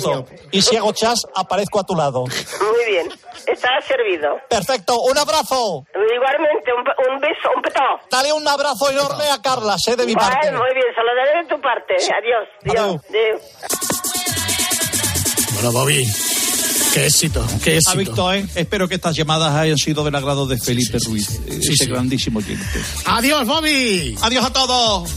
Y 0.51 0.61
si 0.61 0.75
hago 0.75 0.91
chas, 0.93 1.21
aparezco 1.35 1.79
a 1.79 1.83
tu 1.83 1.95
lado. 1.95 2.21
Muy 2.21 2.91
bien. 2.91 3.09
Está 3.45 3.69
servido. 3.87 4.37
Perfecto, 4.49 4.99
un 5.01 5.17
abrazo. 5.17 5.85
Igualmente, 5.93 6.71
un, 6.73 7.13
un 7.13 7.19
beso, 7.21 7.49
un 7.55 7.61
petón. 7.61 7.83
Dale 8.11 8.33
un 8.33 8.47
abrazo 8.47 8.89
enorme 8.89 9.23
a 9.31 9.41
Carla, 9.41 9.77
sé 9.77 9.95
de 9.95 10.05
mi 10.05 10.13
Vale, 10.15 10.33
parte. 10.33 10.51
muy 10.51 10.73
bien, 10.73 10.87
se 10.95 11.03
lo 11.03 11.15
daré 11.15 11.43
de 11.43 11.47
tu 11.47 11.61
parte. 11.61 11.95
Adiós. 11.95 12.47
Adiós. 12.65 13.01
Adiós. 13.09 14.47
Bueno, 15.53 15.71
Bobby, 15.71 16.05
qué 16.97 17.05
éxito, 17.07 17.47
qué 17.63 17.77
éxito. 17.77 17.91
¿eh? 17.91 17.93
Ah, 17.93 17.95
Víctor, 17.97 18.35
Espero 18.55 18.87
que 18.87 18.95
estas 18.95 19.15
llamadas 19.15 19.53
hayan 19.55 19.77
sido 19.77 20.03
del 20.03 20.15
agrado 20.15 20.47
de 20.47 20.57
Felipe 20.57 20.97
Ruiz, 21.05 21.29
eh, 21.47 21.59
ese 21.61 21.73
sí. 21.73 21.85
grandísimo 21.85 22.39
oyente. 22.39 22.65
Adiós, 23.05 23.45
Bobby. 23.47 24.15
Adiós 24.21 24.45
a 24.45 24.49
todos. 24.51 25.09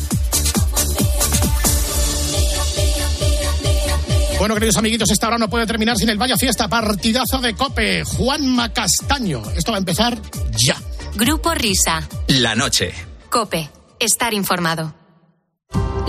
Bueno, 4.39 4.55
queridos 4.55 4.77
amiguitos, 4.79 5.11
esta 5.11 5.27
hora 5.29 5.37
no 5.37 5.51
puede 5.51 5.67
terminar 5.67 5.99
sin 5.99 6.09
el 6.09 6.17
Vaya 6.17 6.37
Fiesta. 6.37 6.67
Partidazo 6.67 7.41
de 7.43 7.55
Cope. 7.55 8.05
Juanma 8.05 8.73
Castaño. 8.73 9.43
Esto 9.55 9.73
va 9.73 9.77
a 9.77 9.81
empezar 9.81 10.19
ya. 10.57 10.81
Grupo 11.15 11.53
Risa. 11.53 12.09
La 12.29 12.55
noche. 12.55 12.95
Cope. 13.29 13.69
Estar 13.99 14.33
informado. 14.33 15.00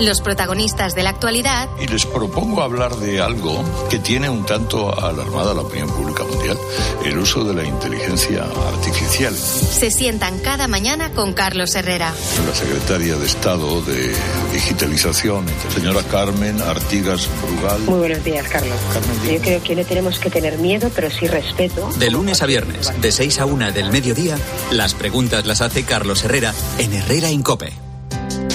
Los 0.00 0.20
protagonistas 0.20 0.94
de 0.94 1.02
la 1.02 1.10
actualidad 1.10 1.68
Y 1.80 1.86
les 1.86 2.06
propongo 2.06 2.62
hablar 2.62 2.96
de 2.96 3.20
algo 3.20 3.62
que 3.90 3.98
tiene 3.98 4.28
un 4.28 4.44
tanto 4.44 4.98
alarmada 4.98 5.54
la 5.54 5.62
opinión 5.62 5.88
pública 5.90 6.24
mundial, 6.24 6.58
el 7.04 7.18
uso 7.18 7.44
de 7.44 7.54
la 7.54 7.64
inteligencia 7.64 8.44
artificial. 8.68 9.34
se 9.36 9.90
sientan 9.90 10.38
cada 10.40 10.66
mañana 10.68 11.12
con 11.12 11.32
Carlos 11.32 11.74
Herrera. 11.74 12.12
La 12.46 12.54
secretaria 12.54 13.16
de 13.16 13.26
Estado 13.26 13.82
de 13.82 14.14
Digitalización, 14.52 15.46
señora 15.74 16.02
Carmen 16.10 16.60
Artigas 16.62 17.28
Brugal. 17.42 17.80
Muy 17.82 17.98
buenos 17.98 18.24
días, 18.24 18.46
Carlos. 18.48 18.76
Yo 19.30 19.40
creo 19.40 19.62
que 19.62 19.76
no 19.76 19.84
tenemos 19.84 20.18
que 20.18 20.30
tener 20.30 20.58
miedo, 20.58 20.90
pero 20.94 21.10
sí 21.10 21.26
respeto. 21.26 21.88
De 21.98 22.10
lunes 22.10 22.42
a 22.42 22.46
viernes, 22.46 22.92
de 23.00 23.12
6 23.12 23.40
a 23.40 23.46
1 23.46 23.72
del 23.72 23.90
mediodía, 23.90 24.36
las 24.70 24.94
preguntas 24.94 25.46
las 25.46 25.60
hace 25.60 25.84
Carlos 25.84 26.24
Herrera 26.24 26.54
en 26.78 26.92
Herrera 26.92 27.30
Incope. 27.30 27.91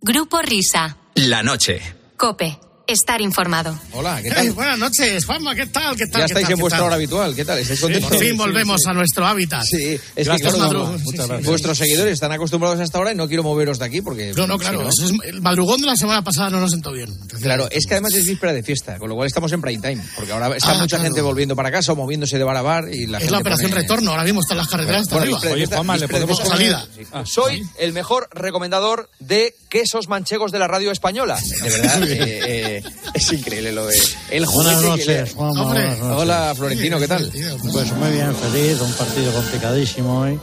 Grupo 0.00 0.38
Risa. 0.38 0.96
La 1.14 1.42
noche. 1.42 2.12
Cope. 2.14 2.67
Estar 2.88 3.20
informado. 3.20 3.78
Hola, 3.92 4.18
¿qué 4.22 4.28
Eh, 4.28 4.32
tal? 4.34 4.50
buenas 4.52 4.78
noches, 4.78 5.26
Juanma, 5.26 5.54
¿qué 5.54 5.66
tal? 5.66 5.94
¿Qué 5.94 6.06
tal? 6.06 6.22
Ya 6.22 6.26
¿Qué 6.26 6.32
estáis 6.32 6.32
tal? 6.46 6.52
en 6.52 6.56
¿Qué 6.56 6.62
vuestra 6.62 6.78
tal? 6.78 6.86
hora 6.86 6.94
habitual, 6.94 7.34
¿qué 7.36 7.44
tal? 7.44 7.58
¿Estáis 7.58 7.78
Sí, 7.80 7.82
contentos? 7.84 8.10
por 8.10 8.18
fin 8.18 8.36
volvemos 8.38 8.80
a 8.86 8.94
nuestro 8.94 9.26
hábitat. 9.26 9.62
Sí, 9.62 10.00
es 10.16 10.26
Gracias, 10.26 10.52
que 10.54 10.58
claro, 10.58 10.96
vuestros 11.44 11.76
seguidores 11.76 12.14
están 12.14 12.32
acostumbrados 12.32 12.80
a 12.80 12.84
esta 12.84 12.98
hora 12.98 13.12
y 13.12 13.14
no 13.14 13.28
quiero 13.28 13.42
moveros 13.42 13.78
de 13.78 13.84
aquí 13.84 14.00
porque... 14.00 14.32
No, 14.34 14.46
no, 14.46 14.54
si 14.54 14.60
claro. 14.60 14.88
eso 14.88 15.04
es- 15.04 15.12
el 15.26 15.42
madrugón 15.42 15.82
de 15.82 15.86
la 15.86 15.96
semana 15.96 16.24
pasada 16.24 16.48
no 16.48 16.60
nos 16.60 16.70
sentó 16.70 16.90
bien. 16.92 17.14
Claro, 17.42 17.68
es 17.70 17.84
que 17.84 17.92
además 17.92 18.14
es 18.14 18.24
víspera 18.26 18.54
de 18.54 18.62
fiesta, 18.62 18.96
con 18.98 19.10
lo 19.10 19.16
cual 19.16 19.26
estamos 19.26 19.52
en 19.52 19.60
prime 19.60 19.82
time, 19.86 20.02
porque 20.16 20.32
ahora 20.32 20.56
está 20.56 20.70
Ah, 20.70 20.74
mucha 20.78 20.96
claro. 20.96 21.02
gente 21.04 21.20
volviendo 21.20 21.54
para 21.54 21.70
casa 21.70 21.92
o 21.92 21.96
moviéndose 21.96 22.38
de 22.38 22.44
bar 22.44 22.56
a 22.56 22.62
bar 22.62 22.84
y 22.90 23.06
la 23.06 23.18
Es 23.18 23.24
gente 23.24 23.32
la 23.32 23.38
operación 23.40 23.70
pone- 23.70 23.82
retorno. 23.82 24.12
Ahora 24.12 24.24
mismo 24.24 24.40
están 24.40 24.56
las 24.56 24.66
carreteras 24.68 25.02
hasta 25.02 25.16
Bueno, 25.16 25.36
arriba. 25.36 25.54
fiesta, 25.56 25.82
víspera 25.82 25.98
de 25.98 26.08
podemos 26.08 26.38
salida. 26.38 26.86
Ah, 27.12 27.24
Soy 27.26 27.62
el 27.78 27.92
mejor 27.92 28.30
recomendador 28.32 29.10
de 29.20 29.54
quesos 29.68 30.08
manchegos 30.08 30.52
de 30.52 30.58
la 30.58 30.66
radio 30.68 30.90
española. 30.90 31.38
De 31.62 31.68
verdad, 31.68 32.02
eh, 32.08 32.77
es 33.14 33.32
increíble 33.32 33.72
lo 33.72 33.86
de... 33.86 33.96
El 34.30 34.46
Buenas 34.46 34.82
noches, 34.82 35.34
Hombre, 35.36 35.62
buenas 35.64 35.98
noches. 35.98 36.16
Hola, 36.22 36.54
Florentino, 36.56 36.98
¿qué 36.98 37.08
tal? 37.08 37.30
Pues 37.72 37.92
muy 37.92 38.10
bien, 38.10 38.34
feliz, 38.34 38.80
un 38.80 38.92
partido 38.92 39.32
complicadísimo 39.32 40.20
hoy. 40.20 40.38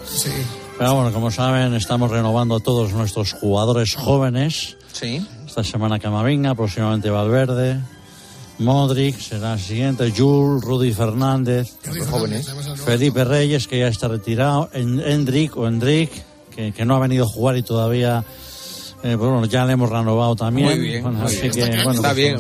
Pero 0.77 0.95
bueno, 0.95 1.13
como 1.13 1.31
saben, 1.31 1.73
estamos 1.73 2.11
renovando 2.11 2.55
a 2.55 2.59
todos 2.59 2.91
nuestros 2.93 3.33
jugadores 3.33 3.95
jóvenes. 3.95 4.77
Sí. 4.91 5.25
Esta 5.45 5.63
semana 5.63 5.99
Camavinga, 5.99 6.53
próximamente 6.55 7.09
Valverde, 7.09 7.79
Modric, 8.59 9.17
será 9.19 9.53
el 9.53 9.59
siguiente, 9.59 10.11
Jules, 10.15 10.63
Rudy 10.63 10.93
Fernández, 10.93 11.73
jóvenes. 12.09 12.47
Felipe 12.85 13.23
Reyes, 13.23 13.67
que 13.67 13.79
ya 13.79 13.87
está 13.87 14.07
retirado, 14.07 14.69
En- 14.73 14.99
Endrick 14.99 15.55
o 15.57 15.67
Endrick, 15.67 16.11
que, 16.55 16.71
que 16.73 16.85
no 16.85 16.95
ha 16.95 16.99
venido 16.99 17.25
a 17.25 17.27
jugar 17.27 17.57
y 17.57 17.63
todavía... 17.63 18.23
eh, 19.03 19.15
pues 19.17 19.29
bueno, 19.31 19.45
ya 19.45 19.65
le 19.65 19.73
hemos 19.73 19.89
renovado 19.89 20.35
también. 20.35 20.67
Muy 20.69 20.79
bien, 20.79 21.03
Bueno, 21.03 21.19
muy 21.19 21.27
así 21.27 21.41
bien. 21.41 21.51
que, 21.53 21.61
está, 21.61 21.83
pues, 21.83 22.15
bien, 22.15 22.37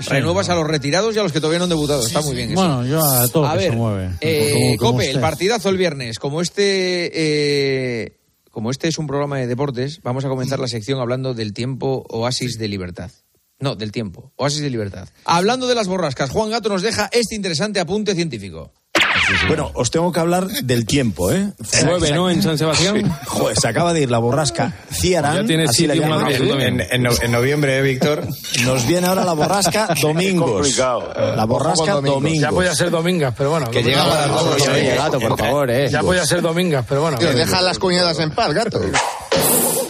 sí. 0.00 0.08
Renuevas 0.10 0.48
a 0.50 0.54
los 0.54 0.66
retirados 0.66 1.14
y 1.16 1.18
a 1.18 1.22
los 1.22 1.32
que 1.32 1.40
todavía 1.40 1.58
no 1.58 1.64
han 1.64 1.70
debutado. 1.70 2.04
está 2.06 2.20
muy 2.22 2.34
bien 2.34 2.50
eso. 2.52 2.60
Bueno, 2.60 2.84
yo 2.86 3.02
a 3.02 3.28
todo 3.28 3.46
A 3.46 3.52
que 3.52 3.58
ver, 3.58 3.70
se 3.70 3.76
mueve. 3.76 4.10
eh, 4.20 4.52
como- 4.52 4.76
como 4.78 4.92
Cope, 4.98 5.10
el 5.10 5.20
partidazo 5.20 5.68
el 5.70 5.76
viernes. 5.78 6.18
Como 6.18 6.40
este, 6.42 7.10
eh, 7.14 8.18
como 8.50 8.70
este 8.70 8.88
es 8.88 8.98
un 8.98 9.06
programa 9.06 9.38
de 9.38 9.46
deportes, 9.46 10.00
vamos 10.02 10.24
a 10.24 10.28
comenzar 10.28 10.58
la 10.60 10.68
sección 10.68 11.00
hablando 11.00 11.32
del 11.34 11.52
tiempo 11.54 12.04
oasis 12.10 12.58
de 12.58 12.68
libertad. 12.68 13.10
No, 13.58 13.76
del 13.76 13.92
tiempo, 13.92 14.32
oasis 14.36 14.60
de 14.60 14.70
libertad. 14.70 15.08
Hablando 15.24 15.68
de 15.68 15.74
las 15.76 15.86
borrascas, 15.86 16.30
Juan 16.30 16.50
Gato 16.50 16.68
nos 16.68 16.82
deja 16.82 17.08
este 17.12 17.36
interesante 17.36 17.78
apunte 17.80 18.14
científico. 18.14 18.72
Bueno, 19.48 19.70
os 19.74 19.90
tengo 19.90 20.12
que 20.12 20.20
hablar 20.20 20.46
del 20.48 20.84
tiempo, 20.86 21.30
¿eh? 21.32 21.52
Llueve, 21.82 22.10
¿no? 22.12 22.28
En 22.30 22.42
San 22.42 22.58
Sebastián. 22.58 22.96
Sí. 23.04 23.10
Joder, 23.26 23.56
se 23.58 23.68
acaba 23.68 23.92
de 23.92 24.02
ir 24.02 24.10
la 24.10 24.18
borrasca 24.18 24.72
Ciarán. 24.92 25.36
Ya 25.36 25.44
tienes 25.44 25.70
así 25.70 25.86
la 25.86 25.94
llaman. 25.94 26.30
en, 26.32 26.80
en- 26.80 27.06
en 27.22 27.32
noviembre, 27.32 27.78
¿eh, 27.78 27.82
Víctor? 27.82 28.26
Nos 28.64 28.86
viene 28.86 29.06
ahora 29.06 29.24
la 29.24 29.32
borrasca 29.32 29.88
Domingos. 30.02 30.50
complicado. 30.52 31.12
La 31.36 31.44
borrasca 31.44 31.94
Domingos. 32.00 32.40
Ya 32.40 32.50
podía 32.50 32.74
ser 32.74 32.90
Domingas, 32.90 33.34
pero 33.36 33.50
bueno. 33.50 33.70
Que 33.70 33.82
llega 33.82 34.04
para 34.04 34.26
todos 34.26 34.58
los 34.58 34.68
Oye, 34.68 34.80
días. 34.82 34.98
gato, 34.98 35.20
por 35.20 35.38
favor, 35.38 35.70
eh. 35.70 35.88
Ya 35.90 36.00
podía 36.02 36.26
ser 36.26 36.42
Domingas, 36.42 36.84
pero 36.88 37.02
bueno. 37.02 37.18
Deja 37.18 37.60
las 37.62 37.78
cuñadas 37.78 38.18
en 38.18 38.30
paz, 38.30 38.52
gato. 38.52 38.80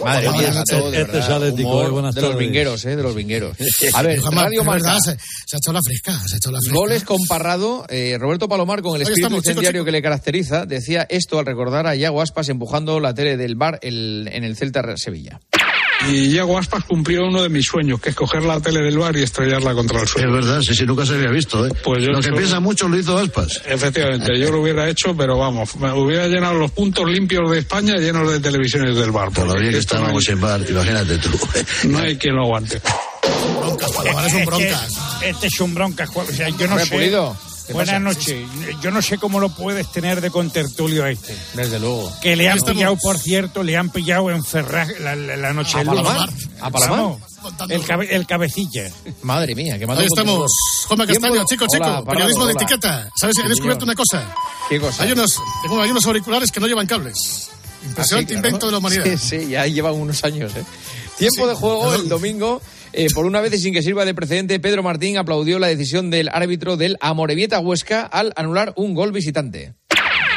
Madre 0.05 0.31
mía, 0.31 0.49
este- 0.65 1.01
este 1.01 1.19
es 1.19 1.25
atlético, 1.29 1.85
eh, 1.85 1.89
buenas 1.91 2.15
de 2.15 2.23
los 2.23 2.37
vingueros, 2.37 2.85
eh, 2.85 2.97
de 2.97 3.03
los 3.03 3.15
vingueros. 3.15 3.57
A 3.95 4.03
ver, 4.03 4.21
Radio 4.21 4.65
Marca. 4.65 4.97
se, 5.01 5.11
ha 5.11 5.15
echado 5.59 5.73
la 5.73 5.81
fresca, 5.83 6.13
se 6.27 6.35
ha 6.35 6.37
echado 6.39 6.53
la 6.53 6.59
fresca. 6.61 6.75
Goles 6.79 7.05
con 7.05 7.19
Parrado, 7.29 7.87
eh, 7.89 8.17
Roberto 8.19 8.49
Palomar, 8.49 8.83
con 8.83 8.97
el 8.97 9.03
espíritu 9.03 9.37
incendiario 9.37 9.85
que 9.85 9.93
le 9.93 10.03
caracteriza, 10.03 10.67
decía 10.67 11.07
esto 11.09 11.39
al 11.39 11.47
recordar 11.47 11.87
a 11.87 11.95
Iago 11.97 12.21
Aspas 12.21 12.49
empujando 12.49 13.01
la 13.01 13.15
tele 13.15 13.37
del 13.37 13.55
bar 13.55 13.79
en 13.83 14.45
el 14.45 14.57
Celta 14.57 14.97
Sevilla. 14.97 15.41
Y 16.11 16.27
Iago 16.35 16.59
Aspas 16.59 16.85
cumplió 16.85 17.23
uno 17.27 17.43
de 17.43 17.49
mis 17.49 17.65
sueños, 17.67 18.01
que 18.01 18.11
es 18.11 18.17
coger 18.17 18.43
la 18.45 18.61
tele 18.61 18.81
del 18.81 18.99
bar 18.99 19.17
y 19.17 19.23
estrellarla 19.23 19.73
contra 19.75 20.01
el 20.01 20.09
suelo. 20.09 20.29
Es 20.39 20.45
verdad, 20.47 20.61
sí, 20.63 20.75
sí, 20.75 20.85
nunca 20.85 21.07
se 21.07 21.15
había 21.15 21.31
visto, 21.31 21.67
¿eh? 21.67 21.71
Pues 21.85 22.03
yo 22.05 22.11
Lo 22.13 22.21
que 22.21 22.33
piensa 22.33 22.61
mucho 22.61 22.89
lo 22.89 22.99
hizo 22.99 23.17
Aspas. 23.17 23.63
Efectivamente, 23.67 24.39
yo 24.39 24.51
lo 24.51 24.61
hubiera 24.61 24.89
hecho, 24.89 25.17
pero 25.17 25.39
vamos, 25.39 25.77
me 25.77 25.93
hubiera 25.93 26.27
llenado 26.27 26.55
los 26.55 26.71
puntos 26.73 27.09
limpios 27.09 27.51
de 27.51 27.61
España 27.61 27.97
llenos 27.97 28.31
de 28.31 28.41
televisiones 28.41 28.97
del 28.97 29.11
bar. 29.13 29.31
Todavía 29.33 29.71
que 29.71 29.79
esto 29.79 29.95
no 29.97 30.07
hay- 30.09 30.17
estábamos 30.17 30.29
en 30.29 30.41
bar, 30.41 30.61
imagínate 30.69 31.19
tú. 31.19 31.29
No 31.89 31.99
hay 31.99 32.17
quien 32.17 32.35
lo 32.35 32.43
aguante. 32.43 32.81
Palomar 33.97 34.27
es 34.27 34.33
un 34.35 34.45
broncas. 34.45 34.89
Este, 35.15 35.31
este 35.31 35.47
es 35.47 35.61
un 35.61 35.75
broncas. 35.75 36.09
Juan. 36.11 36.27
O 36.29 36.33
sea, 36.33 36.49
yo 36.49 36.67
no 36.67 36.79
sé. 36.79 36.87
Pulido, 36.87 37.37
¿qué 37.37 37.52
Buenas 37.73 38.01
noches. 38.01 38.47
Yo 38.81 38.91
no 38.91 39.03
sé 39.03 39.19
cómo 39.19 39.41
lo 39.41 39.49
puedes 39.55 39.91
tener 39.93 40.21
de 40.21 40.31
contertulio 40.31 41.05
a 41.05 41.11
este. 41.11 41.37
Desde 41.55 41.79
luego. 41.81 42.13
Que 42.21 42.37
le 42.37 42.49
han 42.49 42.59
Estamos- 42.59 42.75
pillado, 42.77 42.97
por 43.03 43.19
cierto, 43.19 43.63
le 43.63 43.77
han 43.77 43.91
pillado 43.91 44.31
en 44.31 44.45
Ferraz 44.45 44.89
la, 45.01 45.15
la- 45.17 45.37
la 45.37 45.53
noche 45.53 45.75
¿A 45.77 45.79
del. 45.81 45.87
Palomar? 45.89 46.31
¿A 46.61 46.71
Palomar? 46.71 47.17
El, 47.69 47.85
cabe- 47.85 48.15
el 48.15 48.27
cabecilla. 48.27 48.91
Madre 49.23 49.55
mía, 49.55 49.79
qué 49.79 49.87
Ahí 49.89 50.05
estamos. 50.07 50.51
Juanma 50.87 51.07
Castaño, 51.07 51.45
chico, 51.45 51.67
chico. 51.69 51.85
Hola, 51.85 52.05
periodismo 52.05 52.47
de 52.47 52.53
hola. 52.55 52.63
etiqueta. 52.63 53.09
¿Sabes? 53.17 53.37
He 53.45 53.49
descubierto 53.49 53.85
una 53.85 53.95
cosa. 53.95 54.33
¿Qué 54.69 54.79
cosa? 54.81 55.03
Hay 55.03 55.13
unos, 55.13 55.37
tengo, 55.63 55.81
hay 55.83 55.91
unos 55.91 56.07
auriculares 56.07 56.53
que 56.53 56.61
no 56.61 56.67
llevan 56.69 56.87
cables. 56.87 57.51
Impresionante 57.85 58.35
Ah, 58.35 58.37
sí, 58.37 58.41
claro. 58.41 58.49
invento 58.49 58.67
de 58.67 58.73
la 58.73 58.79
humanidad. 58.79 59.05
Sí, 59.05 59.19
sí, 59.19 59.49
ya 59.49 59.67
llevan 59.67 59.95
unos 59.95 60.23
años. 60.23 60.53
¿eh? 60.55 60.63
Tiempo 61.19 61.43
Sí, 61.43 61.49
de 61.49 61.55
juego 61.57 61.81
perdón. 61.83 62.01
el 62.03 62.09
domingo 62.09 62.63
Eh, 62.95 63.09
por 63.15 63.25
una 63.25 63.41
vez 63.41 63.55
y 63.55 63.59
sin 63.59 63.73
que 63.73 63.83
sirva 63.83 64.05
de 64.05 64.15
precedente, 64.15 64.61
Pedro 64.61 64.83
Martín 64.83 65.17
aplaudió 65.17 65.59
la 65.59 65.69
decisión 65.69 66.11
del 66.11 66.29
árbitro 66.29 66.77
del 66.77 66.99
Amorebieta 67.01 67.59
Huesca 67.61 68.03
al 68.03 68.33
anular 68.37 68.75
un 68.77 68.95
gol 68.95 69.13
visitante. 69.13 69.75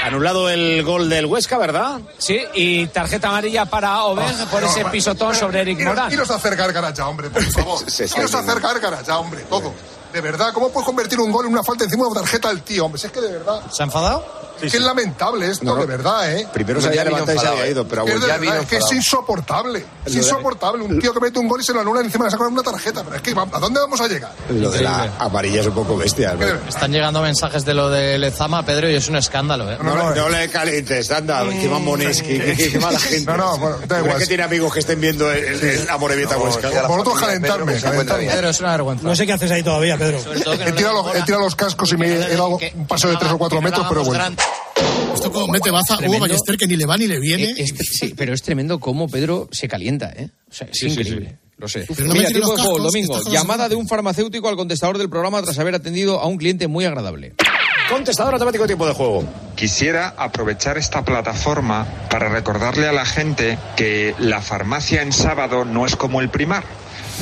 Anulado 0.03 0.49
el 0.49 0.83
gol 0.83 1.09
del 1.09 1.25
Huesca, 1.25 1.57
¿verdad? 1.57 1.99
Sí, 2.17 2.39
y 2.53 2.85
tarjeta 2.87 3.27
amarilla 3.29 3.65
para 3.65 4.03
Oben 4.03 4.25
por 4.51 4.63
ese 4.63 4.85
pisotón 4.85 5.33
sobre 5.33 5.61
Eric 5.61 5.83
Morán. 5.83 6.11
Iros 6.11 6.29
a 6.31 6.35
hacer 6.35 6.55
ya, 6.55 7.07
hombre, 7.07 7.29
por 7.29 7.43
favor. 7.51 7.81
Iros 7.81 8.35
a 8.35 8.39
hacer 8.39 8.61
ya, 9.05 9.19
hombre, 9.19 9.41
todo. 9.49 9.73
De 10.13 10.21
verdad, 10.21 10.53
¿cómo 10.53 10.69
puedes 10.69 10.85
convertir 10.85 11.19
un 11.19 11.31
gol 11.31 11.45
en 11.47 11.51
una 11.51 11.63
falta 11.63 11.83
encima 11.83 12.03
de 12.05 12.11
una 12.11 12.21
tarjeta 12.21 12.47
del 12.49 12.61
tío, 12.61 12.85
hombre? 12.85 13.01
Si 13.01 13.07
es 13.07 13.11
que 13.11 13.19
de 13.19 13.31
verdad... 13.33 13.61
¿Se 13.69 13.83
ha 13.83 13.85
enfadado? 13.85 14.25
Es 14.61 14.71
que 14.71 14.77
es 14.77 14.83
lamentable 14.83 15.49
esto, 15.49 15.75
de 15.75 15.85
verdad, 15.85 16.33
¿eh? 16.33 16.47
Primero 16.53 16.81
se 16.81 16.87
había 16.87 17.03
levantado 17.03 17.37
y 17.37 17.39
se 17.39 17.47
había 17.47 17.67
ido, 17.67 17.87
pero 17.87 18.07
es, 18.07 18.13
de 18.13 18.19
ya 18.19 18.25
verdad, 18.27 18.39
vino 18.39 18.55
es 18.55 18.67
que 18.67 18.77
es 18.77 18.91
insoportable. 18.91 19.85
Es 20.05 20.15
insoportable. 20.15 20.83
Un 20.83 20.99
tío 20.99 21.13
que 21.13 21.19
mete 21.19 21.39
un 21.39 21.47
gol 21.47 21.61
y 21.61 21.63
se 21.63 21.73
lo 21.73 21.81
anula 21.81 22.01
y 22.01 22.05
encima 22.05 22.25
le 22.25 22.31
saca 22.31 22.47
una 22.47 22.63
tarjeta. 22.63 23.03
Pero 23.03 23.15
es 23.15 23.21
que, 23.21 23.31
¿a 23.31 23.59
dónde 23.59 23.79
vamos 23.79 23.99
a 24.01 24.07
llegar? 24.07 24.31
Lo 24.49 24.69
de 24.71 24.81
la 24.81 25.13
amarilla 25.19 25.61
es 25.61 25.67
un 25.67 25.73
poco 25.73 25.97
bestia. 25.97 26.33
¿no? 26.33 26.45
Están 26.67 26.91
llegando 26.91 27.21
mensajes 27.21 27.65
de 27.65 27.73
lo 27.73 27.89
de 27.89 28.17
Lezama, 28.17 28.65
Pedro, 28.65 28.89
y 28.89 28.95
es 28.95 29.07
un 29.09 29.15
escándalo, 29.17 29.71
¿eh? 29.71 29.77
No, 29.81 29.95
no, 29.95 30.13
no 30.13 30.29
le 30.29 30.49
calientes, 30.49 31.11
anda, 31.11 31.43
qué 31.49 31.67
mamones, 31.67 32.21
qué, 32.21 32.55
qué, 32.57 32.71
qué 32.71 32.79
mala 32.79 32.99
gente. 32.99 33.25
No, 33.31 33.37
no, 33.37 33.57
bueno, 33.57 33.77
da 33.77 33.85
¿Verdad 33.85 33.99
igual. 34.05 34.19
que 34.19 34.27
tiene 34.27 34.43
amigos 34.43 34.73
que 34.73 34.79
estén 34.79 35.01
viendo 35.01 35.31
el, 35.31 35.43
el, 35.43 35.63
el 35.63 35.89
Amorebieta 35.89 36.37
Huesca? 36.37 36.69
Por 36.87 36.99
otro, 36.99 37.13
calentarme. 37.13 37.79
calentarme. 37.79 38.27
Pedro, 38.27 38.49
es 38.49 38.59
una 38.59 38.71
vergüenza. 38.71 39.07
No 39.07 39.15
sé 39.15 39.25
qué 39.25 39.33
haces 39.33 39.51
ahí 39.51 39.63
todavía, 39.63 39.97
Pedro. 39.97 40.19
He 40.65 40.71
tirado, 40.71 41.03
los, 41.03 41.15
he 41.15 41.21
tirado 41.23 41.43
los 41.43 41.55
cascos 41.55 41.91
y 41.91 41.97
me 41.97 42.13
he 42.15 42.35
dado 42.35 42.57
un 42.75 42.87
paso 42.87 43.09
de 43.09 43.17
3 43.17 43.31
o 43.31 43.37
4 43.37 43.61
metros, 43.61 43.85
pero 43.89 44.03
bueno. 44.03 44.23
Esto 45.35 45.41
como 45.41 45.53
mete 45.53 45.71
baza 45.71 45.93
Hugo 45.93 45.99
Tremendo. 46.01 46.19
Ballester 46.27 46.57
que 46.57 46.67
ni 46.67 46.75
le 46.75 46.85
va 46.85 46.97
ni 46.97 47.07
le 47.07 47.19
viene. 47.19 47.53
Es- 47.57 47.73
sí, 47.99 48.13
pero 48.15 48.33
es 48.33 48.41
tremendo 48.41 48.79
cómo 48.79 49.07
Pedro 49.07 49.47
se 49.51 49.67
calienta, 49.67 50.11
¿eh? 50.15 50.29
O 50.49 50.53
sea, 50.53 50.67
es 50.71 50.77
Sí, 50.77 50.89
sí, 50.89 50.99
increíble. 50.99 51.37
Lo 51.57 51.67
sé. 51.69 51.85
Pero 51.95 52.07
no 52.09 52.13
Mira, 52.15 52.27
de 52.29 52.41
juego, 52.41 52.79
domingo. 52.79 53.17
Llamada 53.31 53.69
de 53.69 53.75
un 53.75 53.87
farmacéutico 53.87 54.49
al 54.49 54.57
contestador 54.57 54.97
del 54.97 55.09
programa 55.09 55.41
tras 55.41 55.57
haber 55.59 55.73
atendido 55.75 56.19
a 56.19 56.27
un 56.27 56.37
cliente 56.37 56.67
muy 56.67 56.83
agradable. 56.85 57.33
Contestador 57.89 58.33
automático 58.33 58.65
tiempo 58.65 58.85
de 58.87 58.93
juego. 58.93 59.23
Quisiera 59.55 60.15
aprovechar 60.17 60.77
esta 60.77 61.05
plataforma 61.05 61.85
para 62.09 62.27
recordarle 62.29 62.87
a 62.87 62.91
la 62.91 63.05
gente 63.05 63.57
que 63.77 64.15
la 64.19 64.41
farmacia 64.41 65.01
en 65.01 65.13
sábado 65.13 65.63
no 65.65 65.85
es 65.85 65.95
como 65.95 66.19
el 66.19 66.29
primar. 66.29 66.63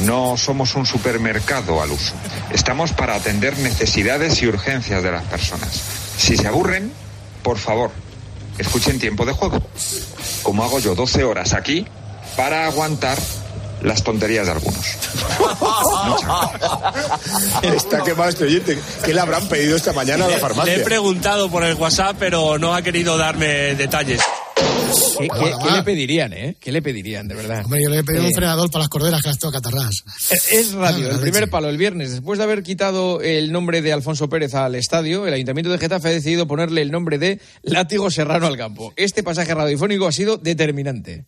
No 0.04 0.36
somos 0.38 0.74
un 0.76 0.86
supermercado 0.88 1.82
al 1.82 1.92
uso. 1.92 2.14
Estamos 2.52 2.94
para 2.94 3.14
atender 3.16 3.58
necesidades 3.60 4.42
y 4.42 4.48
urgencias 4.48 5.04
de 5.04 5.12
las 5.12 5.24
personas. 5.26 5.80
Si 6.18 6.36
se 6.38 6.48
aburren, 6.48 6.92
por 7.44 7.60
favor, 7.60 7.92
escuchen 8.58 9.00
tiempo 9.00 9.26
de 9.26 9.34
juego. 9.34 9.62
Como 10.44 10.64
hago 10.64 10.80
yo 10.80 10.96
12 10.96 11.24
horas 11.24 11.54
aquí 11.54 11.86
para 12.36 12.66
aguantar 12.66 13.18
las 13.82 14.04
tonterías 14.04 14.46
de 14.46 14.52
algunos. 14.54 14.86
Está 17.64 18.04
quemado 18.04 18.30
este 18.30 18.46
oyente. 18.46 18.80
¿Qué 19.04 19.14
le 19.14 19.20
habrán 19.20 19.48
pedido 19.48 19.76
esta 19.76 19.94
mañana 19.94 20.26
a 20.26 20.30
la 20.30 20.38
farmacia? 20.38 20.76
Le 20.76 20.82
he 20.82 20.86
preguntado 20.86 21.50
por 21.50 21.64
el 21.64 21.76
WhatsApp, 21.76 22.16
pero 22.18 22.58
no 22.58 22.74
ha 22.74 22.82
querido 22.82 23.18
darme 23.18 23.76
detalles. 23.76 24.22
¿Qué, 25.20 25.28
qué- 25.28 25.54
qué 25.64 25.72
le 25.72 25.84
pedirían, 25.84 26.34
eh? 26.34 26.56
¿Qué 26.60 26.72
le 26.72 26.82
pedirían, 26.82 27.28
de 27.28 27.36
verdad? 27.36 27.64
Hombre, 27.66 27.82
yo 27.84 27.90
le 27.90 28.00
he 28.00 28.04
pedido 28.04 28.24
Eh, 28.24 28.28
un 28.28 28.34
frenador 28.34 28.70
para 28.72 28.84
las 28.84 28.90
corderas 28.90 29.22
que 29.22 29.30
las 29.30 29.40
tengo 29.40 29.52
catarras. 29.52 30.04
Es- 30.30 30.52
Es 30.52 30.72
radio, 30.74 31.08
Ah, 31.10 31.14
el 31.16 31.20
primer 31.20 31.50
palo 31.50 31.70
el 31.70 31.78
viernes. 31.78 32.12
Después 32.12 32.38
de 32.38 32.44
haber 32.44 32.64
quitado 32.64 33.22
el 33.22 33.52
nombre 33.52 33.82
de 33.82 33.94
Alfonso 33.94 34.30
Pérez 34.30 34.54
al 34.56 34.76
estadio, 34.76 35.28
el 35.28 35.34
Ayuntamiento 35.34 35.72
de 35.72 35.78
Getafe 35.78 36.10
ha 36.10 36.12
decidido 36.12 36.48
ponerle 36.48 36.82
el 36.82 36.92
nombre 36.92 37.18
de 37.18 37.40
Látigo 37.64 38.10
Serrano 38.12 38.48
al 38.48 38.58
campo. 38.58 38.94
Este 38.96 39.24
pasaje 39.24 39.54
radiofónico 39.56 40.08
ha 40.08 40.12
sido 40.12 40.38
determinante. 40.38 41.26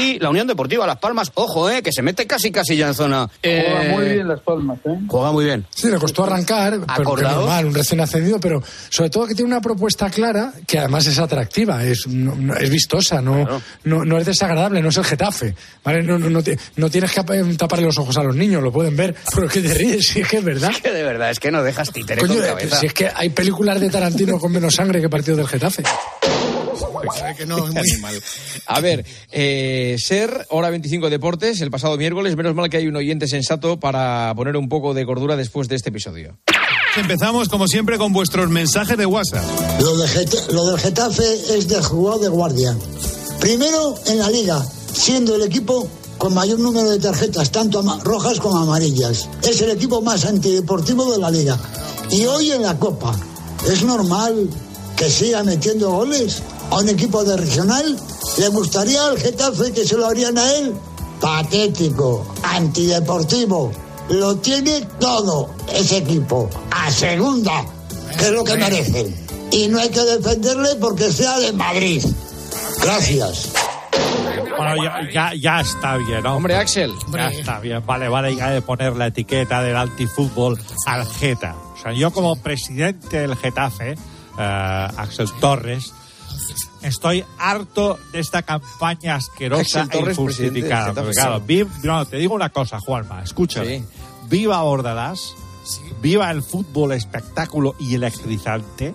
Y 0.00 0.18
la 0.18 0.30
Unión 0.30 0.46
Deportiva 0.46 0.86
Las 0.86 0.98
Palmas, 0.98 1.30
ojo, 1.34 1.68
eh, 1.70 1.82
que 1.82 1.92
se 1.92 2.00
mete 2.02 2.26
casi 2.26 2.50
casi 2.50 2.76
ya 2.76 2.88
en 2.88 2.94
zona. 2.94 3.28
Juega 3.42 3.84
Eh, 3.84 3.88
muy 3.92 4.04
bien 4.14 4.28
Las 4.28 4.40
Palmas, 4.40 4.78
¿eh? 4.84 4.98
Juega 5.06 5.32
muy 5.32 5.44
bien. 5.44 5.66
Sí, 5.70 5.88
le 5.90 5.98
costó 5.98 6.24
arrancar, 6.24 6.80
pero 6.96 7.16
normal, 7.16 7.66
un 7.66 7.74
recién 7.74 8.00
ascendido, 8.00 8.40
pero 8.40 8.62
sobre 8.88 9.10
todo 9.10 9.26
que 9.26 9.34
tiene 9.34 9.50
una 9.50 9.60
propuesta 9.60 10.08
clara 10.10 10.52
que 10.66 10.78
además 10.78 11.06
es 11.06 11.18
atractiva, 11.18 11.84
es, 11.84 12.06
no- 12.06 12.34
no- 12.34 12.54
es 12.56 12.70
vistosa, 12.70 13.20
no, 13.20 13.46
no, 13.84 14.04
no 14.04 14.18
es 14.18 14.24
desagradable, 14.26 14.80
no 14.80 14.88
es 14.88 14.96
el 14.96 15.04
Getafe. 15.04 15.54
¿vale? 15.84 16.02
No, 16.02 16.18
no, 16.18 16.30
no, 16.30 16.42
te- 16.42 16.58
no 16.76 16.88
tienes 16.90 17.12
que 17.12 17.20
ap- 17.20 17.56
taparle 17.56 17.86
los 17.86 17.98
ojos 17.98 18.16
a 18.16 18.22
los 18.22 18.34
niños, 18.36 18.62
lo 18.62 18.72
pueden 18.72 18.96
ver. 18.96 19.14
Pero 19.34 19.48
que 19.48 19.60
te 19.60 19.74
ríes, 19.74 20.06
si 20.08 20.20
es 20.20 20.28
que 20.28 20.38
es 20.38 20.44
verdad. 20.44 20.70
Que 20.82 20.92
de 20.92 21.02
verdad, 21.02 21.30
es 21.30 21.38
que 21.38 21.50
no 21.50 21.62
dejas 21.62 21.92
títere 21.92 22.20
Coño, 22.22 22.34
con 22.36 22.42
cabeza. 22.44 22.76
si 22.76 22.86
es 22.86 22.94
que 22.94 23.10
hay 23.14 23.28
películas 23.30 23.78
de 23.80 23.90
Tarantino 23.90 24.38
con 24.38 24.50
menos 24.52 24.74
sangre 24.74 25.00
que 25.00 25.08
partido 25.10 25.36
del 25.36 25.46
Getafe. 25.46 25.82
Que 27.36 27.46
no, 27.46 27.58
es 27.58 27.72
muy- 27.72 27.78
animal. 27.78 28.22
A 28.66 28.80
ver, 28.80 29.04
eh, 29.30 29.96
Ser, 29.98 30.46
hora 30.50 30.70
25 30.70 31.10
Deportes, 31.10 31.60
el 31.60 31.70
pasado 31.70 31.96
miércoles. 31.96 32.36
Menos 32.36 32.54
mal 32.54 32.68
que 32.70 32.76
hay 32.78 32.86
un 32.86 32.96
oyente 32.96 33.26
sensato 33.28 33.78
para 33.80 34.32
poner 34.36 34.56
un 34.56 34.68
poco 34.68 34.94
de 34.94 35.04
cordura 35.06 35.36
después 35.36 35.68
de 35.68 35.76
este 35.76 35.90
episodio. 35.90 36.38
Empezamos, 36.96 37.48
como 37.48 37.66
siempre, 37.68 37.98
con 37.98 38.12
vuestros 38.12 38.48
mensajes 38.50 38.96
de 38.96 39.06
WhatsApp. 39.06 39.44
Lo, 39.80 39.96
de 39.96 40.26
lo 40.52 40.66
del 40.66 40.78
Getafe 40.80 41.56
es 41.56 41.68
de 41.68 41.80
jugador 41.82 42.20
de 42.20 42.28
guardia. 42.28 42.76
Primero 43.40 43.94
en 44.06 44.18
la 44.18 44.28
liga, 44.28 44.64
siendo 44.92 45.34
el 45.36 45.42
equipo 45.42 45.88
con 46.18 46.34
mayor 46.34 46.58
número 46.58 46.90
de 46.90 46.98
tarjetas, 46.98 47.50
tanto 47.50 47.80
rojas 48.04 48.38
como 48.40 48.58
amarillas. 48.58 49.28
Es 49.42 49.60
el 49.62 49.70
equipo 49.70 50.02
más 50.02 50.24
antideportivo 50.26 51.10
de 51.12 51.18
la 51.18 51.30
liga. 51.30 51.58
Y 52.10 52.24
hoy 52.24 52.50
en 52.50 52.62
la 52.62 52.76
Copa, 52.78 53.14
¿es 53.66 53.82
normal 53.84 54.48
que 54.96 55.08
siga 55.08 55.42
metiendo 55.44 55.90
goles 55.90 56.42
a 56.70 56.76
un 56.76 56.88
equipo 56.88 57.24
de 57.24 57.36
regional? 57.36 57.96
¿Le 58.38 58.48
gustaría 58.48 59.04
al 59.06 59.18
Getafe 59.18 59.72
que 59.72 59.84
se 59.84 59.96
lo 59.96 60.06
harían 60.06 60.38
a 60.38 60.52
él? 60.54 60.74
Patético, 61.20 62.26
antideportivo. 62.42 63.72
Lo 64.08 64.36
tiene 64.36 64.82
todo 64.98 65.50
ese 65.72 65.98
equipo. 65.98 66.48
A 66.70 66.90
segunda, 66.90 67.64
que 68.18 68.24
es 68.26 68.32
lo 68.32 68.44
que 68.44 68.56
merecen. 68.56 69.14
Y 69.52 69.68
no 69.68 69.80
hay 69.80 69.88
que 69.88 70.00
defenderle 70.00 70.76
porque 70.80 71.12
sea 71.12 71.38
de 71.38 71.52
Madrid. 71.52 72.04
Gracias. 72.82 73.52
Bueno, 74.56 74.84
ya, 74.84 75.10
ya, 75.12 75.34
ya 75.34 75.60
está 75.60 75.96
bien, 75.96 76.22
¿no? 76.22 76.36
Hombre, 76.36 76.56
Axel. 76.56 76.92
Ya 77.12 77.28
está 77.28 77.60
bien. 77.60 77.82
Vale, 77.84 78.08
vale, 78.08 78.34
ya 78.36 78.50
de 78.50 78.62
poner 78.62 78.94
la 78.96 79.06
etiqueta 79.06 79.62
del 79.62 79.76
antifútbol 79.76 80.58
al 80.86 81.06
Geta. 81.06 81.56
O 81.74 81.82
sea, 81.82 81.92
yo 81.92 82.10
como 82.10 82.36
presidente 82.36 83.20
del 83.20 83.36
Getafe, 83.36 83.92
eh, 83.92 84.88
Axel 84.96 85.30
Torres, 85.40 85.92
estoy 86.82 87.24
harto 87.38 87.98
de 88.12 88.20
esta 88.20 88.42
campaña 88.42 89.16
asquerosa 89.16 89.82
Axel 89.82 90.08
e 90.08 90.10
injustificada. 90.10 90.92
Claro, 91.12 91.42
sí. 91.46 91.66
no, 91.82 92.04
te 92.06 92.16
digo 92.16 92.34
una 92.34 92.50
cosa, 92.50 92.80
Juanma, 92.80 93.22
escúchame. 93.22 93.84
Viva 94.28 94.62
Bordalás, 94.62 95.34
viva 96.00 96.30
el 96.30 96.42
fútbol 96.42 96.92
espectáculo 96.92 97.74
y 97.78 97.94
electrizante. 97.94 98.94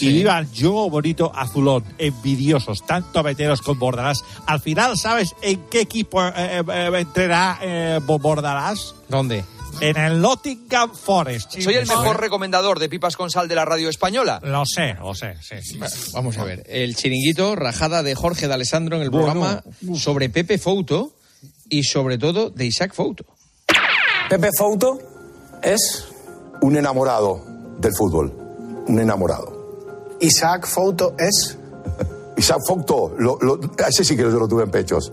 Y 0.00 0.08
viva 0.08 0.36
el 0.40 0.48
juego 0.48 0.90
bonito 0.90 1.30
azulón, 1.32 1.84
envidiosos, 1.98 2.84
tanto 2.84 3.22
meteros 3.22 3.62
con 3.62 3.78
Bordalás. 3.78 4.24
Al 4.44 4.60
final, 4.60 4.98
¿sabes 4.98 5.36
en 5.40 5.60
qué 5.70 5.82
equipo 5.82 6.20
eh, 6.26 6.32
eh, 6.66 6.90
entrará 6.96 7.58
eh, 7.62 8.00
Bordalás? 8.04 8.96
¿Dónde? 9.08 9.44
En 9.80 9.96
el 9.96 10.20
Nottingham 10.20 10.94
Forest. 10.94 11.58
Soy 11.60 11.74
el 11.74 11.86
mejor 11.86 12.20
recomendador 12.20 12.78
de 12.78 12.88
pipas 12.88 13.16
con 13.16 13.30
sal 13.30 13.48
de 13.48 13.54
la 13.54 13.64
radio 13.64 13.88
española. 13.88 14.40
Lo 14.42 14.64
sé, 14.66 14.94
lo 14.94 15.14
sé, 15.14 15.34
sí. 15.42 15.78
Vamos 16.12 16.38
a 16.38 16.44
ver. 16.44 16.64
El 16.66 16.96
chiringuito, 16.96 17.56
rajada 17.56 18.02
de 18.02 18.14
Jorge 18.14 18.48
de 18.48 18.54
Alessandro 18.54 18.96
en 18.96 19.02
el 19.02 19.10
programa 19.10 19.62
sobre 19.96 20.28
Pepe 20.28 20.58
Fouto 20.58 21.12
y 21.68 21.84
sobre 21.84 22.18
todo 22.18 22.50
de 22.50 22.66
Isaac 22.66 22.94
Fouto. 22.94 23.24
Pepe 24.28 24.50
Fouto 24.56 24.98
es 25.62 26.08
un 26.60 26.76
enamorado 26.76 27.44
del 27.78 27.92
fútbol, 27.94 28.32
un 28.86 29.00
enamorado. 29.00 30.16
Isaac 30.20 30.66
Fouto 30.66 31.14
es. 31.18 31.58
Isaac 32.36 32.60
Fouto, 32.66 33.14
lo, 33.18 33.38
ese 33.86 34.04
sí 34.04 34.16
que 34.16 34.22
yo 34.22 34.30
lo 34.30 34.48
tuve 34.48 34.64
en 34.64 34.70
pechos. 34.70 35.12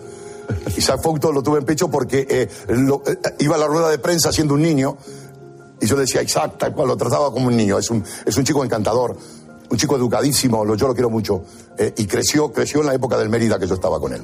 Isaac 0.76 1.02
Fouto 1.02 1.32
lo 1.32 1.42
tuve 1.44 1.60
en 1.60 1.66
pecho 1.66 1.90
porque 1.90 2.26
eh, 2.30 2.48
eh, 2.68 3.36
iba 3.40 3.56
a 3.56 3.60
la 3.60 3.68
rueda 3.68 3.90
de 3.90 4.00
prensa 4.00 4.32
siendo 4.32 4.54
un 4.54 4.62
niño 4.62 4.98
y 5.80 5.86
yo 5.88 5.96
le 5.96 6.02
decía 6.02 6.22
Isaac, 6.22 6.54
tal 6.58 6.74
lo 6.78 6.96
trataba 6.98 7.32
como 7.32 7.48
un 7.48 7.58
niño. 7.58 7.78
Es 7.80 7.90
un, 7.90 8.04
es 8.26 8.38
un 8.38 8.44
chico 8.44 8.64
encantador, 8.64 9.16
un 9.70 9.78
chico 9.78 9.96
educadísimo, 9.96 10.64
lo- 10.64 10.76
yo 10.76 10.88
lo 10.88 10.94
quiero 10.94 11.10
mucho. 11.10 11.44
Eh, 11.78 11.94
y 11.98 12.06
creció, 12.06 12.52
creció 12.52 12.82
en 12.82 12.88
la 12.88 12.94
época 12.94 13.18
del 13.18 13.30
Mérida 13.30 13.58
que 13.58 13.66
yo 13.68 13.74
estaba 13.76 14.00
con 14.00 14.14
él. 14.14 14.22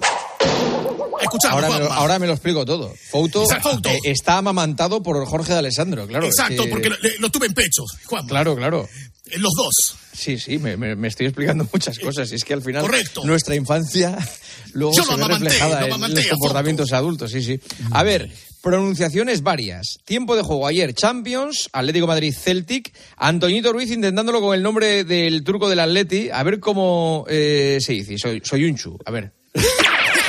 Ahora 1.50 1.70
me, 1.70 1.80
lo, 1.80 1.92
ahora 1.94 2.20
me 2.20 2.28
lo 2.28 2.34
explico 2.34 2.66
todo. 2.66 2.94
Fouto, 3.12 3.44
eh, 3.44 4.00
está 4.06 4.38
amamantado 4.38 5.02
por 5.04 5.26
Jorge 5.26 5.54
de 5.54 5.60
Alessandro, 5.60 6.08
claro. 6.08 6.28
Exacto, 6.28 6.64
que- 6.64 6.70
porque 6.70 6.90
lo, 7.20 7.30
tuve 7.30 7.48
en 7.48 7.54
pecho, 7.54 7.84
Juan. 8.06 8.28
Claro, 8.28 8.56
claro. 8.56 8.88
En 9.30 9.42
los 9.42 9.52
dos. 9.58 9.74
Sí, 10.14 10.40
sí, 10.40 10.58
me, 10.58 10.78
me- 10.78 10.96
me 10.96 11.08
estoy 11.10 11.26
explicando 11.28 11.68
muchas 11.74 12.00
cosas. 12.00 12.32
Y 12.32 12.36
es 12.36 12.44
que 12.44 12.54
al 12.54 12.62
final 12.62 12.82
Correcto. 12.84 13.24
nuestra 13.26 13.56
infancia 13.56 14.18
luego 14.74 14.96
Yo 14.96 15.04
se 15.04 15.10
ve 15.10 15.16
amamanté, 15.16 15.46
reflejada 15.46 15.88
lo 15.88 15.96
en 16.06 16.14
los 16.16 16.28
comportamientos 16.28 16.94
adultos, 16.94 17.32
sí, 17.32 17.42
sí. 17.44 17.60
A 17.92 18.04
ver, 18.04 18.30
pronunciaciones 18.62 19.44
varias. 19.44 19.98
Tiempo 20.06 20.36
de 20.36 20.44
juego 20.44 20.66
ayer, 20.68 20.94
Champions, 20.94 21.70
Atlético 21.74 22.08
Madrid 22.08 22.34
Celtic, 22.34 22.94
Antoñito 23.18 23.74
Ruiz 23.74 23.92
intentándolo 23.92 24.40
con 24.42 24.56
el 24.56 24.64
nombre 24.64 25.04
del 25.04 25.44
turco 25.44 25.70
del 25.70 25.80
Atleti, 25.82 26.30
a 26.32 26.42
ver 26.44 26.60
cómo 26.60 27.26
eh, 27.30 27.80
se 27.82 27.94
dice. 27.94 28.18
Soy, 28.18 28.42
soy 28.44 28.64
Unchu, 28.66 28.98
a 29.06 29.12
ver. 29.12 29.34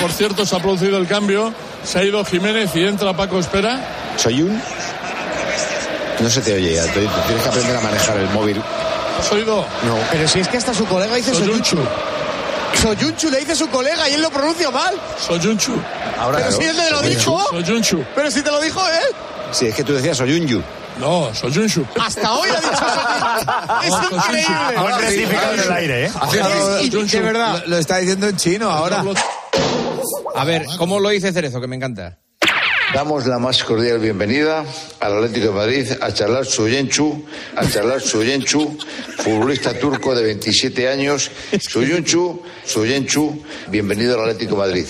Por 0.01 0.13
cierto, 0.13 0.47
se 0.47 0.55
ha 0.57 0.59
producido 0.61 0.97
el 0.99 1.07
cambio. 1.07 1.53
Se 1.85 1.99
ha 1.99 2.05
ido 2.05 2.25
Jiménez 2.25 2.71
y 2.75 2.85
entra 2.85 3.13
Paco 3.17 3.39
Espera. 3.39 3.79
Soy 4.17 4.43
un... 4.43 4.61
No 6.21 6.29
se 6.29 6.41
te 6.41 6.55
oye 6.55 6.75
ya, 6.75 6.83
te- 6.85 6.91
tienes 6.93 7.43
que 7.43 7.49
aprender 7.49 7.77
a 7.77 7.81
manejar 7.81 8.17
el 8.19 8.29
móvil. 8.31 8.61
¿Has 9.21 9.31
oído? 9.33 9.65
No. 9.85 9.97
Pero 10.11 10.27
si 10.29 10.41
es 10.41 10.49
que 10.49 10.57
hasta 10.57 10.75
su 10.75 10.85
colega 10.87 11.15
dice 11.15 11.33
Soyunchu. 11.35 11.79
Soyunchu 12.83 13.31
le 13.31 13.39
dice 13.39 13.55
su 13.57 13.69
colega 13.69 14.09
y 14.09 14.15
él 14.15 14.23
lo 14.23 14.31
pronuncia 14.31 14.71
mal. 14.71 14.95
Soyunchu. 15.27 15.73
Ahora, 16.21 16.39
Pero 16.39 16.49
claro. 16.57 16.63
si 16.63 16.65
él 16.69 16.77
te 16.77 16.91
lo 16.91 16.99
Soyunchu. 16.99 17.19
dijo. 17.19 17.45
Soyunchu. 17.51 18.05
Pero 18.15 18.31
si 18.31 18.43
te 18.43 18.51
lo 18.51 18.61
dijo 18.61 18.81
él. 18.89 19.15
Sí, 19.53 19.67
es 19.67 19.75
que 19.75 19.85
tú 19.85 19.93
decías 19.95 20.17
soy 20.17 20.41
un 20.41 20.47
yu. 20.47 20.63
No, 20.99 21.33
Soyunchu. 21.33 21.85
Hasta 22.05 22.33
hoy 22.35 22.49
ha 22.51 22.61
dicho 22.61 22.77
Soyunchu. 22.77 24.17
Es 24.19 24.25
increíble. 24.25 24.77
Ahora 24.77 24.99
rectificado 24.99 25.55
en 25.55 25.61
el 25.61 25.73
aire, 25.73 26.05
¿eh? 26.07 26.11
De 27.11 27.21
verdad. 27.21 27.63
Lo, 27.65 27.67
lo 27.69 27.79
está 27.79 27.99
diciendo 27.99 28.27
en 28.29 28.37
chino 28.37 28.71
ahora. 28.71 29.05
A 30.35 30.45
ver, 30.45 30.67
¿cómo 30.79 31.01
lo 31.01 31.09
dice 31.11 31.33
Cerezo? 31.33 31.61
Que 31.61 31.67
me 31.67 31.77
encanta. 31.77 32.21
Damos 32.95 33.27
la 33.27 33.39
más 33.39 33.63
cordial 33.65 33.99
bienvenida 33.99 34.65
al 35.01 35.17
Atlético 35.19 35.49
de 35.49 35.53
Madrid 35.53 35.87
a 36.01 36.13
charlar 36.13 36.47
Suyunchu, 36.47 37.23
a 37.55 37.69
charlar 37.69 38.01
Suyunchu, 38.01 38.79
futbolista 39.19 39.75
turco 39.79 40.15
de 40.15 40.23
27 40.25 40.89
años. 40.89 41.31
Suyunchu, 41.61 42.43
Suyunchu, 42.65 43.43
bienvenido 43.71 44.15
al 44.15 44.31
Atlético 44.31 44.53
de 44.53 44.59
Madrid. 44.69 44.87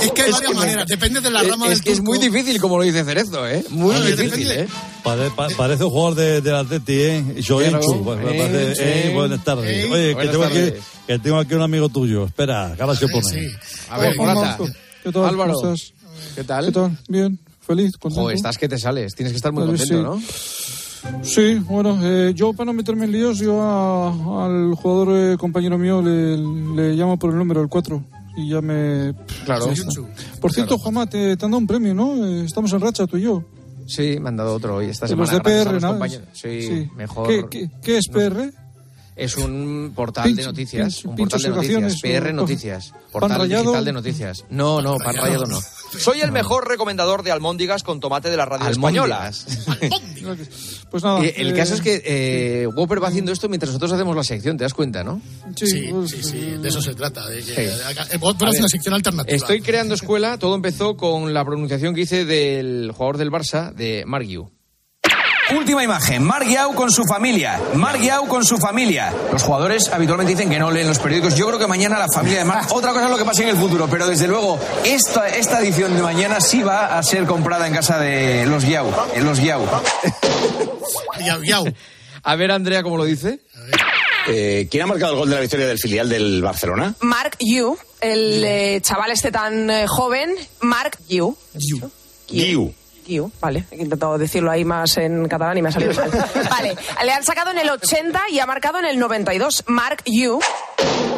Es 0.00 0.10
que 0.12 0.22
hay 0.22 0.30
varias 0.30 0.54
maneras, 0.54 0.86
depende 0.86 1.20
de 1.20 1.30
la 1.30 1.42
rama 1.42 1.66
es 1.66 1.70
del 1.78 1.82
que 1.82 1.92
es 1.92 2.00
muy 2.00 2.18
turco. 2.18 2.32
difícil 2.32 2.60
como 2.60 2.78
lo 2.78 2.84
dice 2.84 3.04
Cerezo, 3.04 3.46
¿eh? 3.48 3.64
Muy 3.70 3.96
difícil, 3.96 4.30
depende. 4.30 4.60
¿eh? 4.62 4.68
Pare- 5.02 5.30
pa- 5.34 5.48
parece 5.56 5.84
un 5.84 5.90
jugador 5.90 6.14
de, 6.14 6.40
del 6.40 6.54
Atleti, 6.54 7.00
¿eh? 7.00 7.24
Eh, 7.36 8.74
eh, 8.78 9.10
buenas 9.12 9.42
tardes. 9.44 9.66
Eh, 9.86 9.90
Oye, 9.90 10.16
que 10.16 10.28
tengo, 10.28 10.44
aquí, 10.44 10.54
tardes. 10.54 10.82
que 11.06 11.18
tengo 11.18 11.38
aquí 11.38 11.54
un 11.54 11.62
amigo 11.62 11.88
tuyo. 11.88 12.26
Espera, 12.26 12.72
que 12.76 12.82
ahora 12.82 12.94
se 12.94 13.08
pone. 13.08 13.24
Sí. 13.28 13.48
A 13.90 13.98
ver, 13.98 14.16
Morata. 14.16 14.56
¿Qué 15.02 15.12
tal? 15.12 15.24
Álvaro. 15.26 15.54
¿Cómo 15.54 15.74
estás? 15.74 15.92
¿Qué 16.38 16.44
tal? 16.44 16.66
¿Qué 16.66 16.72
tal? 16.72 16.96
Bien, 17.08 17.36
feliz, 17.60 17.96
contento. 17.96 18.22
Joder, 18.22 18.36
estás 18.36 18.56
que 18.58 18.68
te 18.68 18.78
sales. 18.78 19.12
Tienes 19.16 19.32
que 19.32 19.36
estar 19.38 19.50
muy 19.52 19.66
contento, 19.66 19.84
sí. 20.20 21.10
¿no? 21.10 21.24
Sí, 21.24 21.54
bueno, 21.56 21.98
eh, 22.00 22.32
yo 22.32 22.52
para 22.52 22.66
no 22.66 22.74
meterme 22.74 23.06
en 23.06 23.12
líos, 23.12 23.38
yo 23.38 23.60
a- 23.60 24.44
al 24.46 24.72
jugador 24.76 25.16
eh, 25.32 25.36
compañero 25.36 25.78
mío 25.78 26.00
le, 26.00 26.36
le 26.36 26.94
llamo 26.94 27.18
por 27.18 27.32
el 27.32 27.38
número, 27.38 27.60
el 27.60 27.68
4. 27.68 28.04
Y 28.36 28.50
ya 28.50 28.60
me... 28.60 29.14
Claro. 29.46 29.66
está. 29.72 29.90
Por 30.40 30.52
cierto, 30.52 30.78
Juanma, 30.78 31.06
te, 31.08 31.36
te 31.36 31.44
han 31.44 31.50
dado 31.50 31.58
un 31.58 31.66
premio, 31.66 31.92
¿no? 31.92 32.24
Eh, 32.24 32.44
estamos 32.44 32.72
en 32.72 32.80
racha, 32.82 33.04
tú 33.08 33.16
y 33.16 33.22
yo. 33.22 33.42
Sí, 33.88 34.18
me 34.20 34.28
han 34.28 34.36
dado 34.36 34.54
otro 34.54 34.76
hoy 34.76 34.86
esta 34.86 35.06
De 35.08 35.16
los 35.16 35.28
semana. 35.28 35.50
de 35.50 35.64
PR, 35.64 35.72
los 35.72 35.82
¿no? 35.82 35.88
compañeros. 35.90 36.28
Sí, 36.34 36.62
Sí. 36.62 36.88
mejor. 36.94 37.26
¿Qué, 37.26 37.44
qué, 37.50 37.70
qué 37.82 37.98
es 37.98 38.06
PR? 38.06 38.52
Es 39.18 39.36
un 39.36 39.92
portal 39.94 40.34
de 40.34 40.44
noticias. 40.44 41.02
pincho- 41.02 41.08
un 41.10 41.16
portal 41.16 41.42
de 41.42 41.48
noticias. 41.50 42.00
PR 42.00 42.32
Noticias. 42.32 42.90
¿Pan 42.90 43.00
Portal 43.12 43.38
rallado? 43.40 43.62
digital 43.64 43.84
de 43.84 43.92
noticias. 43.92 44.44
No, 44.50 44.80
no, 44.80 44.96
pan 44.98 45.16
rayado 45.16 45.44
no. 45.46 45.60
Soy 45.98 46.20
el 46.20 46.30
mejor 46.30 46.68
recomendador 46.68 47.22
de 47.22 47.32
almóndigas 47.32 47.82
con 47.82 47.98
tomate 47.98 48.30
de 48.30 48.36
la 48.36 48.44
radio 48.44 48.68
española. 48.70 49.32
Pues 50.90 51.02
nada. 51.02 51.24
Eh, 51.24 51.34
el 51.38 51.50
eh, 51.50 51.54
caso 51.54 51.74
es 51.74 51.80
que 51.80 52.02
eh, 52.04 52.66
Whopper 52.68 53.02
va 53.02 53.08
haciendo 53.08 53.32
esto 53.32 53.48
mientras 53.48 53.70
nosotros 53.70 53.92
hacemos 53.92 54.14
la 54.16 54.24
sección, 54.24 54.56
¿te 54.56 54.64
das 54.64 54.74
cuenta, 54.74 55.02
no? 55.04 55.20
Sí, 55.56 55.88
pues, 55.90 56.10
sí, 56.10 56.22
sí, 56.22 56.40
de 56.60 56.68
eso 56.68 56.80
se 56.80 56.94
trata. 56.94 57.26
De 57.28 57.38
que, 57.38 57.42
Sí. 57.42 57.52
eh, 58.12 58.18
una 58.22 58.68
sección 58.68 58.94
alternativa. 58.94 59.36
Estoy 59.36 59.60
creando 59.60 59.94
escuela, 59.94 60.38
todo 60.38 60.54
empezó 60.54 60.96
con 60.96 61.34
la 61.34 61.44
pronunciación 61.44 61.94
que 61.94 62.02
hice 62.02 62.24
del 62.24 62.92
jugador 62.92 63.16
del 63.18 63.30
Barça, 63.30 63.72
de 63.74 64.04
Margiu. 64.06 64.50
Última 65.56 65.82
imagen, 65.82 66.22
Marc 66.22 66.46
Guiau 66.46 66.74
con 66.74 66.90
su 66.90 67.04
familia. 67.04 67.58
Marc 67.74 68.00
Guiau 68.00 68.26
con 68.26 68.44
su 68.44 68.58
familia. 68.58 69.12
Los 69.32 69.42
jugadores 69.42 69.88
habitualmente 69.88 70.34
dicen 70.34 70.50
que 70.50 70.58
no 70.58 70.70
leen 70.70 70.88
los 70.88 70.98
periódicos. 70.98 71.36
Yo 71.36 71.46
creo 71.46 71.58
que 71.58 71.66
mañana 71.66 71.98
la 71.98 72.08
familia 72.08 72.40
de 72.40 72.44
Marc... 72.44 72.70
Otra 72.72 72.92
cosa 72.92 73.06
es 73.06 73.10
lo 73.10 73.16
que 73.16 73.24
pase 73.24 73.44
en 73.44 73.50
el 73.50 73.56
futuro, 73.56 73.88
pero 73.88 74.06
desde 74.06 74.28
luego 74.28 74.58
esta, 74.84 75.28
esta 75.28 75.60
edición 75.60 75.96
de 75.96 76.02
mañana 76.02 76.40
sí 76.40 76.62
va 76.62 76.98
a 76.98 77.02
ser 77.02 77.24
comprada 77.24 77.66
en 77.66 77.72
casa 77.72 77.98
de 77.98 78.44
los 78.46 78.64
Guiau. 78.64 78.92
En 79.14 79.24
los 79.24 79.40
Guiau. 79.40 79.64
Yau, 81.24 81.42
yau. 81.42 81.64
A 82.22 82.36
ver, 82.36 82.50
Andrea, 82.50 82.82
¿cómo 82.82 82.96
lo 82.96 83.04
dice? 83.04 83.40
Eh, 84.28 84.68
¿Quién 84.70 84.82
ha 84.82 84.86
marcado 84.86 85.12
el 85.12 85.18
gol 85.18 85.30
de 85.30 85.34
la 85.36 85.40
victoria 85.40 85.66
del 85.66 85.78
filial 85.78 86.08
del 86.08 86.42
Barcelona? 86.42 86.94
Mark 87.00 87.36
Yu, 87.40 87.76
el 88.00 88.44
eh, 88.44 88.80
chaval 88.82 89.10
este 89.10 89.32
tan 89.32 89.70
eh, 89.70 89.86
joven, 89.86 90.34
Mark 90.60 90.98
Yu. 91.08 91.36
Guiu. 91.54 91.90
Yu, 92.28 92.74
vale, 93.40 93.64
he 93.70 93.82
intentado 93.82 94.18
decirlo 94.18 94.50
ahí 94.50 94.64
más 94.64 94.96
en 94.98 95.26
catalán 95.28 95.58
y 95.58 95.62
me 95.62 95.68
ha 95.68 95.72
salido 95.72 95.94
mal. 95.94 96.10
Vale, 96.50 96.76
le 97.04 97.12
han 97.12 97.24
sacado 97.24 97.50
en 97.50 97.58
el 97.58 97.70
80 97.70 98.30
y 98.30 98.38
ha 98.38 98.46
marcado 98.46 98.78
en 98.78 98.84
el 98.84 98.98
92. 98.98 99.64
Mark 99.66 100.02
Yu. 100.04 100.40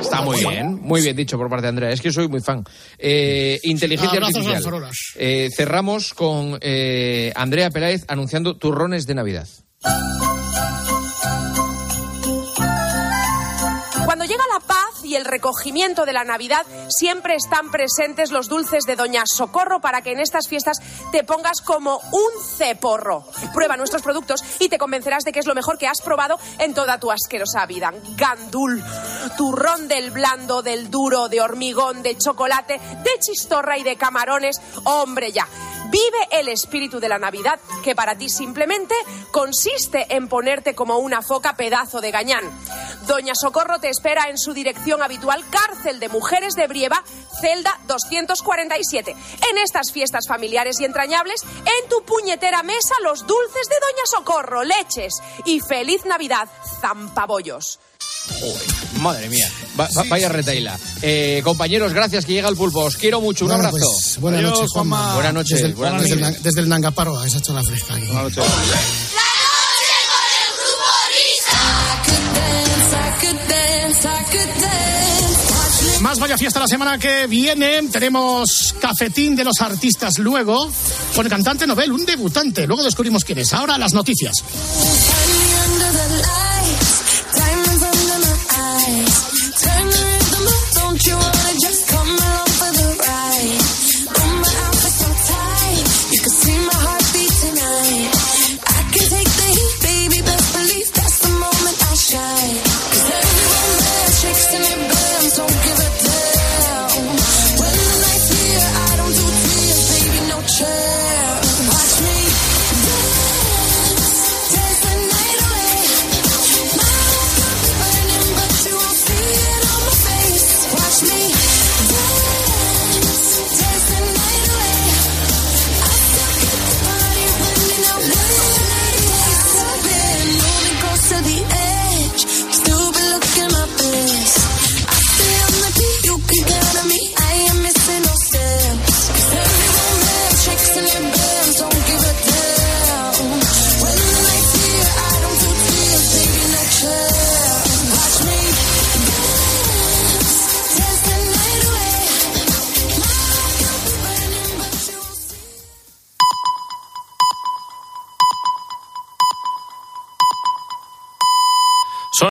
Está 0.01 0.23
muy 0.23 0.39
bien, 0.39 0.81
muy 0.83 1.03
bien 1.03 1.17
dicho 1.17 1.37
por 1.37 1.49
parte 1.49 1.63
de 1.63 1.69
Andrea. 1.69 1.91
Es 1.91 2.01
que 2.01 2.13
soy 2.13 2.29
muy 2.29 2.41
fan. 2.41 2.65
Eh, 2.99 3.59
inteligencia 3.65 4.19
Abrazos 4.19 4.47
artificial. 4.47 4.91
Eh, 5.17 5.49
cerramos 5.55 6.15
con 6.15 6.59
eh, 6.61 7.33
Andrea 7.35 7.71
Peláez 7.71 8.05
anunciando 8.09 8.57
turrones 8.57 9.07
de 9.07 9.15
Navidad. 9.15 9.49
Y 15.11 15.17
el 15.17 15.25
recogimiento 15.25 16.07
de 16.07 16.13
la 16.13 16.23
Navidad, 16.23 16.65
siempre 16.89 17.35
están 17.35 17.73
presentes 17.73 18.31
los 18.31 18.47
dulces 18.47 18.85
de 18.85 18.95
Doña 18.95 19.25
Socorro 19.27 19.81
para 19.81 20.03
que 20.03 20.13
en 20.13 20.21
estas 20.21 20.47
fiestas 20.47 20.79
te 21.11 21.25
pongas 21.25 21.61
como 21.63 22.01
un 22.13 22.45
ceporro. 22.57 23.25
Prueba 23.53 23.77
nuestros 23.77 24.03
productos 24.03 24.45
y 24.61 24.69
te 24.69 24.79
convencerás 24.79 25.25
de 25.25 25.33
que 25.33 25.41
es 25.41 25.49
lo 25.49 25.57
mejor 25.57 25.79
que 25.79 25.89
has 25.89 26.01
probado 26.01 26.39
en 26.61 26.75
toda 26.75 27.01
tu 27.01 27.11
asquerosa 27.11 27.67
vida. 27.67 27.93
Gandul, 28.17 28.85
turrón 29.37 29.89
del 29.89 30.13
blando, 30.13 30.63
del 30.63 30.93
duro, 30.93 31.29
de 31.29 31.41
hormigón, 31.41 32.05
de 32.05 32.17
chocolate, 32.17 32.79
de 32.79 33.11
chistorra 33.19 33.79
y 33.79 33.83
de 33.83 33.97
camarones. 33.97 34.61
Hombre, 34.85 35.33
ya. 35.33 35.49
Vive 35.91 36.29
el 36.31 36.47
espíritu 36.47 37.01
de 37.01 37.09
la 37.09 37.19
Navidad, 37.19 37.59
que 37.83 37.97
para 37.97 38.17
ti 38.17 38.29
simplemente 38.29 38.95
consiste 39.33 40.07
en 40.15 40.29
ponerte 40.29 40.77
como 40.77 40.99
una 40.99 41.21
foca 41.21 41.57
pedazo 41.57 42.01
de 42.01 42.13
gañán. 42.13 42.45
Doña 43.09 43.35
Socorro 43.35 43.81
te 43.81 43.89
espera 43.89 44.29
en 44.29 44.39
su 44.39 44.55
dirección 44.55 45.00
habitual, 45.03 45.45
Cárcel 45.51 46.01
de 46.01 46.09
Mujeres 46.09 46.55
de 46.55 46.67
Brieva, 46.67 47.03
celda 47.41 47.79
247. 47.87 49.11
En 49.51 49.59
estas 49.59 49.93
fiestas 49.93 50.27
familiares 50.27 50.81
y 50.81 50.85
entrañables, 50.85 51.43
en 51.43 51.89
tu 51.89 52.03
puñetera 52.05 52.63
mesa 52.63 52.95
los 53.03 53.27
dulces 53.27 53.69
de 53.69 53.77
Doña 53.81 54.05
Socorro, 54.07 54.65
leches 54.65 55.15
y 55.45 55.61
feliz 55.61 56.05
Navidad, 56.05 56.49
zampabollos. 56.81 57.79
Madre 59.01 59.29
mía, 59.29 59.51
Va- 59.79 59.89
va- 59.97 60.05
vaya 60.09 60.29
retaila. 60.29 60.79
Eh, 61.03 61.41
compañeros, 61.43 61.93
gracias 61.93 62.25
que 62.27 62.33
llega 62.33 62.49
el 62.49 62.57
pulpo. 62.57 62.81
Os 62.81 62.97
quiero 62.97 63.21
mucho. 63.21 63.45
Un 63.47 63.51
Bueno, 63.53 63.69
abrazo. 63.69 63.91
pues, 63.91 64.19
buenas 64.21 64.43
noches, 64.43 64.71
Juanma. 64.73 65.15
Buenas 65.15 65.33
noches. 65.35 65.53
Desde 65.55 65.67
el, 65.69 65.75
buenas 65.75 66.03
desde 66.03 66.15
el 66.15 66.21
noches. 66.21 66.37
Na- 66.39 66.43
desde 66.43 66.61
el 66.61 66.69
Nangaparro, 66.69 67.25
esa 67.25 67.39
hecho 67.39 67.53
la 67.55 67.63
fresca 67.63 67.95
aquí. 67.95 68.07
Más 76.01 76.19
vaya 76.19 76.39
fiesta 76.39 76.59
la 76.61 76.67
semana 76.67 76.99
que 76.99 77.27
viene. 77.27 77.83
Tenemos 77.93 78.75
cafetín 78.81 79.37
de 79.37 79.45
los 79.45 79.61
artistas 79.61 80.19
luego. 80.19 80.71
Con 81.15 81.27
el 81.27 81.31
cantante 81.31 81.67
Nobel, 81.67 81.93
un 81.93 82.07
debutante. 82.07 82.67
Luego 82.67 82.83
descubrimos 82.83 83.25
quién 83.25 83.39
es. 83.39 83.53
Ahora 83.53 83.77
las 83.77 83.93
noticias. 83.93 84.43